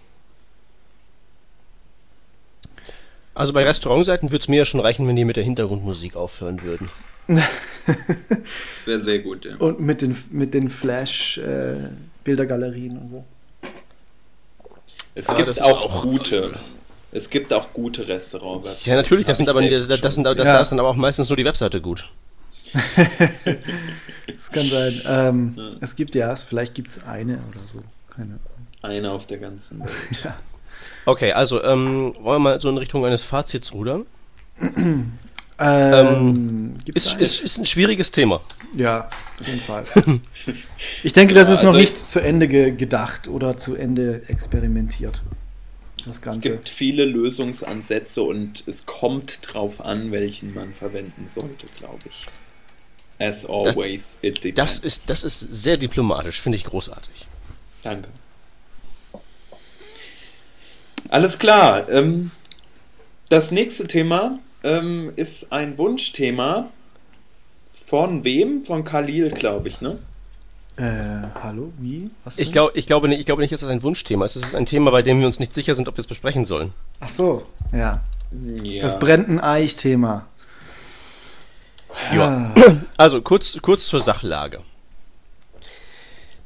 Also 3.34 3.52
bei 3.52 3.64
Restaurantseiten 3.64 4.30
würde 4.30 4.42
es 4.42 4.48
mir 4.48 4.58
ja 4.58 4.64
schon 4.64 4.78
reichen, 4.80 5.06
wenn 5.08 5.16
die 5.16 5.24
mit 5.24 5.36
der 5.36 5.44
Hintergrundmusik 5.44 6.14
aufhören 6.16 6.62
würden. 6.62 6.88
Das 7.86 8.86
wäre 8.86 9.00
sehr 9.00 9.18
gut, 9.20 9.44
ja. 9.46 9.56
Und 9.56 9.80
mit 9.80 10.02
den, 10.02 10.16
mit 10.30 10.52
den 10.54 10.68
Flash-Bildergalerien 10.70 12.98
und 12.98 13.10
so. 13.10 13.24
Es 15.14 15.28
Ah, 15.28 15.34
gibt 15.34 15.48
das 15.48 15.60
auch, 15.60 15.84
auch- 15.86 16.02
gute. 16.02 16.52
Es 17.12 17.28
gibt 17.30 17.52
auch 17.52 17.72
gute 17.72 18.06
Restaurants. 18.06 18.84
Ja, 18.86 18.94
natürlich, 18.94 19.26
das 19.26 19.38
sind 19.38 19.48
aber 19.48 19.60
das, 19.68 19.88
das, 19.88 20.14
sind, 20.14 20.22
das. 20.24 20.36
Ja. 20.36 20.44
da 20.44 20.60
ist 20.60 20.70
dann 20.70 20.78
aber 20.78 20.90
auch 20.90 20.94
meistens 20.96 21.28
nur 21.28 21.36
die 21.36 21.44
Webseite 21.44 21.80
gut. 21.80 22.08
Das 24.26 24.50
kann 24.52 24.66
sein. 24.68 25.00
Ähm, 25.06 25.54
Ja. 25.56 25.70
Es 25.80 25.96
gibt 25.96 26.14
ja, 26.14 26.36
vielleicht 26.36 26.74
gibt 26.74 26.90
es 26.92 27.02
eine 27.04 27.38
oder 27.50 27.66
so. 27.66 27.80
Keine 28.10 28.34
Ahnung. 28.34 28.40
Einer 28.82 29.12
auf 29.12 29.26
der 29.26 29.38
ganzen 29.38 29.80
Welt. 29.80 29.90
Okay, 31.10 31.32
also 31.32 31.62
ähm, 31.64 32.12
wollen 32.20 32.36
wir 32.36 32.38
mal 32.38 32.60
so 32.60 32.68
in 32.70 32.78
Richtung 32.78 33.04
eines 33.04 33.22
Fazits 33.22 33.72
rudern? 33.72 34.06
Ähm, 35.62 36.76
gibt's 36.86 37.04
Ist, 37.04 37.20
ist, 37.20 37.44
ist 37.44 37.58
ein 37.58 37.66
schwieriges 37.66 38.10
Thema. 38.10 38.40
Ja, 38.74 39.10
auf 39.38 39.46
jeden 39.46 39.60
Fall. 39.60 39.84
Ich 41.02 41.12
denke, 41.12 41.34
das 41.34 41.48
Ja, 41.48 41.54
ist 41.54 41.62
noch 41.62 41.74
also 41.74 41.80
ich- 41.80 41.90
nicht 41.90 41.98
zu 41.98 42.20
Ende 42.20 42.48
ge 42.48 42.70
gedacht 42.70 43.28
oder 43.28 43.58
zu 43.58 43.74
Ende 43.76 44.22
experimentiert. 44.28 45.20
Das 45.98 46.16
Es 46.16 46.22
Ganze. 46.22 46.40
gibt 46.40 46.70
viele 46.70 47.04
Lösungsansätze 47.04 48.22
und 48.22 48.64
es 48.66 48.86
kommt 48.86 49.40
drauf 49.52 49.84
an, 49.84 50.12
welchen 50.12 50.54
man 50.54 50.72
verwenden 50.72 51.28
sollte, 51.28 51.66
glaube 51.78 52.00
ich. 52.08 52.26
As 53.18 53.44
always, 53.44 54.18
it 54.22 54.42
depends. 54.42 54.54
Das 54.54 54.78
ist, 54.78 55.10
das 55.10 55.24
ist 55.24 55.40
sehr 55.54 55.76
diplomatisch, 55.76 56.40
finde 56.40 56.56
ich 56.56 56.64
großartig. 56.64 57.26
Danke. 57.82 58.08
Alles 61.08 61.38
klar. 61.38 61.88
Ähm, 61.90 62.30
das 63.28 63.50
nächste 63.50 63.86
Thema 63.86 64.38
ähm, 64.62 65.12
ist 65.16 65.52
ein 65.52 65.78
Wunschthema 65.78 66.68
von 67.86 68.24
wem? 68.24 68.62
Von 68.62 68.84
Khalil, 68.84 69.30
glaube 69.30 69.68
ich, 69.68 69.80
ne? 69.80 69.98
Äh, 70.76 71.26
hallo, 71.42 71.72
wie? 71.78 72.10
Was 72.24 72.38
Ich, 72.38 72.52
glaub, 72.52 72.76
ich, 72.76 72.86
glaube 72.86 73.08
nicht, 73.08 73.18
ich 73.20 73.26
glaube 73.26 73.42
nicht, 73.42 73.52
dass 73.52 73.60
das 73.60 73.70
ein 73.70 73.82
Wunschthema 73.82 74.24
ist. 74.24 74.36
Es 74.36 74.46
ist 74.46 74.54
ein 74.54 74.66
Thema, 74.66 74.90
bei 74.90 75.02
dem 75.02 75.18
wir 75.20 75.26
uns 75.26 75.40
nicht 75.40 75.54
sicher 75.54 75.74
sind, 75.74 75.88
ob 75.88 75.96
wir 75.96 76.00
es 76.00 76.06
besprechen 76.06 76.44
sollen. 76.44 76.72
Ach 77.00 77.08
so, 77.08 77.46
ja. 77.72 78.00
Ja. 78.62 78.82
Das 78.82 78.98
brennten 78.98 79.40
Eich-Thema. 79.40 80.26
Ja. 82.14 82.52
Ah, 82.54 82.76
Also 82.96 83.20
kurz, 83.20 83.58
kurz 83.60 83.86
zur 83.86 84.00
Sachlage. 84.00 84.62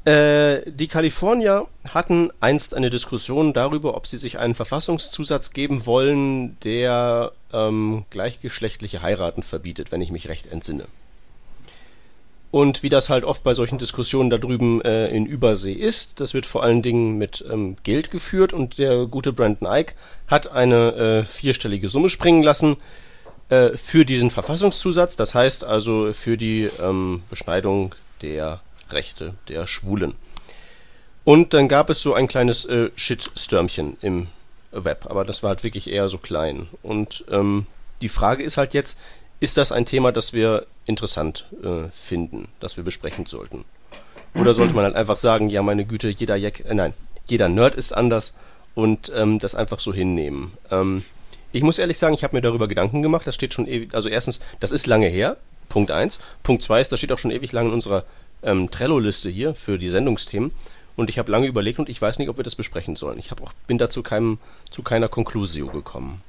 Äh, 0.05 0.69
die 0.69 0.87
Kalifornier 0.87 1.67
hatten 1.89 2.29
einst 2.39 2.75
eine 2.75 2.91
Diskussion 2.91 3.53
darüber, 3.53 3.97
ob 3.97 4.05
sie 4.05 4.17
sich 4.17 4.37
einen 4.37 4.53
Verfassungszusatz 4.53 5.49
geben 5.49 5.87
wollen, 5.87 6.59
der 6.61 7.31
ähm, 7.51 8.05
gleichgeschlechtliche 8.11 9.01
Heiraten 9.01 9.41
verbietet, 9.41 9.91
wenn 9.91 10.01
ich 10.01 10.11
mich 10.11 10.29
recht 10.29 10.45
entsinne. 10.45 10.85
Und 12.51 12.83
wie 12.83 12.89
das 12.89 13.09
halt 13.09 13.25
oft 13.25 13.43
bei 13.43 13.53
solchen 13.53 13.79
Diskussionen 13.79 14.29
da 14.29 14.37
drüben 14.37 14.79
äh, 14.81 15.07
in 15.07 15.25
Übersee 15.25 15.73
ist, 15.73 16.21
das 16.21 16.35
wird 16.35 16.45
vor 16.45 16.63
allen 16.63 16.83
Dingen 16.83 17.17
mit 17.17 17.43
ähm, 17.51 17.75
Geld 17.83 18.11
geführt 18.11 18.53
und 18.53 18.77
der 18.77 19.07
gute 19.07 19.33
Brandon 19.33 19.67
Ike 19.69 19.95
hat 20.27 20.51
eine 20.51 20.93
äh, 20.93 21.23
vierstellige 21.25 21.89
Summe 21.89 22.09
springen 22.09 22.43
lassen, 22.43 22.77
äh, 23.49 23.71
für 23.71 24.05
diesen 24.05 24.29
Verfassungszusatz, 24.29 25.15
das 25.15 25.33
heißt 25.33 25.63
also 25.63 26.13
für 26.13 26.37
die 26.37 26.69
ähm, 26.81 27.23
Beschneidung 27.29 27.93
der 28.21 28.61
Rechte 28.89 29.33
der 29.47 29.67
Schwulen. 29.67 30.15
Und 31.23 31.53
dann 31.53 31.67
gab 31.67 31.89
es 31.89 32.01
so 32.01 32.13
ein 32.13 32.27
kleines 32.27 32.65
äh, 32.65 32.91
Shitstürmchen 32.95 33.97
im 34.01 34.27
Web, 34.71 35.07
aber 35.09 35.25
das 35.25 35.41
war 35.41 35.49
halt 35.49 35.63
wirklich 35.63 35.89
eher 35.89 36.09
so 36.09 36.17
klein. 36.17 36.67
Und 36.83 37.25
ähm, 37.31 37.65
die 38.01 38.09
Frage 38.09 38.43
ist 38.43 38.57
halt 38.57 38.73
jetzt, 38.73 38.97
ist 39.39 39.57
das 39.57 39.71
ein 39.71 39.85
Thema, 39.85 40.11
das 40.11 40.33
wir 40.33 40.67
interessant 40.85 41.45
äh, 41.63 41.89
finden, 41.91 42.49
das 42.59 42.77
wir 42.77 42.83
besprechen 42.83 43.25
sollten? 43.25 43.65
Oder 44.35 44.53
sollte 44.53 44.73
man 44.73 44.83
halt 44.83 44.95
einfach 44.95 45.17
sagen, 45.17 45.49
ja 45.49 45.63
meine 45.63 45.85
Güte, 45.85 46.09
jeder 46.09 46.35
Jack, 46.35 46.63
äh, 46.65 46.73
nein, 46.73 46.93
jeder 47.25 47.49
Nerd 47.49 47.75
ist 47.75 47.93
anders 47.93 48.35
und 48.75 49.11
ähm, 49.15 49.39
das 49.39 49.55
einfach 49.55 49.79
so 49.79 49.93
hinnehmen? 49.93 50.53
Ähm, 50.69 51.03
ich 51.51 51.63
muss 51.63 51.79
ehrlich 51.79 51.97
sagen, 51.97 52.13
ich 52.13 52.23
habe 52.23 52.35
mir 52.35 52.41
darüber 52.41 52.67
Gedanken 52.67 53.01
gemacht. 53.01 53.25
Das 53.25 53.33
steht 53.33 53.53
schon 53.53 53.65
ewig. 53.65 53.93
Also 53.95 54.09
erstens, 54.09 54.41
das 54.59 54.73
ist 54.73 54.87
lange 54.87 55.07
her. 55.07 55.37
Punkt 55.69 55.89
eins. 55.89 56.19
Punkt 56.43 56.61
zwei 56.61 56.81
ist, 56.81 56.91
das 56.91 56.99
steht 56.99 57.13
auch 57.13 57.17
schon 57.17 57.31
ewig 57.31 57.53
lang 57.53 57.67
in 57.67 57.73
unserer 57.73 58.03
ähm, 58.43 58.71
Trello-Liste 58.71 59.29
hier 59.29 59.55
für 59.55 59.77
die 59.77 59.89
Sendungsthemen. 59.89 60.51
Und 60.95 61.09
ich 61.09 61.19
habe 61.19 61.31
lange 61.31 61.47
überlegt 61.47 61.79
und 61.79 61.89
ich 61.89 62.01
weiß 62.01 62.19
nicht, 62.19 62.29
ob 62.29 62.37
wir 62.37 62.43
das 62.43 62.55
besprechen 62.55 62.95
sollen. 62.95 63.19
Ich 63.19 63.31
auch, 63.31 63.51
bin 63.67 63.77
dazu 63.77 64.01
keinem, 64.01 64.37
zu 64.71 64.81
keiner 64.81 65.09
Conclusio 65.09 65.67
gekommen. 65.67 66.21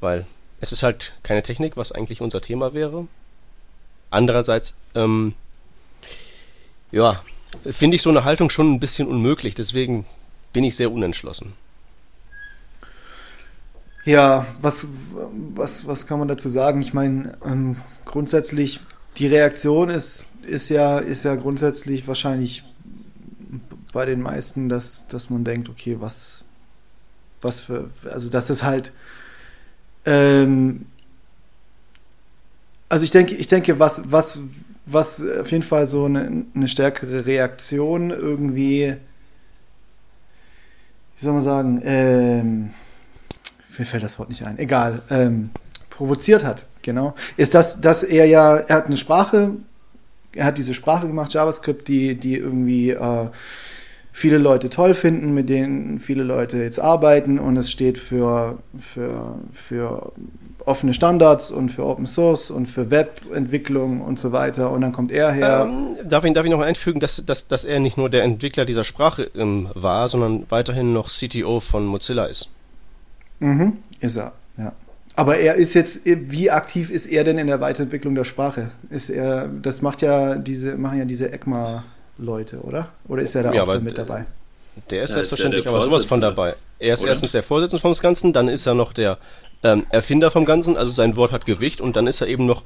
Weil 0.00 0.26
es 0.60 0.72
ist 0.72 0.82
halt 0.82 1.12
keine 1.22 1.42
Technik, 1.42 1.76
was 1.76 1.92
eigentlich 1.92 2.20
unser 2.20 2.40
Thema 2.40 2.72
wäre. 2.72 3.06
Andererseits, 4.10 4.76
ähm, 4.94 5.34
ja, 6.90 7.22
finde 7.70 7.96
ich 7.96 8.02
so 8.02 8.10
eine 8.10 8.24
Haltung 8.24 8.48
schon 8.48 8.72
ein 8.72 8.80
bisschen 8.80 9.08
unmöglich. 9.08 9.54
Deswegen 9.54 10.06
bin 10.52 10.64
ich 10.64 10.76
sehr 10.76 10.90
unentschlossen. 10.90 11.52
Ja, 14.04 14.46
was, 14.60 14.86
was, 15.54 15.86
was 15.86 16.06
kann 16.06 16.18
man 16.18 16.28
dazu 16.28 16.48
sagen? 16.48 16.80
Ich 16.80 16.92
meine, 16.92 17.36
ähm, 17.44 17.76
grundsätzlich, 18.04 18.80
die 19.16 19.28
Reaktion 19.28 19.90
ist, 19.90 20.31
ist, 20.44 20.68
ja, 20.68 20.98
ist 20.98 21.24
ja 21.24 21.34
grundsätzlich 21.34 22.06
wahrscheinlich 22.06 22.64
bei 23.92 24.06
den 24.06 24.20
meisten, 24.20 24.68
dass, 24.68 25.06
dass 25.08 25.30
man 25.30 25.44
denkt, 25.44 25.68
okay, 25.68 25.96
was, 26.00 26.44
was 27.40 27.60
für, 27.60 27.90
also 28.10 28.30
dass 28.30 28.50
es 28.50 28.62
halt, 28.62 28.92
ähm, 30.06 30.86
also 32.88 33.04
ich 33.04 33.10
denke, 33.10 33.34
ich 33.34 33.48
denke, 33.48 33.78
was, 33.78 34.10
was, 34.10 34.42
was 34.86 35.22
auf 35.22 35.50
jeden 35.50 35.62
Fall 35.62 35.86
so 35.86 36.06
eine, 36.06 36.44
eine 36.54 36.68
stärkere 36.68 37.26
Reaktion 37.26 38.10
irgendwie, 38.10 38.96
wie 41.16 41.24
soll 41.24 41.34
man 41.34 41.42
sagen, 41.42 41.80
ähm, 41.84 42.70
mir 43.78 43.86
fällt 43.86 44.02
das 44.02 44.18
Wort 44.18 44.28
nicht 44.28 44.44
ein, 44.44 44.58
egal, 44.58 45.02
ähm, 45.10 45.50
provoziert 45.90 46.44
hat, 46.44 46.66
genau, 46.80 47.14
ist 47.36 47.54
das, 47.54 47.80
dass 47.80 48.02
er 48.02 48.26
ja, 48.26 48.56
er 48.56 48.76
hat 48.76 48.86
eine 48.86 48.96
Sprache, 48.96 49.52
er 50.34 50.44
hat 50.44 50.58
diese 50.58 50.74
Sprache 50.74 51.06
gemacht, 51.06 51.32
JavaScript, 51.34 51.88
die, 51.88 52.14
die 52.14 52.36
irgendwie 52.36 52.90
äh, 52.90 53.28
viele 54.12 54.38
Leute 54.38 54.68
toll 54.68 54.94
finden, 54.94 55.32
mit 55.34 55.48
denen 55.48 55.98
viele 55.98 56.22
Leute 56.22 56.58
jetzt 56.58 56.78
arbeiten 56.78 57.38
und 57.38 57.56
es 57.56 57.70
steht 57.70 57.98
für, 57.98 58.58
für, 58.78 59.38
für 59.52 60.12
offene 60.64 60.94
Standards 60.94 61.50
und 61.50 61.70
für 61.70 61.84
Open 61.84 62.06
Source 62.06 62.50
und 62.50 62.66
für 62.66 62.90
Webentwicklung 62.90 64.00
und 64.00 64.18
so 64.18 64.32
weiter 64.32 64.70
und 64.70 64.82
dann 64.82 64.92
kommt 64.92 65.10
er 65.10 65.32
her. 65.32 65.66
Ähm, 65.68 65.96
darf, 66.08 66.24
ich, 66.24 66.32
darf 66.34 66.44
ich 66.44 66.50
noch 66.50 66.60
einfügen, 66.60 67.00
dass, 67.00 67.22
dass, 67.24 67.48
dass 67.48 67.64
er 67.64 67.80
nicht 67.80 67.96
nur 67.96 68.10
der 68.10 68.22
Entwickler 68.22 68.64
dieser 68.64 68.84
Sprache 68.84 69.30
ähm, 69.34 69.68
war, 69.74 70.08
sondern 70.08 70.44
weiterhin 70.50 70.92
noch 70.92 71.08
CTO 71.08 71.60
von 71.60 71.86
Mozilla 71.86 72.26
ist. 72.26 72.48
Mhm, 73.40 73.78
ist 74.00 74.16
er, 74.16 74.32
ja. 74.56 74.72
Aber 75.14 75.36
er 75.36 75.54
ist 75.56 75.74
jetzt, 75.74 76.06
wie 76.06 76.50
aktiv 76.50 76.90
ist 76.90 77.06
er 77.06 77.24
denn 77.24 77.38
in 77.38 77.46
der 77.46 77.60
Weiterentwicklung 77.60 78.14
der 78.14 78.24
Sprache? 78.24 78.70
Ist 78.90 79.10
er, 79.10 79.48
das 79.48 79.82
macht 79.82 80.02
ja 80.02 80.36
diese, 80.36 80.76
machen 80.76 80.98
ja 80.98 81.04
diese 81.04 81.30
ECMA-Leute, 81.32 82.60
oder? 82.60 82.88
Oder 83.08 83.22
ist 83.22 83.34
er 83.34 83.42
da 83.44 83.52
Ja, 83.52 83.64
auch 83.64 83.80
mit 83.80 83.98
dabei? 83.98 84.24
Der 84.90 85.02
ist 85.04 85.10
Ja, 85.14 85.20
ist 85.20 85.32
ja 85.32 85.36
selbstverständlich 85.36 85.64
der 85.64 85.72
aber 85.72 85.82
sowas 85.82 86.04
von 86.06 86.20
dabei. 86.20 86.54
Er 86.78 86.94
ist 86.94 87.02
Oder? 87.02 87.10
erstens 87.10 87.32
der 87.32 87.42
Vorsitzende 87.42 87.80
vom 87.80 87.94
Ganzen, 87.94 88.32
dann 88.32 88.48
ist 88.48 88.66
er 88.66 88.74
noch 88.74 88.92
der 88.92 89.18
ähm, 89.62 89.84
Erfinder 89.90 90.30
vom 90.30 90.44
Ganzen, 90.44 90.76
also 90.76 90.92
sein 90.92 91.14
Wort 91.16 91.30
hat 91.30 91.46
Gewicht 91.46 91.80
und 91.80 91.94
dann 91.94 92.06
ist 92.06 92.20
er 92.20 92.26
eben 92.26 92.46
noch 92.46 92.62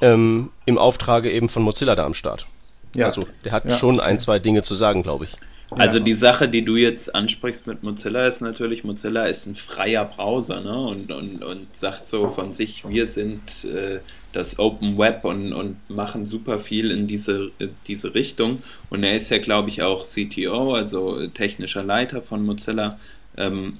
ähm, 0.00 0.50
im 0.64 0.78
Auftrage 0.78 1.30
eben 1.30 1.48
von 1.48 1.62
Mozilla 1.62 1.94
da 1.94 2.06
am 2.06 2.14
Start. 2.14 2.46
Ja. 2.94 3.06
Also 3.06 3.22
der 3.44 3.52
hat 3.52 3.64
Ja, 3.64 3.72
schon 3.72 3.96
okay. 3.98 4.08
ein, 4.08 4.18
zwei 4.20 4.38
Dinge 4.38 4.62
zu 4.62 4.74
sagen, 4.74 5.02
glaube 5.02 5.24
ich. 5.24 5.32
Also 5.70 6.00
die 6.00 6.14
Sache, 6.14 6.48
die 6.48 6.64
du 6.64 6.76
jetzt 6.76 7.14
ansprichst 7.14 7.66
mit 7.66 7.82
Mozilla, 7.82 8.26
ist 8.26 8.40
natürlich, 8.40 8.84
Mozilla 8.84 9.26
ist 9.26 9.46
ein 9.46 9.54
freier 9.54 10.06
Browser 10.06 10.60
ne? 10.60 10.78
und, 10.78 11.12
und, 11.12 11.44
und 11.44 11.76
sagt 11.76 12.08
so 12.08 12.26
von 12.26 12.54
sich, 12.54 12.88
wir 12.88 13.06
sind 13.06 13.64
äh, 13.64 14.00
das 14.32 14.58
Open 14.58 14.96
Web 14.96 15.24
und, 15.24 15.52
und 15.52 15.76
machen 15.90 16.24
super 16.24 16.58
viel 16.58 16.90
in 16.90 17.06
diese, 17.06 17.50
diese 17.86 18.14
Richtung. 18.14 18.62
Und 18.88 19.04
er 19.04 19.14
ist 19.14 19.30
ja, 19.30 19.38
glaube 19.38 19.68
ich, 19.68 19.82
auch 19.82 20.04
CTO, 20.04 20.72
also 20.72 21.26
technischer 21.28 21.84
Leiter 21.84 22.22
von 22.22 22.46
Mozilla. 22.46 22.98
Ähm, 23.36 23.74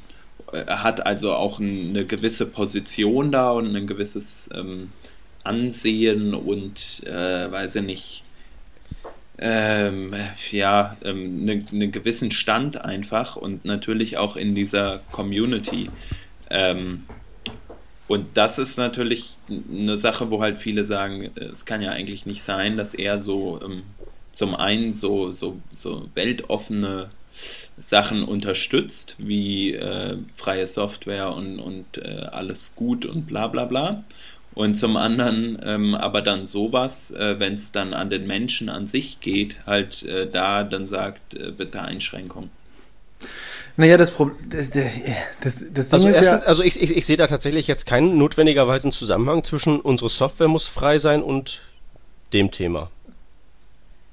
er 0.53 0.83
hat 0.83 1.07
also 1.07 1.35
auch 1.35 1.59
ein, 1.59 1.91
eine 1.91 2.05
gewisse 2.05 2.47
Position 2.47 3.33
da 3.33 3.51
und 3.51 3.75
ein 3.75 3.87
gewisses 3.87 4.51
ähm, 4.55 4.93
Ansehen 5.43 6.35
und, 6.35 7.03
äh, 7.07 7.51
weiß 7.51 7.77
ich 7.77 7.83
nicht, 7.83 8.25
ähm, 9.39 10.15
ja, 10.51 10.97
ähm, 11.05 11.41
einen 11.49 11.67
ne 11.71 11.89
gewissen 11.89 12.31
Stand 12.31 12.85
einfach 12.85 13.37
und 13.37 13.65
natürlich 13.65 14.17
auch 14.17 14.37
in 14.37 14.55
dieser 14.55 15.01
Community. 15.13 15.91
Ähm, 16.51 17.05
und 18.09 18.27
das 18.35 18.59
ist 18.59 18.79
natürlich 18.79 19.37
eine 19.71 19.99
Sache, 19.99 20.31
wo 20.31 20.41
halt 20.41 20.59
viele 20.59 20.85
sagen, 20.85 21.31
es 21.37 21.67
kann 21.67 21.83
ja 21.83 21.91
eigentlich 21.91 22.25
nicht 22.27 22.43
sein, 22.43 22.77
dass 22.77 22.95
er 22.95 23.19
so 23.19 23.61
ähm, 23.63 23.83
zum 24.33 24.55
einen 24.55 24.93
so, 24.93 25.33
so, 25.33 25.61
so 25.71 26.09
weltoffene 26.15 27.09
Sachen 27.77 28.25
unterstützt, 28.25 29.15
wie 29.19 29.75
äh, 29.75 30.17
freie 30.35 30.67
Software 30.67 31.33
und, 31.33 31.61
und 31.61 31.99
äh, 31.99 32.27
alles 32.33 32.75
gut 32.75 33.07
und 33.07 33.27
bla 33.27 33.47
bla 33.47 33.67
bla. 33.67 34.05
Und 34.59 34.75
zum 34.75 34.97
anderen 34.97 35.57
ähm, 35.65 35.95
aber 35.95 36.21
dann 36.21 36.45
sowas, 36.45 37.13
äh, 37.13 37.39
wenn 37.39 37.55
es 37.55 37.71
dann 37.71 37.95
an 37.95 38.11
den 38.11 38.27
Menschen 38.27 38.69
an 38.69 38.87
sich 38.87 39.21
geht, 39.21 39.55
halt 39.67 40.03
äh, 40.03 40.27
da 40.27 40.65
dann 40.65 40.89
sagt, 40.89 41.35
äh, 41.35 41.53
bitte 41.53 41.81
Einschränkung. 41.81 42.51
Naja, 43.77 43.97
das 43.97 44.11
Problem, 44.11 44.37
das, 44.51 44.73
das, 45.41 45.73
das 45.73 45.95
also 45.95 46.09
ist 46.09 46.25
ja... 46.25 46.39
Also 46.39 46.65
ich, 46.65 46.83
ich, 46.83 46.97
ich 46.97 47.07
sehe 47.07 47.17
da 47.17 47.29
tatsächlich 47.29 47.69
jetzt 47.69 47.87
keinen 47.87 48.19
notwendigerweise 48.19 48.91
Zusammenhang 48.91 49.45
zwischen 49.45 49.79
unsere 49.79 50.11
Software 50.11 50.49
muss 50.49 50.67
frei 50.67 50.99
sein 50.99 51.23
und 51.23 51.61
dem 52.33 52.51
Thema. 52.51 52.91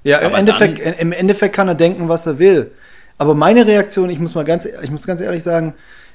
Ja, 0.04 0.18
im 0.18 0.32
Endeffekt, 0.32 0.78
im 0.78 1.10
Endeffekt 1.10 1.56
kann 1.56 1.66
er 1.66 1.74
denken, 1.74 2.08
was 2.08 2.24
er 2.24 2.38
will. 2.38 2.70
Aber 3.18 3.34
meine 3.34 3.66
Reaktion, 3.66 4.10
ich 4.10 4.20
muss 4.20 4.36
mal 4.36 4.44
ganz, 4.44 4.64
ich 4.64 4.90
muss 4.92 5.08
ganz 5.08 5.20
ehrlich 5.20 5.42
sagen, 5.42 5.74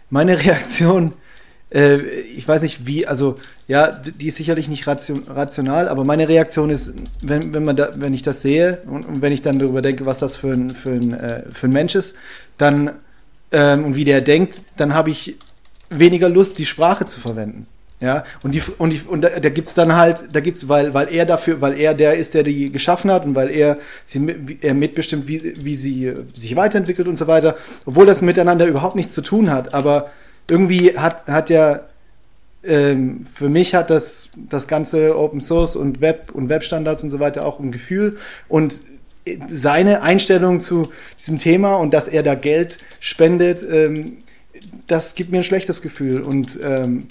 meine 0.09 0.39
Reaktion, 0.45 1.15
äh, 1.73 1.97
ich 1.97 2.47
weiß 2.47 2.61
nicht 2.61 2.85
wie, 2.85 3.07
also 3.07 3.39
ja, 3.67 3.87
die 3.87 4.27
ist 4.27 4.35
sicherlich 4.35 4.67
nicht 4.67 4.85
ration, 4.87 5.23
rational, 5.27 5.87
aber 5.87 6.03
meine 6.03 6.27
Reaktion 6.27 6.69
ist, 6.69 6.93
wenn, 7.21 7.53
wenn 7.53 7.63
man 7.63 7.75
da, 7.75 7.93
wenn 7.95 8.13
ich 8.13 8.23
das 8.23 8.41
sehe 8.41 8.81
und, 8.85 9.05
und 9.05 9.21
wenn 9.21 9.31
ich 9.31 9.41
dann 9.41 9.59
darüber 9.59 9.81
denke, 9.81 10.05
was 10.05 10.19
das 10.19 10.35
für 10.35 10.51
ein, 10.51 10.75
für 10.75 10.91
ein, 10.91 11.13
äh, 11.13 11.43
für 11.53 11.67
ein 11.67 11.73
Mensch 11.73 11.95
ist, 11.95 12.17
dann 12.57 12.91
ähm, 13.51 13.85
und 13.85 13.95
wie 13.95 14.05
der 14.05 14.21
denkt, 14.21 14.61
dann 14.77 14.93
habe 14.93 15.09
ich 15.09 15.37
weniger 15.89 16.29
Lust, 16.29 16.59
die 16.59 16.65
Sprache 16.65 17.05
zu 17.05 17.19
verwenden. 17.19 17.67
Ja, 17.99 18.23
und 18.41 18.55
die, 18.55 18.63
und, 18.79 18.93
die, 18.93 19.01
und 19.07 19.21
da, 19.21 19.29
da 19.29 19.49
gibt's 19.49 19.75
dann 19.75 19.95
halt, 19.95 20.23
da 20.33 20.39
gibt's, 20.39 20.67
weil, 20.67 20.91
weil 20.95 21.13
er 21.13 21.27
dafür, 21.27 21.61
weil 21.61 21.79
er 21.79 21.93
der 21.93 22.15
ist, 22.15 22.33
der 22.33 22.41
die 22.41 22.71
geschaffen 22.71 23.11
hat 23.11 23.25
und 23.25 23.35
weil 23.35 23.51
er 23.51 23.77
sie 24.05 24.57
er 24.61 24.73
mitbestimmt, 24.73 25.27
wie, 25.27 25.53
wie 25.63 25.75
sie 25.75 26.11
sich 26.33 26.55
weiterentwickelt 26.55 27.07
und 27.07 27.15
so 27.15 27.27
weiter, 27.27 27.55
obwohl 27.85 28.07
das 28.07 28.23
miteinander 28.23 28.65
überhaupt 28.65 28.95
nichts 28.95 29.13
zu 29.13 29.21
tun 29.21 29.51
hat, 29.51 29.75
aber 29.75 30.09
irgendwie 30.49 30.97
hat, 30.97 31.27
hat 31.27 31.49
ja, 31.49 31.81
ähm, 32.63 33.25
für 33.33 33.49
mich 33.49 33.73
hat 33.73 33.89
das, 33.89 34.29
das 34.35 34.67
ganze 34.67 35.17
Open 35.17 35.41
Source 35.41 35.75
und 35.75 36.01
Web 36.01 36.31
und 36.33 36.49
Webstandards 36.49 37.03
und 37.03 37.09
so 37.09 37.19
weiter 37.19 37.45
auch 37.45 37.59
ein 37.59 37.71
Gefühl 37.71 38.17
und 38.47 38.81
seine 39.47 40.01
Einstellung 40.01 40.61
zu 40.61 40.89
diesem 41.19 41.37
Thema 41.37 41.75
und 41.75 41.93
dass 41.93 42.07
er 42.07 42.23
da 42.23 42.35
Geld 42.35 42.79
spendet, 42.99 43.63
ähm, 43.63 44.17
das 44.87 45.15
gibt 45.15 45.31
mir 45.31 45.37
ein 45.37 45.43
schlechtes 45.43 45.81
Gefühl 45.81 46.21
und 46.21 46.59
ähm, 46.61 47.07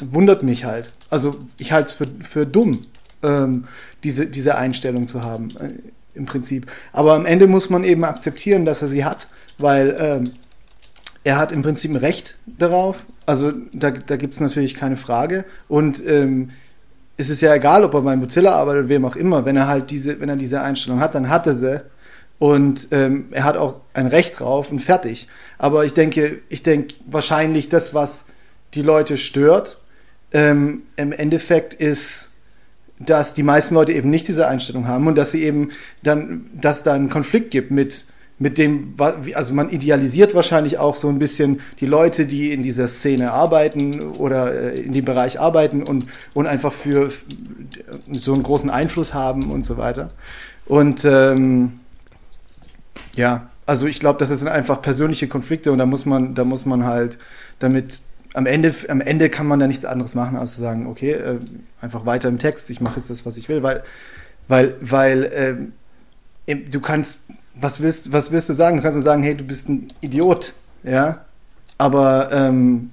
wundert 0.00 0.42
mich 0.42 0.64
halt. 0.64 0.92
Also 1.10 1.36
ich 1.58 1.72
halte 1.72 1.86
es 1.88 1.92
für, 1.94 2.08
für 2.22 2.46
dumm, 2.46 2.86
ähm, 3.22 3.64
diese, 4.02 4.26
diese 4.26 4.56
Einstellung 4.56 5.06
zu 5.06 5.22
haben, 5.22 5.50
äh, 5.58 5.70
im 6.14 6.26
Prinzip. 6.26 6.66
Aber 6.92 7.14
am 7.14 7.26
Ende 7.26 7.46
muss 7.46 7.70
man 7.70 7.84
eben 7.84 8.04
akzeptieren, 8.04 8.64
dass 8.64 8.82
er 8.82 8.88
sie 8.88 9.04
hat, 9.04 9.28
weil 9.58 9.96
ähm, 9.98 10.32
er 11.26 11.38
hat 11.38 11.50
im 11.50 11.62
Prinzip 11.62 11.90
ein 11.90 11.96
Recht 11.96 12.36
darauf. 12.46 13.04
Also 13.26 13.52
da, 13.72 13.90
da 13.90 14.14
gibt 14.14 14.34
es 14.34 14.40
natürlich 14.40 14.76
keine 14.76 14.96
Frage. 14.96 15.44
Und 15.66 16.00
ähm, 16.06 16.50
es 17.16 17.30
ist 17.30 17.40
ja 17.40 17.52
egal, 17.52 17.82
ob 17.82 17.94
er 17.94 18.02
bei 18.02 18.14
Mozilla 18.14 18.52
arbeitet 18.52 18.84
oder 18.84 18.88
wem 18.88 19.04
auch 19.04 19.16
immer, 19.16 19.44
wenn 19.44 19.56
er 19.56 19.66
halt 19.66 19.90
diese, 19.90 20.20
wenn 20.20 20.28
er 20.28 20.36
diese 20.36 20.62
Einstellung 20.62 21.00
hat, 21.00 21.16
dann 21.16 21.28
hat 21.28 21.48
er 21.48 21.54
sie. 21.54 21.82
Und 22.38 22.88
ähm, 22.92 23.26
er 23.32 23.42
hat 23.42 23.56
auch 23.56 23.80
ein 23.92 24.06
Recht 24.06 24.38
drauf 24.38 24.70
und 24.70 24.78
fertig. 24.78 25.26
Aber 25.58 25.84
ich 25.84 25.94
denke, 25.94 26.38
ich 26.48 26.62
denke 26.62 26.94
wahrscheinlich 27.06 27.68
das, 27.68 27.92
was 27.92 28.26
die 28.74 28.82
Leute 28.82 29.16
stört, 29.16 29.78
ähm, 30.30 30.82
im 30.94 31.10
Endeffekt 31.10 31.74
ist, 31.74 32.34
dass 33.00 33.34
die 33.34 33.42
meisten 33.42 33.74
Leute 33.74 33.92
eben 33.92 34.10
nicht 34.10 34.28
diese 34.28 34.46
Einstellung 34.46 34.86
haben 34.86 35.08
und 35.08 35.16
dass 35.18 35.32
sie 35.32 35.42
eben 35.42 35.70
dann, 36.04 36.46
dass 36.54 36.84
da 36.84 36.92
einen 36.92 37.10
Konflikt 37.10 37.50
gibt 37.50 37.72
mit, 37.72 38.06
mit 38.38 38.58
dem, 38.58 38.94
also 39.34 39.54
man 39.54 39.70
idealisiert 39.70 40.34
wahrscheinlich 40.34 40.78
auch 40.78 40.96
so 40.96 41.08
ein 41.08 41.18
bisschen 41.18 41.60
die 41.80 41.86
Leute, 41.86 42.26
die 42.26 42.52
in 42.52 42.62
dieser 42.62 42.86
Szene 42.86 43.32
arbeiten 43.32 44.00
oder 44.00 44.52
äh, 44.74 44.80
in 44.80 44.92
dem 44.92 45.04
Bereich 45.06 45.40
arbeiten 45.40 45.82
und, 45.82 46.06
und 46.34 46.46
einfach 46.46 46.72
für 46.72 47.10
so 48.12 48.34
einen 48.34 48.42
großen 48.42 48.68
Einfluss 48.68 49.14
haben 49.14 49.50
und 49.50 49.64
so 49.64 49.78
weiter. 49.78 50.08
Und 50.66 51.04
ähm, 51.06 51.80
ja, 53.14 53.48
also 53.64 53.86
ich 53.86 54.00
glaube, 54.00 54.18
das 54.18 54.28
sind 54.28 54.48
einfach 54.48 54.82
persönliche 54.82 55.28
Konflikte 55.28 55.72
und 55.72 55.78
da 55.78 55.86
muss 55.86 56.04
man, 56.04 56.34
da 56.34 56.44
muss 56.44 56.66
man 56.66 56.84
halt 56.84 57.18
damit 57.58 58.02
am 58.34 58.44
Ende, 58.44 58.74
am 58.88 59.00
Ende 59.00 59.30
kann 59.30 59.46
man 59.46 59.60
da 59.60 59.66
nichts 59.66 59.86
anderes 59.86 60.14
machen, 60.14 60.36
als 60.36 60.56
zu 60.56 60.60
sagen, 60.60 60.86
okay, 60.86 61.12
äh, 61.12 61.38
einfach 61.80 62.04
weiter 62.04 62.28
im 62.28 62.38
Text, 62.38 62.68
ich 62.68 62.82
mache 62.82 62.96
jetzt 62.96 63.08
das, 63.08 63.24
was 63.24 63.38
ich 63.38 63.48
will, 63.48 63.62
weil, 63.62 63.82
weil, 64.46 64.74
weil 64.82 65.68
äh, 66.46 66.54
du 66.54 66.80
kannst, 66.80 67.22
was 67.58 67.80
willst, 67.80 68.12
was 68.12 68.30
willst 68.30 68.48
du 68.48 68.52
sagen? 68.52 68.76
Du 68.76 68.82
kannst 68.82 68.96
nur 68.96 69.04
sagen, 69.04 69.22
hey, 69.22 69.34
du 69.34 69.44
bist 69.44 69.68
ein 69.68 69.92
Idiot, 70.00 70.52
ja, 70.82 71.24
aber 71.78 72.30
ähm, 72.32 72.90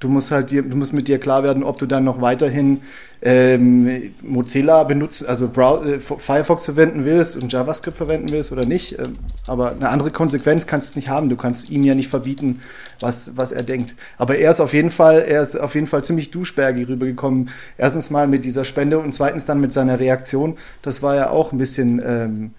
du 0.00 0.08
musst 0.08 0.30
halt 0.30 0.50
dir, 0.50 0.62
du 0.62 0.76
musst 0.76 0.92
mit 0.92 1.08
dir 1.08 1.18
klar 1.18 1.42
werden, 1.42 1.62
ob 1.62 1.78
du 1.78 1.86
dann 1.86 2.04
noch 2.04 2.20
weiterhin 2.20 2.82
ähm, 3.22 4.12
Mozilla 4.22 4.84
benutzen, 4.84 5.26
also 5.26 5.48
Brow 5.48 5.84
äh, 5.84 5.98
Firefox 5.98 6.66
verwenden 6.66 7.06
willst 7.06 7.36
und 7.36 7.50
JavaScript 7.50 7.96
verwenden 7.96 8.30
willst 8.30 8.52
oder 8.52 8.66
nicht. 8.66 8.98
Ähm, 8.98 9.16
aber 9.46 9.72
eine 9.72 9.88
andere 9.88 10.10
Konsequenz 10.10 10.66
kannst 10.66 10.94
du 10.94 10.98
nicht 10.98 11.08
haben. 11.08 11.30
Du 11.30 11.36
kannst 11.36 11.70
ihm 11.70 11.84
ja 11.84 11.94
nicht 11.94 12.08
verbieten, 12.08 12.60
was, 13.00 13.36
was 13.36 13.50
er 13.50 13.62
denkt. 13.62 13.96
Aber 14.18 14.36
er 14.36 14.50
ist 14.50 14.60
auf 14.60 14.74
jeden 14.74 14.90
Fall, 14.90 15.24
er 15.26 15.40
ist 15.40 15.58
auf 15.58 15.74
jeden 15.74 15.86
Fall 15.86 16.04
ziemlich 16.04 16.30
duschbergig 16.32 16.86
rübergekommen. 16.86 17.48
Erstens 17.78 18.10
mal 18.10 18.26
mit 18.26 18.44
dieser 18.44 18.64
Spende 18.64 18.98
und 18.98 19.14
zweitens 19.14 19.46
dann 19.46 19.60
mit 19.60 19.72
seiner 19.72 19.98
Reaktion. 19.98 20.58
Das 20.82 21.02
war 21.02 21.14
ja 21.14 21.30
auch 21.30 21.52
ein 21.52 21.58
bisschen 21.58 22.02
ähm, 22.04 22.50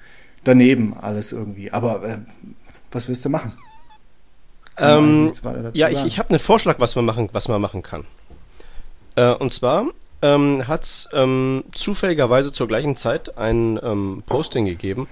daneben 0.45 0.95
alles 0.99 1.33
irgendwie. 1.33 1.71
Aber 1.71 2.03
äh, 2.03 2.17
was 2.91 3.09
willst 3.09 3.25
du 3.25 3.29
machen? 3.29 3.53
Ähm, 4.77 5.31
ja, 5.73 5.89
ich, 5.89 6.05
ich 6.05 6.19
habe 6.19 6.29
einen 6.29 6.39
Vorschlag, 6.39 6.79
was 6.79 6.95
man 6.95 7.05
machen, 7.05 7.29
was 7.31 7.47
man 7.47 7.61
machen 7.61 7.81
kann. 7.81 8.05
Äh, 9.15 9.33
und 9.33 9.53
zwar 9.53 9.87
ähm, 10.21 10.67
hat 10.67 10.83
es 10.83 11.09
ähm, 11.13 11.63
zufälligerweise 11.73 12.51
zur 12.51 12.67
gleichen 12.67 12.97
Zeit 12.97 13.37
ein 13.37 13.79
ähm, 13.81 14.23
Posting 14.25 14.65
gegeben 14.65 15.07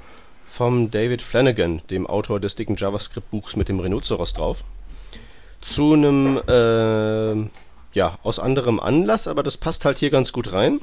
vom 0.50 0.92
David 0.92 1.22
Flanagan, 1.22 1.82
dem 1.90 2.06
Autor 2.06 2.40
des 2.40 2.56
dicken 2.56 2.76
JavaScript-Buchs 2.76 3.56
mit 3.56 3.70
dem 3.70 3.80
Rhinoceros 3.80 4.34
drauf, 4.34 4.64
zu 5.62 5.94
einem, 5.94 6.42
äh, 6.48 7.50
ja, 7.94 8.20
aus 8.22 8.38
anderem 8.38 8.80
Anlass, 8.80 9.28
aber 9.28 9.44
das 9.44 9.58
passt 9.58 9.86
halt 9.86 9.98
hier 9.98 10.10
ganz 10.10 10.32
gut 10.32 10.52
rein. 10.52 10.80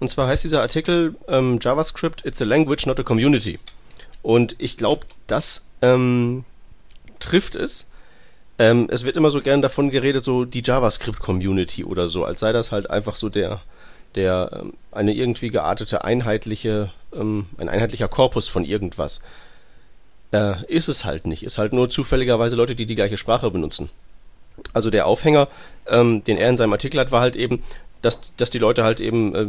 Und 0.00 0.10
zwar 0.10 0.26
heißt 0.26 0.44
dieser 0.44 0.60
Artikel 0.60 1.14
ähm, 1.28 1.58
JavaScript, 1.60 2.24
it's 2.24 2.42
a 2.42 2.44
language, 2.44 2.86
not 2.86 2.98
a 2.98 3.02
community. 3.02 3.58
Und 4.26 4.56
ich 4.58 4.76
glaube, 4.76 5.06
das 5.28 5.64
ähm, 5.82 6.44
trifft 7.20 7.54
es. 7.54 7.88
Ähm, 8.58 8.88
es 8.90 9.04
wird 9.04 9.16
immer 9.16 9.30
so 9.30 9.40
gern 9.40 9.62
davon 9.62 9.88
geredet, 9.88 10.24
so 10.24 10.44
die 10.44 10.64
JavaScript-Community 10.64 11.84
oder 11.84 12.08
so, 12.08 12.24
als 12.24 12.40
sei 12.40 12.50
das 12.50 12.72
halt 12.72 12.90
einfach 12.90 13.14
so 13.14 13.28
der, 13.28 13.60
der 14.16 14.50
ähm, 14.52 14.72
eine 14.90 15.14
irgendwie 15.14 15.50
geartete 15.50 16.02
einheitliche, 16.02 16.90
ähm, 17.14 17.46
ein 17.58 17.68
einheitlicher 17.68 18.08
Korpus 18.08 18.48
von 18.48 18.64
irgendwas. 18.64 19.20
Äh, 20.32 20.64
ist 20.66 20.88
es 20.88 21.04
halt 21.04 21.28
nicht. 21.28 21.44
Ist 21.44 21.58
halt 21.58 21.72
nur 21.72 21.88
zufälligerweise 21.88 22.56
Leute, 22.56 22.74
die 22.74 22.86
die 22.86 22.96
gleiche 22.96 23.18
Sprache 23.18 23.52
benutzen. 23.52 23.90
Also 24.72 24.90
der 24.90 25.06
Aufhänger, 25.06 25.46
ähm, 25.86 26.24
den 26.24 26.36
er 26.36 26.48
in 26.48 26.56
seinem 26.56 26.72
Artikel 26.72 26.98
hat, 26.98 27.12
war 27.12 27.20
halt 27.20 27.36
eben, 27.36 27.62
dass, 28.02 28.34
dass 28.36 28.50
die 28.50 28.58
Leute 28.58 28.82
halt 28.82 28.98
eben 28.98 29.34
äh, 29.36 29.46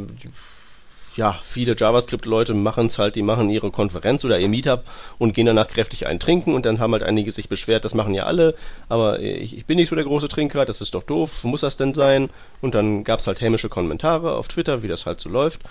ja, 1.18 1.40
viele 1.44 1.76
JavaScript-Leute 1.76 2.54
machen 2.54 2.86
es 2.86 3.00
halt, 3.00 3.16
die 3.16 3.24
machen 3.24 3.50
ihre 3.50 3.72
Konferenz 3.72 4.24
oder 4.24 4.40
ihr 4.40 4.48
Meetup 4.48 4.84
und 5.18 5.34
gehen 5.34 5.48
danach 5.48 5.68
kräftig 5.68 6.06
einen 6.06 6.20
trinken 6.20 6.54
und 6.54 6.66
dann 6.66 6.80
haben 6.80 6.94
halt 6.94 7.04
einige 7.04 7.32
sich 7.32 7.50
beschwert, 7.50 7.84
das 7.84 7.96
machen 7.96 8.14
ja 8.14 8.24
alle, 8.24 8.56
aber 8.88 9.20
ich, 9.20 9.58
ich 9.58 9.66
bin 9.66 9.78
nicht 9.78 9.90
so 9.90 9.96
der 9.96 10.06
große 10.06 10.28
Trinker, 10.28 10.64
das 10.64 10.80
ist 10.80 10.94
doch 10.94 11.04
doof, 11.04 11.44
muss 11.44 11.62
das 11.62 11.76
denn 11.76 11.96
sein? 11.96 12.30
Und 12.62 12.76
dann 12.76 13.04
gab 13.04 13.20
es 13.20 13.28
halt 13.28 13.42
hämische 13.42 13.68
Kommentare 13.68 14.36
auf 14.36 14.48
Twitter, 14.48 14.84
wie 14.84 14.88
das 14.88 15.06
halt 15.08 15.20
so 15.20 15.30
läuft. 15.30 15.62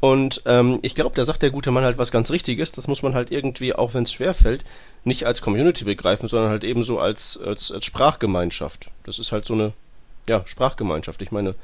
Und 0.00 0.42
ähm, 0.46 0.78
ich 0.82 0.94
glaube, 0.94 1.16
da 1.16 1.24
sagt 1.24 1.42
der 1.42 1.50
gute 1.50 1.72
Mann 1.72 1.82
halt 1.82 1.98
was 1.98 2.12
ganz 2.12 2.30
Richtiges, 2.30 2.70
das 2.70 2.86
muss 2.86 3.02
man 3.02 3.14
halt 3.14 3.32
irgendwie, 3.32 3.74
auch 3.74 3.94
wenn 3.94 4.04
es 4.04 4.12
schwerfällt, 4.12 4.64
nicht 5.02 5.26
als 5.26 5.40
Community 5.40 5.84
begreifen, 5.84 6.28
sondern 6.28 6.50
halt 6.50 6.62
eben 6.62 6.84
so 6.84 7.00
als, 7.00 7.36
als, 7.44 7.72
als 7.72 7.84
Sprachgemeinschaft. 7.84 8.90
Das 9.04 9.18
ist 9.18 9.32
halt 9.32 9.44
so 9.44 9.54
eine, 9.54 9.72
ja, 10.28 10.42
Sprachgemeinschaft. 10.46 11.20
Ich 11.20 11.32
meine, 11.32 11.56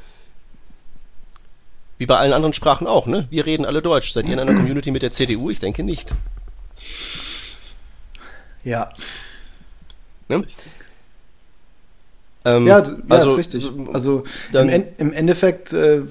wie 1.98 2.06
bei 2.06 2.16
allen 2.16 2.32
anderen 2.32 2.52
Sprachen 2.52 2.86
auch, 2.86 3.06
ne? 3.06 3.26
Wir 3.30 3.46
reden 3.46 3.64
alle 3.64 3.82
Deutsch. 3.82 4.12
Seid 4.12 4.26
ihr 4.26 4.32
in 4.32 4.40
einer 4.40 4.54
Community 4.54 4.90
mit 4.90 5.02
der 5.02 5.12
CDU? 5.12 5.50
Ich 5.50 5.60
denke 5.60 5.82
nicht. 5.82 6.14
Ja. 8.64 8.90
Ne? 10.28 10.44
Ähm, 12.44 12.66
ja, 12.66 12.82
ja, 12.82 12.94
also, 13.08 13.32
ist 13.32 13.38
richtig. 13.38 13.70
Also 13.92 14.24
im, 14.52 14.84
im, 14.98 15.12
Endeffekt 15.12 15.72
äh, 15.72 16.02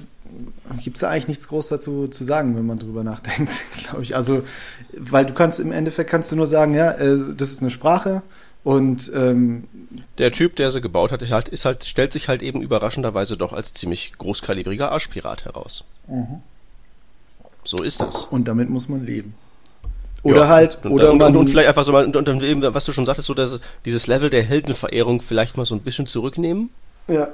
gibt 0.81 0.97
es 0.97 1.01
da 1.01 1.09
eigentlich 1.09 1.27
nichts 1.27 1.47
groß 1.47 1.67
dazu 1.67 2.07
zu 2.07 2.23
sagen, 2.23 2.55
wenn 2.55 2.65
man 2.65 2.79
drüber 2.79 3.03
nachdenkt, 3.03 3.53
glaube 3.83 4.03
ich. 4.03 4.15
Also, 4.15 4.43
weil 4.97 5.25
du 5.25 5.33
kannst 5.33 5.59
im 5.59 5.71
Endeffekt 5.71 6.09
kannst 6.09 6.31
du 6.31 6.35
nur 6.35 6.47
sagen, 6.47 6.73
ja, 6.73 6.91
äh, 6.91 7.19
das 7.35 7.49
ist 7.49 7.61
eine 7.61 7.71
Sprache 7.71 8.23
und 8.63 9.11
ähm, 9.13 9.65
der 10.17 10.31
Typ, 10.31 10.55
der 10.55 10.71
sie 10.71 10.79
gebaut 10.79 11.11
hat, 11.11 11.21
halt, 11.29 11.49
ist 11.49 11.65
halt, 11.65 11.83
stellt 11.83 12.13
sich 12.13 12.29
halt 12.29 12.41
eben 12.41 12.61
überraschenderweise 12.61 13.35
doch 13.35 13.51
als 13.51 13.73
ziemlich 13.73 14.13
großkalibriger 14.17 14.91
Arschpirat 14.91 15.45
heraus. 15.45 15.83
Mhm. 16.07 16.41
So 17.65 17.83
ist 17.83 17.99
das. 18.01 18.25
Und 18.25 18.47
damit 18.47 18.69
muss 18.69 18.87
man 18.89 19.05
leben. 19.05 19.35
Oder 20.21 20.43
Ja. 20.43 20.47
halt, 20.47 20.79
und, 20.85 20.91
oder 20.91 21.11
und, 21.11 21.17
man, 21.17 21.33
und, 21.33 21.41
und 21.41 21.49
vielleicht 21.49 21.67
einfach 21.67 21.83
so 21.83 21.91
mal, 21.91 22.05
und, 22.05 22.15
und 22.15 22.43
eben, 22.43 22.61
was 22.73 22.85
du 22.85 22.93
schon 22.93 23.05
sagtest, 23.05 23.27
so 23.27 23.33
dass 23.33 23.59
dieses 23.83 24.07
Level 24.07 24.29
der 24.29 24.43
Heldenverehrung 24.43 25.21
vielleicht 25.21 25.57
mal 25.57 25.65
so 25.65 25.75
ein 25.75 25.81
bisschen 25.81 26.07
zurücknehmen 26.07 26.69
ja, 27.09 27.27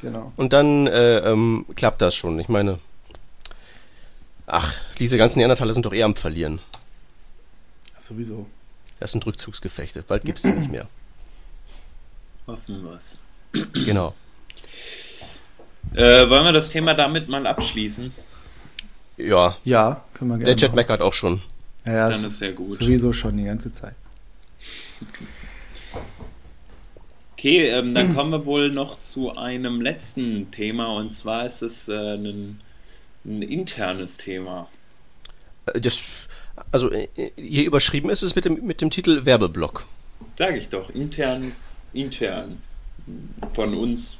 genau. 0.00 0.32
und 0.36 0.52
dann 0.52 0.86
äh, 0.86 1.18
ähm, 1.18 1.66
klappt 1.74 2.00
das 2.00 2.14
schon. 2.14 2.38
Ich 2.38 2.48
meine, 2.48 2.78
ach, 4.46 4.74
diese 5.00 5.18
ganzen 5.18 5.40
Neandertaler 5.40 5.74
sind 5.74 5.86
doch 5.86 5.92
eher 5.92 6.04
am 6.04 6.14
Verlieren. 6.14 6.60
Sowieso. 7.96 8.46
Das 9.00 9.12
sind 9.12 9.24
Rückzugsgefechte. 9.26 10.02
Bald 10.02 10.24
gibt's 10.24 10.42
die 10.42 10.52
nicht 10.52 10.70
mehr. 10.70 10.88
Hoffen 12.46 12.82
wir's. 12.84 13.18
Genau. 13.72 14.14
Äh, 15.94 16.28
wollen 16.28 16.44
wir 16.44 16.52
das 16.52 16.70
Thema 16.70 16.94
damit 16.94 17.28
mal 17.28 17.46
abschließen? 17.46 18.12
Ja, 19.16 19.56
Ja, 19.64 20.04
können 20.14 20.30
wir 20.30 20.36
der 20.38 20.44
gerne. 20.46 20.56
Chat 20.56 20.70
machen. 20.70 20.76
meckert 20.76 21.00
auch 21.00 21.14
schon. 21.14 21.42
Ja, 21.86 21.92
ja, 21.92 22.10
Dann 22.10 22.18
ist 22.20 22.24
ist 22.24 22.38
sehr 22.38 22.52
gut. 22.52 22.78
sowieso 22.78 23.12
schon 23.12 23.36
die 23.36 23.44
ganze 23.44 23.70
Zeit. 23.70 23.94
Okay, 27.32 27.68
ähm, 27.68 27.94
dann 27.94 28.14
kommen 28.14 28.30
wir 28.30 28.46
wohl 28.46 28.70
noch 28.70 29.00
zu 29.00 29.36
einem 29.36 29.80
letzten 29.80 30.50
Thema 30.50 30.96
und 30.96 31.12
zwar 31.12 31.44
ist 31.46 31.62
es 31.62 31.88
äh, 31.88 32.14
ein, 32.16 32.60
ein 33.24 33.42
internes 33.42 34.16
Thema. 34.16 34.68
Äh, 35.66 35.80
Das, 35.80 36.00
also 36.72 36.90
äh, 36.90 37.08
hier 37.36 37.64
überschrieben 37.64 38.10
ist 38.10 38.22
es 38.22 38.34
mit 38.34 38.44
dem, 38.44 38.64
mit 38.66 38.80
dem 38.80 38.90
Titel 38.90 39.24
Werbeblock. 39.24 39.86
Sag 40.36 40.56
ich 40.56 40.68
doch, 40.68 40.90
intern, 40.90 41.52
intern 41.92 42.62
von 43.52 43.74
uns 43.74 44.18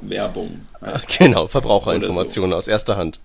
Werbung. 0.00 0.60
halt. 0.80 1.06
Genau, 1.18 1.46
Verbraucherinformationen 1.46 2.52
aus 2.52 2.68
erster 2.68 2.96
Hand. 2.96 3.18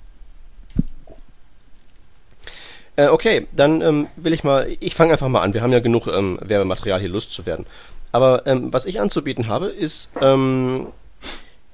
Äh, 2.95 3.07
okay, 3.07 3.47
dann 3.51 3.81
ähm, 3.81 4.07
will 4.15 4.33
ich 4.33 4.43
mal, 4.43 4.75
ich 4.79 4.95
fange 4.95 5.13
einfach 5.13 5.29
mal 5.29 5.41
an. 5.41 5.53
Wir 5.53 5.61
haben 5.61 5.71
ja 5.71 5.79
genug 5.79 6.07
ähm, 6.07 6.39
Werbematerial 6.41 6.99
hier 6.99 7.09
Lust 7.09 7.31
zu 7.31 7.45
werden. 7.45 7.65
Aber 8.11 8.45
ähm, 8.45 8.73
was 8.73 8.85
ich 8.85 8.99
anzubieten 8.99 9.47
habe, 9.47 9.67
ist, 9.67 10.11
ähm, 10.19 10.87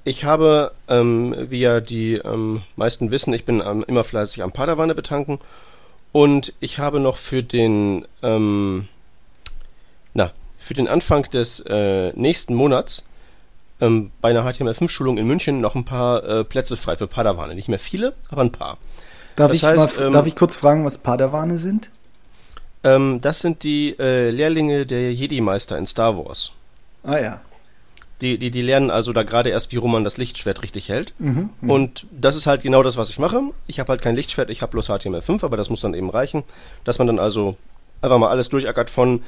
ich 0.04 0.24
habe, 0.24 0.72
ähm, 0.88 1.34
wie 1.50 1.60
ja 1.60 1.80
die 1.80 2.14
ähm, 2.14 2.62
meisten 2.76 3.10
wissen, 3.10 3.34
ich 3.34 3.44
bin 3.44 3.60
immer 3.60 4.04
fleißig 4.04 4.42
am 4.42 4.52
Padawane 4.52 4.94
betanken 4.94 5.40
und 6.12 6.52
ich 6.60 6.78
habe 6.78 7.00
noch 7.00 7.16
für 7.16 7.42
den, 7.42 8.06
ähm, 8.22 8.88
na, 10.14 10.32
für 10.58 10.74
den 10.74 10.88
Anfang 10.88 11.24
des 11.30 11.60
äh, 11.60 12.12
nächsten 12.14 12.54
Monats 12.54 13.06
ähm, 13.80 14.10
bei 14.20 14.30
einer 14.30 14.44
HTML5-Schulung 14.44 15.18
in 15.18 15.26
München 15.26 15.60
noch 15.60 15.74
ein 15.74 15.84
paar 15.84 16.24
äh, 16.24 16.44
Plätze 16.44 16.76
frei 16.76 16.96
für 16.96 17.06
Padawane. 17.06 17.54
Nicht 17.54 17.68
mehr 17.68 17.78
viele, 17.78 18.14
aber 18.28 18.42
ein 18.42 18.52
paar. 18.52 18.78
Darf, 19.36 19.48
Das 19.48 19.56
ich, 19.56 19.64
heißt, 19.64 19.98
mal, 19.98 20.06
ähm, 20.06 20.12
darf 20.12 20.26
ich 20.26 20.34
kurz 20.34 20.56
fragen, 20.56 20.84
was 20.84 20.98
Padawane 20.98 21.58
sind? 21.58 21.90
Ähm, 22.82 23.20
das 23.20 23.40
sind 23.40 23.62
die 23.62 23.96
äh, 23.98 24.30
Lehrlinge 24.30 24.86
der 24.86 25.12
Jedi-Meister 25.12 25.78
in 25.78 25.86
Star 25.86 26.16
Wars. 26.16 26.52
Ah 27.04 27.18
ja. 27.18 27.40
Die, 28.20 28.36
die, 28.36 28.50
die 28.50 28.62
lernen 28.62 28.90
also 28.90 29.12
da 29.12 29.22
gerade 29.22 29.50
erst, 29.50 29.70
wie 29.72 29.76
rum 29.76 29.92
man 29.92 30.02
das 30.02 30.16
Lichtschwert 30.16 30.62
richtig 30.62 30.88
hält. 30.88 31.14
Mhm. 31.18 31.50
mhm. 31.60 31.70
Und 31.70 32.06
das 32.10 32.34
ist 32.34 32.46
halt 32.46 32.62
genau 32.62 32.82
das, 32.82 32.96
was 32.96 33.10
ich 33.10 33.18
mache. 33.18 33.40
Ich 33.66 33.78
habe 33.78 33.90
halt 33.90 34.02
kein 34.02 34.16
Lichtschwert, 34.16 34.50
ich 34.50 34.62
habe 34.62 34.72
bloß 34.72 34.90
HTML5, 34.90 35.44
aber 35.44 35.56
das 35.56 35.70
muss 35.70 35.80
dann 35.80 35.94
eben 35.94 36.10
reichen, 36.10 36.42
dass 36.84 36.98
man 36.98 37.06
dann 37.06 37.18
also 37.18 37.56
einfach 38.02 38.18
mal 38.18 38.30
alles 38.30 38.48
durchackert 38.48 38.90
von 38.90 39.22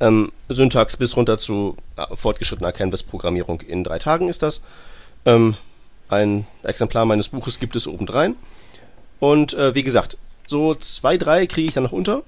ähm, 0.00 0.32
Syntax 0.48 0.96
bis 0.96 1.16
runter 1.16 1.38
zu 1.38 1.76
äh, 1.96 2.04
fortgeschrittener 2.14 2.72
Canvas-Programmierung. 2.72 3.60
In 3.60 3.84
drei 3.84 3.98
Tagen 4.00 4.28
ist 4.28 4.42
das. 4.42 4.62
Ähm, 5.24 5.56
ein 6.08 6.46
Exemplar 6.64 7.04
meines 7.04 7.28
Buches 7.28 7.60
gibt 7.60 7.76
es 7.76 7.86
obendrein. 7.86 8.34
Und 9.20 9.54
äh, 9.54 9.74
wie 9.76 9.84
gesagt, 9.84 10.16
so 10.46 10.74
zwei, 10.74 11.16
drei 11.16 11.46
kriege 11.46 11.68
ich 11.68 11.74
dann 11.74 11.84
noch 11.84 11.92
unter. 11.92 12.22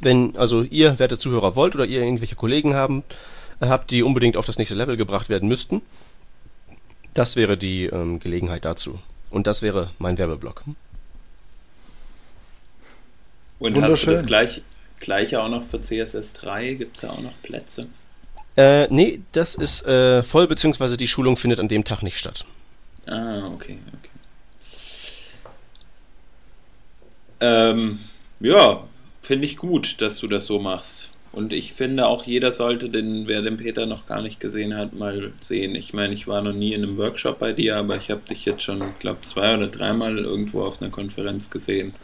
Wenn 0.00 0.36
also 0.36 0.62
ihr, 0.62 0.98
werte 0.98 1.18
Zuhörer, 1.18 1.56
wollt 1.56 1.74
oder 1.74 1.86
ihr 1.86 2.02
irgendwelche 2.02 2.36
Kollegen 2.36 2.74
haben, 2.74 3.00
äh, 3.00 3.14
habt, 3.60 3.90
die 3.90 4.02
unbedingt 4.02 4.36
auf 4.36 4.46
das 4.46 4.58
nächste 4.58 4.74
Level 4.74 4.96
gebracht 4.96 5.28
werden 5.28 5.48
müssten, 5.48 5.82
das 7.14 7.36
wäre 7.36 7.56
die 7.56 7.86
ähm, 7.86 8.20
Gelegenheit 8.20 8.64
dazu. 8.64 8.98
Und 9.30 9.46
das 9.46 9.62
wäre 9.62 9.90
mein 9.98 10.18
Werbeblock. 10.18 10.64
Und 13.58 13.82
hast 13.82 14.02
du 14.02 14.10
das 14.10 14.26
gleich, 14.26 14.62
gleiche 14.98 15.42
auch 15.42 15.48
noch 15.48 15.64
für 15.64 15.78
CSS3? 15.78 16.76
Gibt 16.76 16.96
es 16.96 17.02
da 17.02 17.10
auch 17.10 17.20
noch 17.20 17.34
Plätze? 17.42 17.86
Äh, 18.56 18.88
nee, 18.88 19.20
das 19.32 19.54
ist 19.54 19.86
äh, 19.86 20.22
voll, 20.22 20.46
beziehungsweise 20.46 20.96
die 20.96 21.08
Schulung 21.08 21.36
findet 21.36 21.60
an 21.60 21.68
dem 21.68 21.84
Tag 21.84 22.02
nicht 22.02 22.18
statt. 22.18 22.44
Ah, 23.06 23.46
okay, 23.54 23.78
okay. 23.88 24.10
Ähm, 27.40 28.00
ja, 28.40 28.84
finde 29.22 29.46
ich 29.46 29.56
gut, 29.56 30.00
dass 30.00 30.18
du 30.18 30.28
das 30.28 30.46
so 30.46 30.58
machst. 30.58 31.10
Und 31.32 31.52
ich 31.52 31.74
finde 31.74 32.08
auch, 32.08 32.24
jeder 32.24 32.50
sollte 32.50 32.88
den, 32.88 33.28
wer 33.28 33.40
den 33.40 33.56
Peter 33.56 33.86
noch 33.86 34.06
gar 34.06 34.20
nicht 34.20 34.40
gesehen 34.40 34.76
hat, 34.76 34.94
mal 34.94 35.32
sehen. 35.40 35.76
Ich 35.76 35.92
meine, 35.92 36.12
ich 36.12 36.26
war 36.26 36.42
noch 36.42 36.52
nie 36.52 36.74
in 36.74 36.82
einem 36.82 36.96
Workshop 36.96 37.38
bei 37.38 37.52
dir, 37.52 37.76
aber 37.76 37.96
ich 37.96 38.10
habe 38.10 38.22
dich 38.28 38.44
jetzt 38.44 38.64
schon, 38.64 38.82
glaube 38.98 39.20
zwei 39.20 39.56
oder 39.56 39.68
dreimal 39.68 40.18
irgendwo 40.18 40.62
auf 40.64 40.82
einer 40.82 40.90
Konferenz 40.90 41.48
gesehen. 41.48 41.94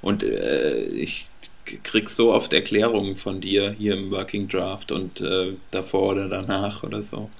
Und 0.00 0.22
äh, 0.22 0.84
ich 0.84 1.26
krieg 1.82 2.08
so 2.08 2.32
oft 2.32 2.52
Erklärungen 2.54 3.16
von 3.16 3.40
dir 3.42 3.72
hier 3.72 3.94
im 3.94 4.10
Working 4.10 4.48
Draft 4.48 4.92
und 4.92 5.20
äh, 5.20 5.52
davor 5.70 6.12
oder 6.12 6.28
danach 6.28 6.82
oder 6.82 7.02
so. 7.02 7.30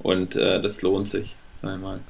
Und 0.00 0.36
äh, 0.36 0.60
das 0.60 0.82
lohnt 0.82 1.08
sich, 1.08 1.34
einmal. 1.62 2.00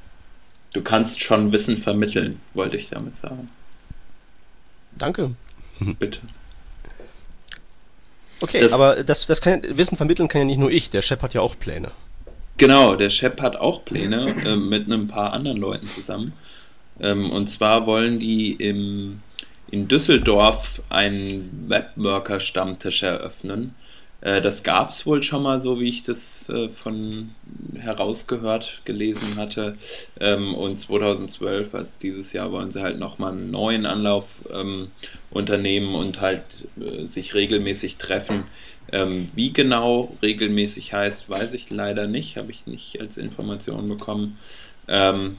Du 0.72 0.82
kannst 0.82 1.22
schon 1.22 1.52
Wissen 1.52 1.78
vermitteln, 1.78 2.40
wollte 2.54 2.76
ich 2.76 2.90
damit 2.90 3.16
sagen. 3.16 3.48
Danke. 4.98 5.36
Bitte. 6.00 6.20
Okay, 8.44 8.60
Das- 8.60 8.72
aber 8.72 9.02
das, 9.02 9.26
das 9.26 9.40
kann, 9.40 9.62
Wissen 9.76 9.96
vermitteln 9.96 10.28
kann 10.28 10.40
ja 10.40 10.44
nicht 10.44 10.58
nur 10.58 10.70
ich, 10.70 10.90
der 10.90 11.02
Chef 11.02 11.20
hat 11.22 11.34
ja 11.34 11.40
auch 11.40 11.58
Pläne. 11.58 11.90
Genau, 12.56 12.94
der 12.94 13.10
Shep 13.10 13.40
hat 13.40 13.56
auch 13.56 13.84
Pläne 13.84 14.32
äh, 14.46 14.54
mit 14.54 14.86
einem 14.86 15.08
paar 15.08 15.32
anderen 15.32 15.56
Leuten 15.58 15.88
zusammen. 15.88 16.32
Ähm, 17.00 17.30
und 17.32 17.48
zwar 17.48 17.86
wollen 17.86 18.20
die 18.20 18.52
im, 18.52 19.18
in 19.70 19.88
Düsseldorf 19.88 20.80
einen 20.88 21.64
Webworker-Stammtisch 21.68 23.02
eröffnen. 23.02 23.74
Äh, 24.24 24.40
das 24.40 24.64
gab 24.64 24.90
es 24.90 25.06
wohl 25.06 25.22
schon 25.22 25.42
mal, 25.42 25.60
so 25.60 25.78
wie 25.78 25.88
ich 25.88 26.02
das 26.02 26.48
äh, 26.48 26.68
von 26.68 27.30
herausgehört, 27.78 28.80
gelesen 28.84 29.36
hatte. 29.36 29.76
Ähm, 30.18 30.54
und 30.54 30.76
2012, 30.76 31.74
also 31.74 31.98
dieses 32.02 32.32
Jahr, 32.32 32.50
wollen 32.50 32.70
sie 32.70 32.82
halt 32.82 32.98
nochmal 32.98 33.32
einen 33.32 33.50
neuen 33.50 33.86
Anlauf 33.86 34.34
ähm, 34.50 34.88
unternehmen 35.30 35.94
und 35.94 36.20
halt 36.20 36.42
äh, 36.80 37.06
sich 37.06 37.34
regelmäßig 37.34 37.98
treffen. 37.98 38.44
Ähm, 38.90 39.28
wie 39.34 39.52
genau 39.52 40.16
regelmäßig 40.22 40.94
heißt, 40.94 41.28
weiß 41.28 41.52
ich 41.54 41.70
leider 41.70 42.06
nicht, 42.06 42.38
habe 42.38 42.50
ich 42.50 42.66
nicht 42.66 43.00
als 43.00 43.18
Information 43.18 43.88
bekommen. 43.88 44.38
Ähm, 44.88 45.36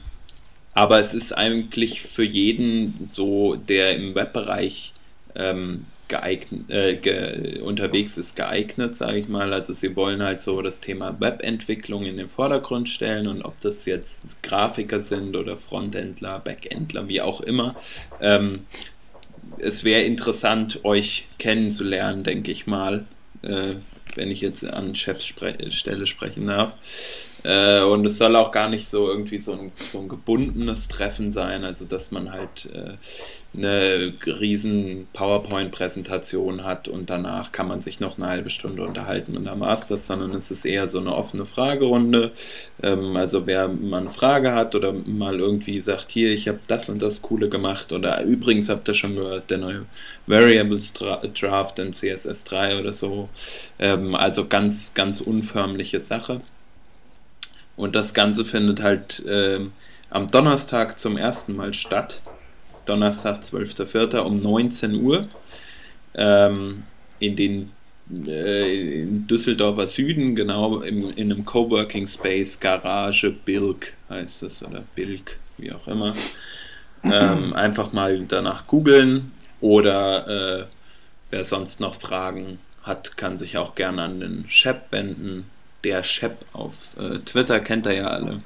aber 0.74 1.00
es 1.00 1.12
ist 1.12 1.32
eigentlich 1.32 2.02
für 2.02 2.24
jeden 2.24 3.04
so, 3.04 3.56
der 3.56 3.96
im 3.96 4.14
Webbereich 4.14 4.92
ähm, 5.34 5.86
geeignet, 6.08 6.70
äh, 6.70 6.96
ge 6.96 7.60
unterwegs 7.60 8.16
ist, 8.16 8.36
geeignet, 8.36 8.94
sage 8.94 9.18
ich 9.18 9.28
mal. 9.28 9.52
Also 9.52 9.72
sie 9.72 9.94
wollen 9.96 10.22
halt 10.22 10.40
so 10.40 10.62
das 10.62 10.80
Thema 10.80 11.20
Webentwicklung 11.20 12.04
in 12.04 12.16
den 12.16 12.28
Vordergrund 12.28 12.88
stellen 12.88 13.26
und 13.26 13.42
ob 13.42 13.58
das 13.60 13.86
jetzt 13.86 14.42
Grafiker 14.42 15.00
sind 15.00 15.36
oder 15.36 15.56
Frontendler, 15.56 16.38
Backendler, 16.40 17.08
wie 17.08 17.20
auch 17.20 17.40
immer. 17.40 17.76
Ähm, 18.20 18.60
es 19.58 19.84
wäre 19.84 20.02
interessant, 20.02 20.84
euch 20.84 21.26
kennenzulernen, 21.38 22.22
denke 22.22 22.52
ich 22.52 22.66
mal, 22.66 23.06
äh, 23.42 23.74
wenn 24.14 24.30
ich 24.30 24.40
jetzt 24.40 24.64
an 24.64 24.94
Chefstelle 24.94 26.06
sprechen 26.06 26.46
darf. 26.46 26.74
Äh, 27.42 27.82
und 27.82 28.04
es 28.04 28.18
soll 28.18 28.36
auch 28.36 28.50
gar 28.50 28.68
nicht 28.68 28.88
so 28.88 29.08
irgendwie 29.08 29.38
so 29.38 29.52
ein, 29.52 29.72
so 29.76 29.98
ein 30.00 30.08
gebundenes 30.08 30.88
Treffen 30.88 31.30
sein, 31.30 31.64
also 31.64 31.84
dass 31.84 32.10
man 32.10 32.32
halt 32.32 32.68
äh, 32.72 32.94
eine 33.56 34.12
riesen 34.26 35.08
PowerPoint-Präsentation 35.12 36.64
hat 36.64 36.88
und 36.88 37.08
danach 37.08 37.52
kann 37.52 37.68
man 37.68 37.80
sich 37.80 38.00
noch 38.00 38.18
eine 38.18 38.26
halbe 38.26 38.50
Stunde 38.50 38.82
unterhalten 38.84 39.36
und 39.36 39.46
es 39.46 39.88
das, 39.88 40.06
sondern 40.06 40.32
es 40.32 40.50
ist 40.50 40.64
eher 40.64 40.88
so 40.88 40.98
eine 40.98 41.14
offene 41.14 41.46
Fragerunde. 41.46 42.32
Ähm, 42.82 43.16
also 43.16 43.46
wer 43.46 43.68
mal 43.68 44.00
eine 44.02 44.10
Frage 44.10 44.52
hat 44.52 44.74
oder 44.74 44.92
mal 44.92 45.40
irgendwie 45.40 45.80
sagt, 45.80 46.10
hier, 46.10 46.32
ich 46.32 46.48
habe 46.48 46.60
das 46.66 46.88
und 46.88 47.00
das 47.00 47.22
Coole 47.22 47.48
gemacht 47.48 47.92
oder 47.92 48.22
übrigens 48.22 48.68
habt 48.68 48.88
ihr 48.88 48.94
schon 48.94 49.16
gehört, 49.16 49.50
der 49.50 49.58
neue 49.58 49.86
Variables 50.26 50.92
Dra 50.92 51.22
Draft 51.26 51.78
in 51.78 51.92
CSS3 51.92 52.80
oder 52.80 52.92
so. 52.92 53.28
Ähm, 53.78 54.14
also 54.14 54.46
ganz, 54.46 54.94
ganz 54.94 55.20
unförmliche 55.20 56.00
Sache. 56.00 56.40
Und 57.76 57.94
das 57.94 58.14
Ganze 58.14 58.44
findet 58.44 58.82
halt 58.82 59.22
ähm, 59.28 59.72
am 60.10 60.30
Donnerstag 60.30 60.98
zum 60.98 61.16
ersten 61.16 61.56
Mal 61.56 61.74
statt. 61.74 62.22
Donnerstag, 62.86 63.40
12.04. 63.40 64.18
um 64.18 64.36
19 64.36 64.94
Uhr. 64.94 65.28
Ähm, 66.14 66.84
in 67.18 67.36
den 67.36 67.72
äh, 68.26 69.02
in 69.02 69.26
Düsseldorfer 69.26 69.86
Süden, 69.86 70.36
genau 70.36 70.80
im, 70.80 71.10
in 71.16 71.32
einem 71.32 71.44
Coworking 71.44 72.06
Space, 72.06 72.58
Garage 72.60 73.32
Bilk 73.44 73.94
heißt 74.08 74.44
es 74.44 74.62
oder 74.62 74.84
Bilk, 74.94 75.38
wie 75.58 75.72
auch 75.72 75.86
immer. 75.88 76.14
Ähm, 77.02 77.52
einfach 77.54 77.92
mal 77.92 78.24
danach 78.26 78.66
googeln 78.66 79.32
oder 79.60 80.60
äh, 80.60 80.66
wer 81.30 81.44
sonst 81.44 81.80
noch 81.80 81.94
Fragen 81.94 82.58
hat, 82.82 83.16
kann 83.16 83.36
sich 83.36 83.58
auch 83.58 83.74
gerne 83.74 84.02
an 84.02 84.20
den 84.20 84.44
Shep 84.48 84.92
wenden. 84.92 85.50
Der 85.84 86.02
Shep 86.02 86.36
auf 86.52 86.74
äh, 86.98 87.18
Twitter 87.20 87.60
kennt 87.60 87.86
er 87.86 87.94
ja 87.94 88.06
alle. 88.08 88.40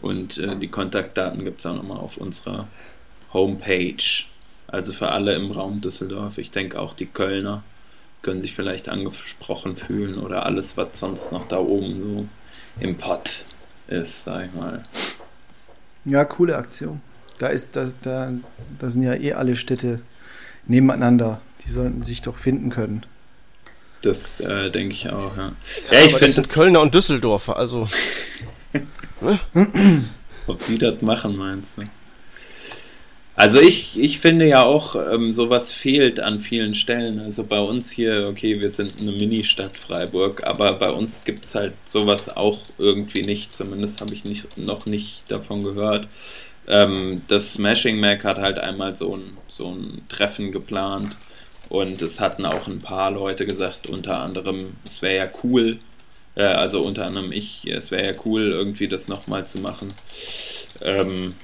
Und 0.00 0.38
äh, 0.38 0.56
die 0.56 0.68
Kontaktdaten 0.68 1.44
gibt 1.44 1.60
es 1.60 1.66
auch 1.66 1.74
nochmal 1.74 1.98
auf 1.98 2.16
unserer 2.16 2.68
Homepage. 3.32 4.24
Also 4.68 4.92
für 4.92 5.10
alle 5.10 5.34
im 5.34 5.50
Raum 5.50 5.80
Düsseldorf. 5.80 6.38
Ich 6.38 6.50
denke 6.50 6.80
auch 6.80 6.94
die 6.94 7.06
Kölner 7.06 7.62
können 8.26 8.42
sich 8.42 8.56
vielleicht 8.56 8.88
angesprochen 8.88 9.76
fühlen 9.76 10.18
oder 10.18 10.46
alles, 10.46 10.76
was 10.76 10.98
sonst 10.98 11.30
noch 11.30 11.46
da 11.46 11.58
oben 11.58 12.00
so 12.00 12.28
im 12.80 12.96
Pott 12.96 13.44
ist, 13.86 14.24
sag 14.24 14.46
ich 14.46 14.52
mal. 14.52 14.82
Ja, 16.04 16.24
coole 16.24 16.56
Aktion. 16.56 17.00
Da 17.38 17.46
ist, 17.46 17.76
da, 17.76 17.88
da, 18.02 18.32
da 18.80 18.90
sind 18.90 19.04
ja 19.04 19.14
eh 19.14 19.34
alle 19.34 19.54
Städte 19.54 20.00
nebeneinander. 20.66 21.40
Die 21.64 21.70
sollten 21.70 22.02
sich 22.02 22.20
doch 22.20 22.36
finden 22.36 22.70
können. 22.70 23.06
Das 24.06 24.40
äh, 24.40 24.70
denke 24.70 24.94
ich 24.94 25.10
auch, 25.10 25.36
ja. 25.36 25.52
Ja, 25.90 25.98
ja 25.98 26.06
ich 26.06 26.12
finde. 26.12 26.26
Das 26.26 26.34
sind 26.34 26.48
Kölner 26.48 26.80
und 26.80 26.94
Düsseldorfer, 26.94 27.56
also. 27.56 27.88
ne? 29.20 29.40
Ob 30.46 30.64
die 30.66 30.78
das 30.78 31.02
machen, 31.02 31.36
meinst 31.36 31.78
du? 31.78 31.82
Also 33.34 33.60
ich, 33.60 33.98
ich 33.98 34.20
finde 34.20 34.46
ja 34.46 34.64
auch, 34.64 34.94
ähm, 34.94 35.32
sowas 35.32 35.72
fehlt 35.72 36.20
an 36.20 36.40
vielen 36.40 36.74
Stellen. 36.74 37.18
Also 37.18 37.44
bei 37.44 37.58
uns 37.58 37.90
hier, 37.90 38.28
okay, 38.30 38.60
wir 38.60 38.70
sind 38.70 38.98
eine 38.98 39.12
Mini-Stadt 39.12 39.76
Freiburg, 39.76 40.44
aber 40.44 40.72
bei 40.74 40.90
uns 40.90 41.24
gibt 41.24 41.44
es 41.44 41.54
halt 41.54 41.74
sowas 41.84 42.34
auch 42.34 42.60
irgendwie 42.78 43.22
nicht. 43.22 43.52
Zumindest 43.52 44.00
habe 44.00 44.14
ich 44.14 44.24
nicht, 44.24 44.56
noch 44.56 44.86
nicht 44.86 45.24
davon 45.28 45.64
gehört. 45.64 46.06
Ähm, 46.68 47.22
das 47.26 47.54
Smashing 47.54 47.98
Mac 47.98 48.24
hat 48.24 48.38
halt 48.38 48.58
einmal 48.58 48.94
so 48.94 49.16
ein, 49.16 49.36
so 49.48 49.70
ein 49.70 50.02
Treffen 50.08 50.52
geplant 50.52 51.16
und 51.68 52.02
es 52.02 52.20
hatten 52.20 52.46
auch 52.46 52.66
ein 52.66 52.80
paar 52.80 53.10
Leute 53.10 53.46
gesagt, 53.46 53.86
unter 53.86 54.20
anderem, 54.20 54.76
es 54.84 55.02
wäre 55.02 55.16
ja 55.16 55.30
cool, 55.44 55.78
äh, 56.36 56.44
also 56.44 56.82
unter 56.82 57.06
anderem 57.06 57.32
ich, 57.32 57.66
es 57.66 57.90
wäre 57.90 58.14
ja 58.14 58.20
cool, 58.24 58.50
irgendwie 58.52 58.88
das 58.88 59.08
nochmal 59.08 59.46
zu 59.46 59.58
machen. 59.58 59.94
Ähm, 60.80 61.34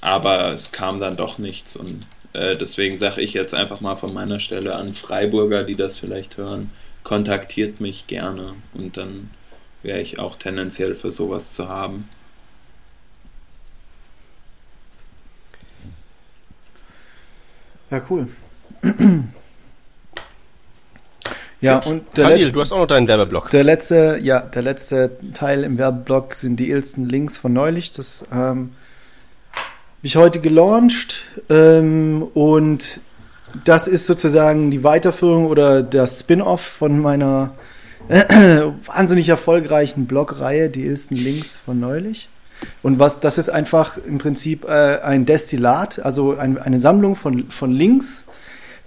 aber 0.00 0.52
es 0.52 0.72
kam 0.72 1.00
dann 1.00 1.16
doch 1.16 1.38
nichts 1.38 1.76
und 1.76 2.06
äh, 2.32 2.56
deswegen 2.56 2.98
sage 2.98 3.22
ich 3.22 3.32
jetzt 3.34 3.54
einfach 3.54 3.80
mal 3.80 3.96
von 3.96 4.12
meiner 4.12 4.40
Stelle 4.40 4.76
an 4.76 4.94
Freiburger, 4.94 5.64
die 5.64 5.74
das 5.76 5.96
vielleicht 5.96 6.36
hören, 6.36 6.70
kontaktiert 7.02 7.80
mich 7.80 8.06
gerne 8.06 8.54
und 8.74 8.96
dann 8.96 9.30
wäre 9.82 10.00
ich 10.00 10.18
auch 10.18 10.36
tendenziell 10.36 10.94
für 10.94 11.12
sowas 11.12 11.52
zu 11.52 11.68
haben. 11.68 12.08
Ja, 17.90 18.02
cool. 18.10 18.28
Ja, 21.60 21.78
und 21.78 22.04
der 22.16 22.24
Khalil, 22.24 22.38
letzte, 22.38 22.52
du 22.52 22.60
hast 22.60 22.72
auch 22.72 22.78
noch 22.78 22.86
deinen 22.86 23.08
Werbeblock. 23.08 23.50
Der 23.50 23.64
letzte, 23.64 24.20
ja, 24.22 24.40
der 24.40 24.62
letzte 24.62 25.12
Teil 25.32 25.64
im 25.64 25.78
Werbeblock 25.78 26.34
sind 26.34 26.60
die 26.60 26.70
ersten 26.70 27.08
Links 27.08 27.38
von 27.38 27.52
neulich. 27.52 27.92
Das 27.92 28.26
ähm, 28.30 28.72
habe 29.52 30.02
ich 30.02 30.16
heute 30.16 30.40
gelauncht 30.40 31.24
ähm, 31.48 32.28
und 32.34 33.00
das 33.64 33.88
ist 33.88 34.06
sozusagen 34.06 34.70
die 34.70 34.84
Weiterführung 34.84 35.46
oder 35.46 35.82
der 35.82 36.06
Spin-off 36.06 36.60
von 36.60 37.00
meiner 37.00 37.54
äh, 38.08 38.22
wahnsinnig 38.84 39.30
erfolgreichen 39.30 40.06
Blogreihe, 40.06 40.68
die 40.68 40.86
ersten 40.86 41.16
Links 41.16 41.58
von 41.58 41.80
neulich. 41.80 42.28
Und 42.82 42.98
was, 42.98 43.20
das 43.20 43.38
ist 43.38 43.48
einfach 43.48 43.96
im 43.96 44.18
Prinzip 44.18 44.64
äh, 44.64 45.00
ein 45.02 45.26
Destillat, 45.26 46.00
also 46.00 46.36
ein, 46.36 46.58
eine 46.58 46.78
Sammlung 46.78 47.16
von, 47.16 47.50
von 47.50 47.72
Links, 47.72 48.26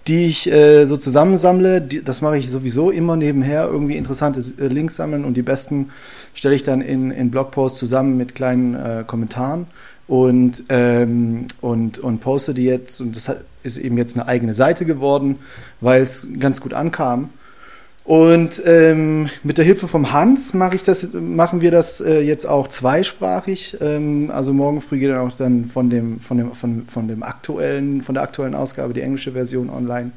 die 0.09 0.25
ich 0.25 0.51
äh, 0.51 0.85
so 0.85 0.97
zusammensammle. 0.97 1.81
Die, 1.81 2.03
das 2.03 2.21
mache 2.21 2.37
ich 2.37 2.49
sowieso 2.49 2.89
immer 2.89 3.15
nebenher, 3.15 3.67
irgendwie 3.67 3.95
interessante 3.95 4.41
äh, 4.59 4.67
Links 4.67 4.95
sammeln 4.95 5.23
und 5.23 5.35
die 5.35 5.43
besten 5.43 5.91
stelle 6.33 6.55
ich 6.55 6.63
dann 6.63 6.81
in, 6.81 7.11
in 7.11 7.29
Blogposts 7.29 7.77
zusammen 7.77 8.17
mit 8.17 8.33
kleinen 8.35 8.73
äh, 8.73 9.03
Kommentaren 9.05 9.67
und, 10.07 10.63
ähm, 10.69 11.45
und, 11.61 11.99
und 11.99 12.19
poste 12.19 12.55
die 12.55 12.65
jetzt. 12.65 12.99
Und 12.99 13.15
das 13.15 13.31
ist 13.61 13.77
eben 13.77 13.97
jetzt 13.97 14.17
eine 14.17 14.27
eigene 14.27 14.53
Seite 14.53 14.85
geworden, 14.85 15.37
weil 15.79 16.01
es 16.01 16.27
ganz 16.39 16.59
gut 16.59 16.73
ankam. 16.73 17.29
Und 18.03 18.61
ähm, 18.65 19.29
mit 19.43 19.57
der 19.59 19.65
Hilfe 19.65 19.87
vom 19.87 20.11
Hans 20.11 20.53
mache 20.53 20.75
ich 20.75 20.83
das, 20.83 21.13
machen 21.13 21.61
wir 21.61 21.69
das 21.69 22.01
äh, 22.01 22.21
jetzt 22.21 22.45
auch 22.45 22.67
zweisprachig. 22.67 23.77
Ähm, 23.81 24.31
also 24.33 24.51
morgen 24.53 24.81
früh 24.81 24.99
geht 24.99 25.11
dann 25.11 25.19
auch 25.19 25.35
dann 25.35 25.65
von 25.65 25.89
dem, 25.89 26.19
von 26.19 26.37
dem, 26.37 26.53
von, 26.53 26.87
von 26.87 27.07
dem 27.07 27.21
aktuellen, 27.21 28.01
von 28.01 28.15
der 28.15 28.23
aktuellen 28.23 28.55
Ausgabe 28.55 28.93
die 28.93 29.01
englische 29.01 29.33
Version 29.33 29.69
online. 29.69 30.11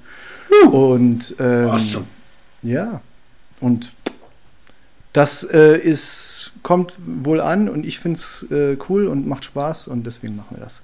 Und 0.70 1.36
ähm, 1.38 1.70
awesome. 1.70 2.06
ja, 2.62 3.00
und 3.60 3.92
das 5.12 5.44
äh, 5.44 5.76
ist, 5.76 6.52
kommt 6.62 6.96
wohl 7.06 7.40
an 7.40 7.68
und 7.68 7.84
ich 7.84 7.98
finde 7.98 8.16
es 8.16 8.50
äh, 8.50 8.78
cool 8.88 9.06
und 9.06 9.26
macht 9.26 9.44
Spaß 9.44 9.88
und 9.88 10.06
deswegen 10.06 10.36
machen 10.36 10.56
wir 10.56 10.64
das. 10.64 10.82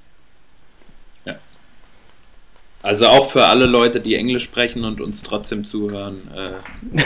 Also 2.82 3.08
auch 3.08 3.30
für 3.30 3.46
alle 3.46 3.66
Leute, 3.66 4.00
die 4.00 4.14
Englisch 4.14 4.44
sprechen 4.44 4.84
und 4.84 5.00
uns 5.00 5.22
trotzdem 5.22 5.64
zuhören, 5.64 6.28
äh, 6.34 7.02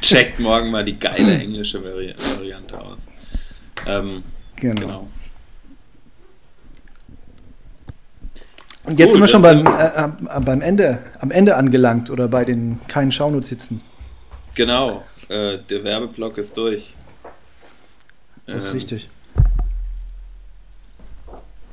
checkt 0.02 0.40
morgen 0.40 0.70
mal 0.70 0.84
die 0.84 0.98
geile 0.98 1.38
englische 1.38 1.84
Vari 1.84 2.14
Variante 2.36 2.80
aus. 2.80 3.08
Ähm, 3.86 4.22
genau. 4.56 4.80
genau. 4.80 5.08
Und 8.84 8.98
jetzt 8.98 9.08
cool, 9.08 9.12
sind 9.12 9.20
wir 9.20 9.28
schon 9.28 9.42
beim, 9.42 9.66
äh, 9.66 10.36
äh, 10.36 10.40
beim 10.40 10.62
Ende, 10.62 11.00
am 11.20 11.30
Ende 11.30 11.56
angelangt 11.56 12.08
oder 12.10 12.28
bei 12.28 12.46
den 12.46 12.80
keinen 12.88 13.12
Schaunotizen. 13.12 13.82
Genau 14.54 15.02
äh, 15.30 15.58
der 15.58 15.84
Werbeblock 15.84 16.38
ist 16.38 16.56
durch. 16.56 16.94
Das 18.46 18.64
ist 18.64 18.68
ähm, 18.68 18.74
richtig. 18.74 19.08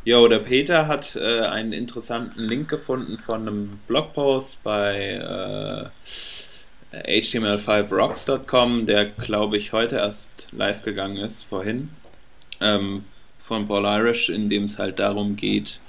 Jo, 0.08 0.26
der 0.30 0.40
Peter 0.40 0.88
hat 0.88 1.18
äh, 1.18 1.42
einen 1.42 1.74
interessanten 1.74 2.42
Link 2.42 2.70
gefunden 2.70 3.18
von 3.18 3.42
einem 3.42 3.72
Blogpost 3.88 4.64
bei 4.64 5.92
äh, 6.94 7.20
html5rocks.com, 7.20 8.86
der 8.86 9.04
glaube 9.08 9.58
ich 9.58 9.74
heute 9.74 9.98
erst 9.98 10.48
live 10.54 10.82
gegangen 10.84 11.18
ist, 11.18 11.44
vorhin, 11.44 11.90
ähm, 12.62 13.04
von 13.38 13.68
Paul 13.68 13.84
Irish, 13.84 14.30
in 14.30 14.50
dem 14.50 14.64
es 14.64 14.80
halt 14.80 15.00
darum 15.00 15.36
geht, 15.36 15.82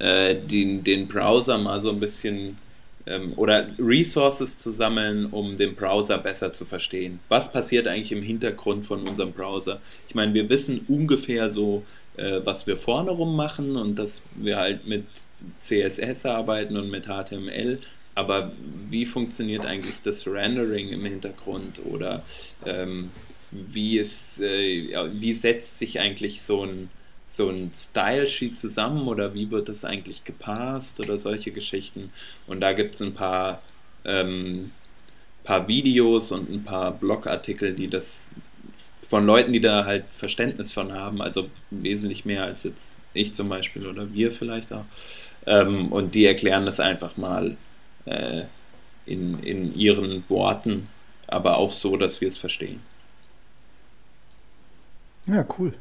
äh, 0.00 0.34
den, 0.34 0.82
den 0.82 1.06
Browser 1.06 1.56
mal 1.56 1.80
so 1.80 1.90
ein 1.90 2.00
bisschen 2.00 2.58
ähm, 3.06 3.32
oder 3.36 3.68
Resources 3.78 4.58
zu 4.58 4.72
sammeln, 4.72 5.26
um 5.26 5.56
den 5.56 5.76
Browser 5.76 6.18
besser 6.18 6.52
zu 6.52 6.64
verstehen. 6.64 7.20
Was 7.28 7.52
passiert 7.52 7.86
eigentlich 7.86 8.10
im 8.10 8.22
Hintergrund 8.22 8.86
von 8.86 9.06
unserem 9.06 9.30
Browser? 9.30 9.80
Ich 10.08 10.16
meine, 10.16 10.34
wir 10.34 10.48
wissen 10.48 10.84
ungefähr 10.88 11.48
so, 11.48 11.84
äh, 12.16 12.40
was 12.44 12.66
wir 12.66 12.76
vorne 12.76 13.10
rum 13.10 13.36
machen 13.36 13.76
und 13.76 13.98
dass 13.98 14.22
wir 14.34 14.56
halt 14.56 14.86
mit 14.86 15.04
CSS 15.60 16.26
arbeiten 16.26 16.76
und 16.76 16.90
mit 16.90 17.06
HTML. 17.06 17.78
Aber 18.14 18.52
wie 18.90 19.06
funktioniert 19.06 19.64
eigentlich 19.64 20.02
das 20.02 20.26
Rendering 20.26 20.90
im 20.90 21.04
Hintergrund 21.04 21.80
oder 21.84 22.22
ähm, 22.66 23.10
wie, 23.50 23.98
ist, 23.98 24.40
äh, 24.40 25.10
wie 25.14 25.32
setzt 25.32 25.78
sich 25.78 26.00
eigentlich 26.00 26.42
so 26.42 26.64
ein 26.64 26.90
so 27.32 27.48
ein 27.48 27.70
Style-Sheet 27.74 28.58
zusammen 28.58 29.08
oder 29.08 29.32
wie 29.32 29.50
wird 29.50 29.70
das 29.70 29.86
eigentlich 29.86 30.24
gepasst 30.24 31.00
oder 31.00 31.16
solche 31.16 31.50
Geschichten. 31.50 32.10
Und 32.46 32.60
da 32.60 32.74
gibt 32.74 32.94
es 32.94 33.00
ein 33.00 33.14
paar, 33.14 33.62
ähm, 34.04 34.70
paar 35.42 35.66
Videos 35.66 36.30
und 36.30 36.50
ein 36.50 36.62
paar 36.62 36.92
Blogartikel, 36.92 37.74
die 37.74 37.88
das 37.88 38.28
von 39.12 39.26
Leuten, 39.26 39.52
die 39.52 39.60
da 39.60 39.84
halt 39.84 40.06
Verständnis 40.10 40.72
von 40.72 40.90
haben, 40.90 41.20
also 41.20 41.50
wesentlich 41.68 42.24
mehr 42.24 42.44
als 42.44 42.62
jetzt 42.62 42.96
ich 43.12 43.34
zum 43.34 43.50
Beispiel 43.50 43.86
oder 43.86 44.10
wir 44.14 44.32
vielleicht 44.32 44.72
auch. 44.72 44.86
Ähm, 45.44 45.92
und 45.92 46.14
die 46.14 46.24
erklären 46.24 46.64
das 46.64 46.80
einfach 46.80 47.18
mal 47.18 47.58
äh, 48.06 48.44
in, 49.04 49.42
in 49.42 49.74
ihren 49.74 50.24
Worten, 50.30 50.88
aber 51.26 51.58
auch 51.58 51.74
so, 51.74 51.98
dass 51.98 52.22
wir 52.22 52.28
es 52.28 52.38
verstehen. 52.38 52.80
Ja, 55.26 55.44
cool. 55.58 55.74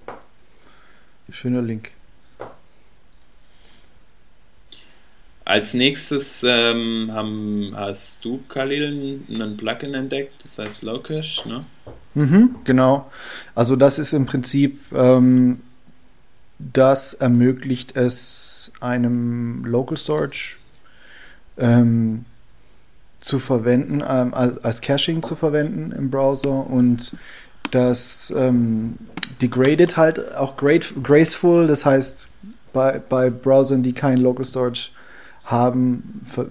Schöner 1.32 1.61
Link. 1.61 1.91
Als 5.45 5.73
nächstes 5.73 6.43
ähm, 6.45 7.11
haben, 7.13 7.71
hast 7.77 8.25
du, 8.25 8.43
Khalil, 8.49 9.21
einen 9.34 9.55
Plugin 9.55 9.93
entdeckt, 9.93 10.43
das 10.43 10.59
heißt 10.59 10.84
Locash, 10.84 11.45
ne? 11.45 11.65
Mhm, 12.14 12.55
genau. 12.64 13.09
Also 13.55 13.76
das 13.76 13.99
ist 13.99 14.14
im 14.14 14.26
Prinzip, 14.26 14.80
ähm, 14.93 15.62
das 16.59 17.14
ermöglicht 17.14 17.95
es 17.95 18.72
einem 18.80 19.66
Local 19.66 19.97
Storage 19.97 20.57
ähm, 21.57 22.26
zu 23.20 23.39
verwenden, 23.39 24.03
ähm, 24.07 24.34
als, 24.34 24.82
Caching 24.82 25.24
zu 25.24 25.36
verwenden 25.36 25.91
im 25.91 26.09
Browser 26.09 26.68
und 26.68 27.16
das 27.72 28.34
ähm, 28.36 28.97
degradet 29.41 29.95
halt 29.95 30.36
auch 30.36 30.57
great, 30.57 30.93
graceful, 31.01 31.68
das 31.68 31.86
heißt 31.86 32.28
bei, 32.74 32.99
bei 32.99 33.30
Browsern, 33.30 33.84
die 33.84 33.93
kein 33.93 34.18
Local 34.18 34.45
Storage 34.45 34.89
haben, 35.45 36.22
ver, 36.26 36.47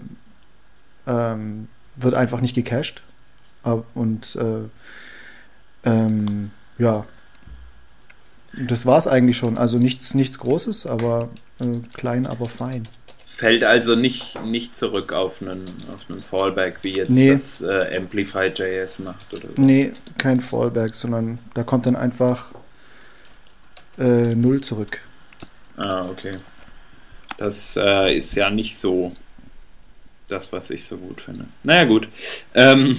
ähm, 1.06 1.68
wird 1.96 2.14
einfach 2.14 2.40
nicht 2.40 2.54
gecached. 2.54 3.02
Und 3.94 4.36
äh, 4.36 4.68
ähm, 5.84 6.50
ja, 6.78 7.06
das 8.68 8.84
war 8.86 8.98
es 8.98 9.06
eigentlich 9.06 9.36
schon. 9.36 9.58
Also 9.58 9.78
nichts, 9.78 10.14
nichts 10.14 10.38
Großes, 10.38 10.86
aber 10.86 11.28
äh, 11.60 11.78
klein, 11.94 12.26
aber 12.26 12.46
fein. 12.46 12.88
Fällt 13.26 13.64
also 13.64 13.94
nicht, 13.96 14.42
nicht 14.44 14.74
zurück 14.76 15.12
auf 15.12 15.40
einen, 15.40 15.64
auf 15.94 16.10
einen 16.10 16.20
Fallback, 16.20 16.82
wie 16.82 16.96
jetzt 16.96 17.10
Nee. 17.10 17.30
das 17.30 17.62
äh, 17.62 17.96
Amplify.js 17.96 18.98
macht, 18.98 19.32
oder? 19.32 19.48
so. 19.56 19.62
Nee, 19.62 19.92
kein 20.18 20.40
Fallback, 20.40 20.94
sondern 20.94 21.38
da 21.54 21.62
kommt 21.62 21.86
dann 21.86 21.96
einfach 21.96 22.50
äh, 23.98 24.34
null 24.34 24.60
zurück. 24.60 25.00
Ah, 25.76 26.06
okay. 26.06 26.32
Das 27.38 27.78
äh, 27.80 28.14
ist 28.16 28.34
ja 28.34 28.50
nicht 28.50 28.76
so 28.76 29.12
das, 30.28 30.52
was 30.52 30.68
ich 30.70 30.84
so 30.84 30.98
gut 30.98 31.22
finde. 31.22 31.46
Naja, 31.62 31.84
gut. 31.84 32.08
Ähm, 32.54 32.98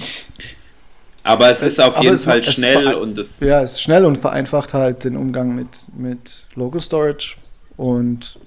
aber 1.24 1.50
es 1.50 1.62
ist 1.62 1.80
auf 1.80 1.96
Aber 1.96 2.04
jeden 2.04 2.18
Fall 2.18 2.38
macht- 2.38 2.52
schnell 2.52 2.94
und 2.94 3.18
es. 3.18 3.40
Ja, 3.40 3.62
es 3.62 3.72
ist 3.72 3.82
schnell 3.82 4.04
und 4.04 4.18
vereinfacht 4.18 4.74
halt 4.74 5.04
den 5.04 5.16
Umgang 5.16 5.54
mit, 5.54 5.86
mit 5.96 6.46
Local 6.54 6.80
Storage. 6.80 7.36
Und 7.76 8.38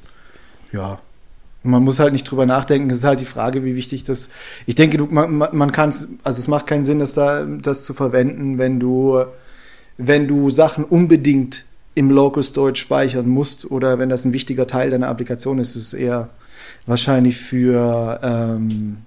ja, 0.72 1.00
man 1.64 1.84
muss 1.84 2.00
halt 2.00 2.14
nicht 2.14 2.24
drüber 2.26 2.46
nachdenken. 2.46 2.90
Es 2.90 3.00
ist 3.00 3.04
halt 3.06 3.20
die 3.22 3.26
Frage, 3.26 3.64
wie 3.64 3.76
wichtig 3.76 4.04
das. 4.04 4.30
Ich 4.66 4.76
denke, 4.76 4.98
du, 4.98 5.06
man, 5.06 5.38
man 5.52 5.72
kann 5.72 5.90
es, 5.90 6.10
also 6.24 6.40
es 6.40 6.48
macht 6.48 6.68
keinen 6.68 6.86
Sinn, 6.86 7.00
das 7.00 7.14
da 7.14 7.44
das 7.44 7.84
zu 7.86 7.94
verwenden, 7.94 8.58
wenn 8.58 8.80
du, 8.80 9.24
wenn 9.98 10.28
du 10.28 10.50
Sachen 10.50 10.84
unbedingt 10.84 11.66
im 11.96 12.12
Local 12.12 12.44
Storage 12.44 12.82
speichern 12.82 13.28
musst 13.30 13.72
oder 13.72 13.98
wenn 14.00 14.10
das 14.10 14.26
ein 14.26 14.34
wichtiger 14.34 14.68
Teil 14.68 14.92
deiner 14.92 15.08
Applikation 15.08 15.60
ist, 15.60 15.76
ist 15.78 15.88
es 15.88 15.94
eher 15.94 16.30
wahrscheinlich 16.86 17.38
für 17.38 18.20
ähm, 18.22 18.98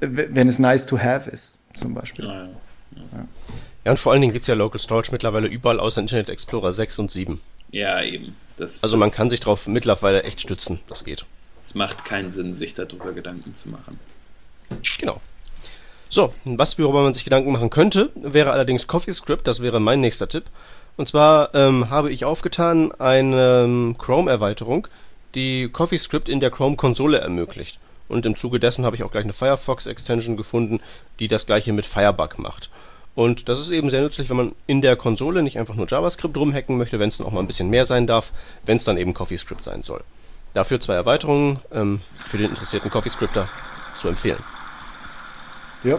wenn 0.00 0.48
es 0.48 0.58
nice 0.58 0.86
to 0.86 0.98
have 0.98 1.30
ist, 1.30 1.57
zum 1.78 1.94
Beispiel. 1.94 2.26
Naja. 2.26 2.48
Ja, 3.84 3.90
und 3.92 3.98
vor 3.98 4.12
allen 4.12 4.20
Dingen 4.20 4.32
gibt 4.32 4.42
es 4.42 4.48
ja 4.48 4.54
Local 4.54 4.80
Storage 4.80 5.12
mittlerweile 5.12 5.46
überall 5.46 5.80
außer 5.80 6.00
Internet 6.00 6.28
Explorer 6.28 6.72
6 6.72 6.98
und 6.98 7.10
7. 7.10 7.40
Ja, 7.70 8.02
eben. 8.02 8.36
Das, 8.56 8.82
Also 8.82 8.96
das, 8.96 9.00
man 9.00 9.12
kann 9.12 9.30
sich 9.30 9.40
darauf 9.40 9.66
mittlerweile 9.66 10.24
echt 10.24 10.40
stützen. 10.40 10.80
Das 10.88 11.04
geht. 11.04 11.24
Es 11.62 11.74
macht 11.74 12.04
keinen 12.04 12.30
Sinn, 12.30 12.54
sich 12.54 12.74
darüber 12.74 13.12
Gedanken 13.12 13.54
zu 13.54 13.68
machen. 13.68 13.98
Genau. 14.98 15.20
So, 16.08 16.32
was 16.44 16.78
worüber 16.78 17.02
man 17.02 17.12
sich 17.12 17.24
Gedanken 17.24 17.52
machen 17.52 17.70
könnte, 17.70 18.10
wäre 18.14 18.52
allerdings 18.52 18.86
CoffeeScript, 18.86 19.46
das 19.46 19.60
wäre 19.60 19.78
mein 19.80 20.00
nächster 20.00 20.28
Tipp. 20.28 20.44
Und 20.96 21.08
zwar 21.08 21.54
ähm, 21.54 21.90
habe 21.90 22.10
ich 22.10 22.24
aufgetan 22.24 22.92
eine 22.92 23.64
ähm, 23.64 23.96
Chrome-Erweiterung, 23.98 24.88
die 25.34 25.68
CoffeeScript 25.68 26.28
in 26.28 26.40
der 26.40 26.50
Chrome-Konsole 26.50 27.18
ermöglicht. 27.18 27.78
Und 28.08 28.26
im 28.26 28.36
Zuge 28.36 28.58
dessen 28.58 28.84
habe 28.84 28.96
ich 28.96 29.02
auch 29.02 29.10
gleich 29.10 29.24
eine 29.24 29.32
Firefox-Extension 29.32 30.36
gefunden, 30.36 30.80
die 31.18 31.28
das 31.28 31.46
gleiche 31.46 31.72
mit 31.72 31.86
Firebug 31.86 32.38
macht. 32.38 32.70
Und 33.14 33.48
das 33.48 33.60
ist 33.60 33.70
eben 33.70 33.90
sehr 33.90 34.02
nützlich, 34.02 34.30
wenn 34.30 34.36
man 34.36 34.52
in 34.66 34.80
der 34.80 34.94
Konsole 34.94 35.42
nicht 35.42 35.58
einfach 35.58 35.74
nur 35.74 35.88
JavaScript 35.88 36.36
rumhacken 36.36 36.78
möchte, 36.78 37.00
wenn 37.00 37.08
es 37.08 37.18
dann 37.18 37.26
auch 37.26 37.32
mal 37.32 37.40
ein 37.40 37.48
bisschen 37.48 37.68
mehr 37.68 37.84
sein 37.84 38.06
darf, 38.06 38.32
wenn 38.64 38.76
es 38.76 38.84
dann 38.84 38.96
eben 38.96 39.12
CoffeeScript 39.12 39.64
sein 39.64 39.82
soll. 39.82 40.04
Dafür 40.54 40.80
zwei 40.80 40.94
Erweiterungen 40.94 41.58
ähm, 41.72 42.00
für 42.26 42.38
den 42.38 42.50
interessierten 42.50 42.90
CoffeeScripter 42.90 43.48
zu 43.96 44.08
empfehlen. 44.08 44.42
Ja. 45.82 45.98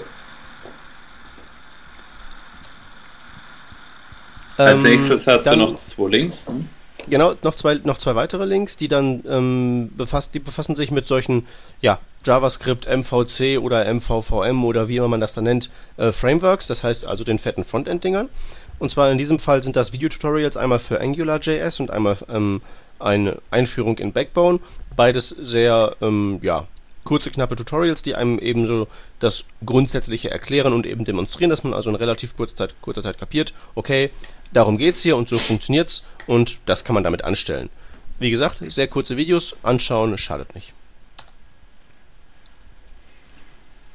Als 4.57 4.84
Ähm, 4.84 4.91
nächstes 4.91 5.28
hast 5.28 5.45
du 5.45 5.55
noch 5.55 5.76
zwei 5.76 6.10
Links. 6.10 6.47
Hm? 6.47 6.70
Genau, 7.10 7.34
noch 7.43 7.55
zwei, 7.55 7.76
noch 7.84 7.97
zwei 7.97 8.16
weitere 8.16 8.45
Links, 8.45 8.78
die 8.78 8.88
dann 8.88 9.24
ähm, 9.28 9.91
befasst, 9.95 10.34
die 10.34 10.39
befassen 10.39 10.76
sich 10.76 10.91
mit 10.91 11.07
solchen, 11.07 11.47
ja, 11.82 11.99
JavaScript, 12.26 12.88
MVC 12.88 13.60
oder 13.60 13.91
MVVM 13.91 14.64
oder 14.64 14.88
wie 14.88 14.97
immer 14.97 15.07
man 15.07 15.22
das 15.22 15.34
dann 15.34 15.45
nennt, 15.45 15.70
äh, 15.97 16.12
Frameworks, 16.12 16.68
das 16.68 16.84
heißt 16.84 17.05
also 17.05 17.24
den 17.24 17.39
fetten 17.39 17.64
Frontend-Dingern. 17.64 18.30
Und 18.78 18.91
zwar 18.91 19.12
in 19.12 19.18
diesem 19.18 19.39
Fall 19.39 19.64
sind 19.64 19.76
das 19.76 19.91
Videotutorials 19.91 20.57
einmal 20.57 20.80
für 20.80 20.99
AngularJS 21.01 21.80
und 21.80 21.91
einmal 21.91 22.18
ähm, 22.30 22.62
eine 22.99 23.38
Einführung 23.51 23.97
in 23.97 24.14
Backbone. 24.14 24.60
Beides 24.95 25.30
sehr, 25.30 25.95
ähm, 26.01 26.39
ja, 26.41 26.68
kurze, 27.10 27.32
knappe 27.32 27.55
Tutorials, 27.55 28.03
die 28.03 28.14
einem 28.14 28.38
eben 28.38 28.68
so 28.68 28.88
das 29.20 29.43
Grundsätzliche 29.66 30.30
erklären 30.30 30.74
und 30.74 30.86
eben 30.86 31.05
demonstrieren, 31.05 31.49
dass 31.49 31.64
man 31.64 31.74
also 31.74 31.89
in 31.89 31.95
relativ 31.95 32.38
kurzer 32.38 32.55
Zeit, 32.55 32.76
kurzer 32.82 33.01
Zeit 33.01 33.18
kapiert, 33.18 33.51
okay, 33.74 34.12
darum 34.53 34.78
geht's 34.78 35.01
hier 35.01 35.18
und 35.18 35.28
so 35.28 35.39
funktioniert's 35.39 36.05
und 36.28 36.60
das 36.68 36.84
kann 36.84 36.93
man 36.93 37.03
damit 37.03 37.24
anstellen. 37.24 37.72
Wie 38.20 38.30
gesagt, 38.30 38.62
sehr 38.68 38.88
kurze 38.88 39.18
Videos, 39.18 39.55
anschauen, 39.64 40.20
schadet 40.20 40.53
nicht. 40.53 40.74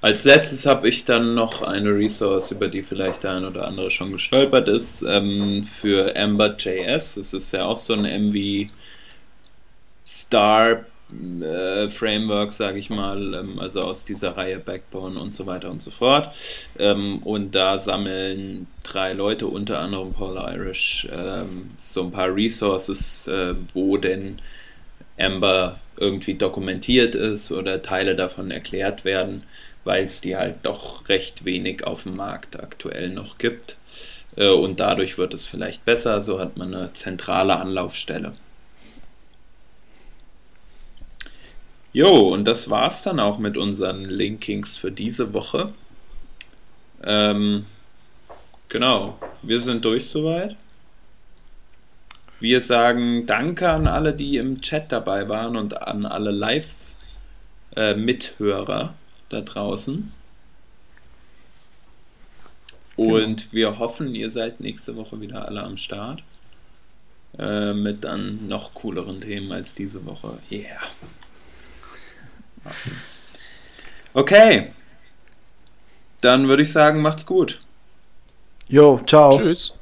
Als 0.01 0.25
letztes 0.25 0.67
habe 0.67 0.89
ich 0.89 1.05
dann 1.05 1.35
noch 1.35 1.63
eine 1.63 1.91
Resource, 1.91 2.51
über 2.51 2.67
die 2.67 2.83
vielleicht 2.83 3.23
der 3.23 3.37
ein 3.37 3.45
oder 3.45 3.69
andere 3.69 3.93
schon 3.93 4.13
gestolpert 4.13 4.69
ist, 4.69 5.03
ähm, 5.03 5.63
für 5.63 6.17
Ember.js. 6.17 7.15
Das 7.15 7.33
ist 7.33 7.53
ja 7.53 7.65
auch 7.65 7.79
so 7.79 7.95
ein 7.95 8.03
MV 8.03 8.71
Star 10.05 10.85
äh, 11.43 11.89
Framework, 11.89 12.53
sage 12.53 12.79
ich 12.79 12.91
mal, 12.91 13.35
ähm, 13.35 13.59
also 13.59 13.83
aus 13.83 14.05
dieser 14.05 14.37
Reihe 14.37 14.59
Backbone 14.59 15.19
und 15.21 15.33
so 15.33 15.47
weiter 15.47 15.71
und 15.71 15.83
so 15.83 15.91
fort. 15.91 16.35
Ähm, 16.79 17.19
und 17.25 17.55
da 17.55 17.79
sammeln 17.79 18.67
drei 18.83 19.13
Leute, 19.13 19.47
unter 19.47 19.81
anderem 19.81 20.13
Paul 20.13 20.37
Irish, 20.37 21.09
ähm, 21.13 21.71
so 21.77 22.03
ein 22.05 22.13
paar 22.13 22.35
Resources, 22.35 23.27
äh, 23.29 23.55
wo 23.73 23.97
denn 23.97 24.41
Ember 25.17 25.81
irgendwie 25.97 26.35
dokumentiert 26.35 27.15
ist 27.15 27.53
oder 27.53 27.83
Teile 27.83 28.17
davon 28.17 28.51
erklärt 28.51 29.05
werden, 29.05 29.45
weil 29.85 30.05
es 30.07 30.21
die 30.21 30.37
halt 30.37 30.57
doch 30.65 31.09
recht 31.09 31.45
wenig 31.45 31.85
auf 31.85 32.05
dem 32.05 32.17
Markt 32.17 32.59
aktuell 32.61 33.11
noch 33.11 33.39
gibt. 33.39 33.77
Äh, 34.37 34.49
Und 34.51 34.81
dadurch 34.81 35.19
wird 35.19 35.35
es 35.35 35.45
vielleicht 35.47 35.85
besser, 35.85 36.23
so 36.23 36.39
hat 36.41 36.57
man 36.57 36.75
eine 36.75 36.93
zentrale 36.93 37.57
Anlaufstelle. 37.59 38.35
Jo, 41.95 42.35
und 42.35 42.45
das 42.45 42.69
war's 42.71 43.05
dann 43.05 43.21
auch 43.21 43.39
mit 43.39 43.57
unseren 43.57 44.05
Linkings 44.05 44.77
für 44.77 44.91
diese 44.91 45.33
Woche. 45.33 45.73
Ähm, 47.05 47.67
genau, 48.69 49.17
wir 49.43 49.61
sind 49.61 49.85
durch 49.85 50.11
soweit. 50.11 50.57
Wir 52.41 52.61
sagen 52.61 53.27
Danke 53.27 53.71
an 53.71 53.87
alle, 53.87 54.13
die 54.13 54.39
im 54.39 54.61
Chat 54.61 54.91
dabei 54.91 55.29
waren 55.29 55.57
und 55.57 55.83
an 55.83 56.05
alle 56.05 56.33
Live-Mithörer 56.33 58.93
da 59.29 59.41
draußen. 59.41 60.13
Und 62.97 63.53
wir 63.53 63.79
hoffen, 63.79 64.17
ihr 64.17 64.31
seid 64.31 64.59
nächste 64.59 64.97
Woche 64.97 65.21
wieder 65.21 65.47
alle 65.47 65.63
am 65.63 65.77
Start. 65.77 66.25
Äh, 67.39 67.73
mit 67.73 68.03
dann 68.03 68.49
noch 68.49 68.75
cooleren 68.75 69.21
Themen 69.21 69.53
als 69.53 69.77
diese 69.77 70.05
Woche. 70.07 70.39
Yeah. 70.51 70.81
Okay. 74.15 74.73
Dann 76.21 76.49
würde 76.49 76.63
ich 76.63 76.73
sagen, 76.73 77.03
macht's 77.03 77.27
gut. 77.27 77.61
Jo, 78.69 79.01
ciao. 79.07 79.39
Tschüss. 79.39 79.75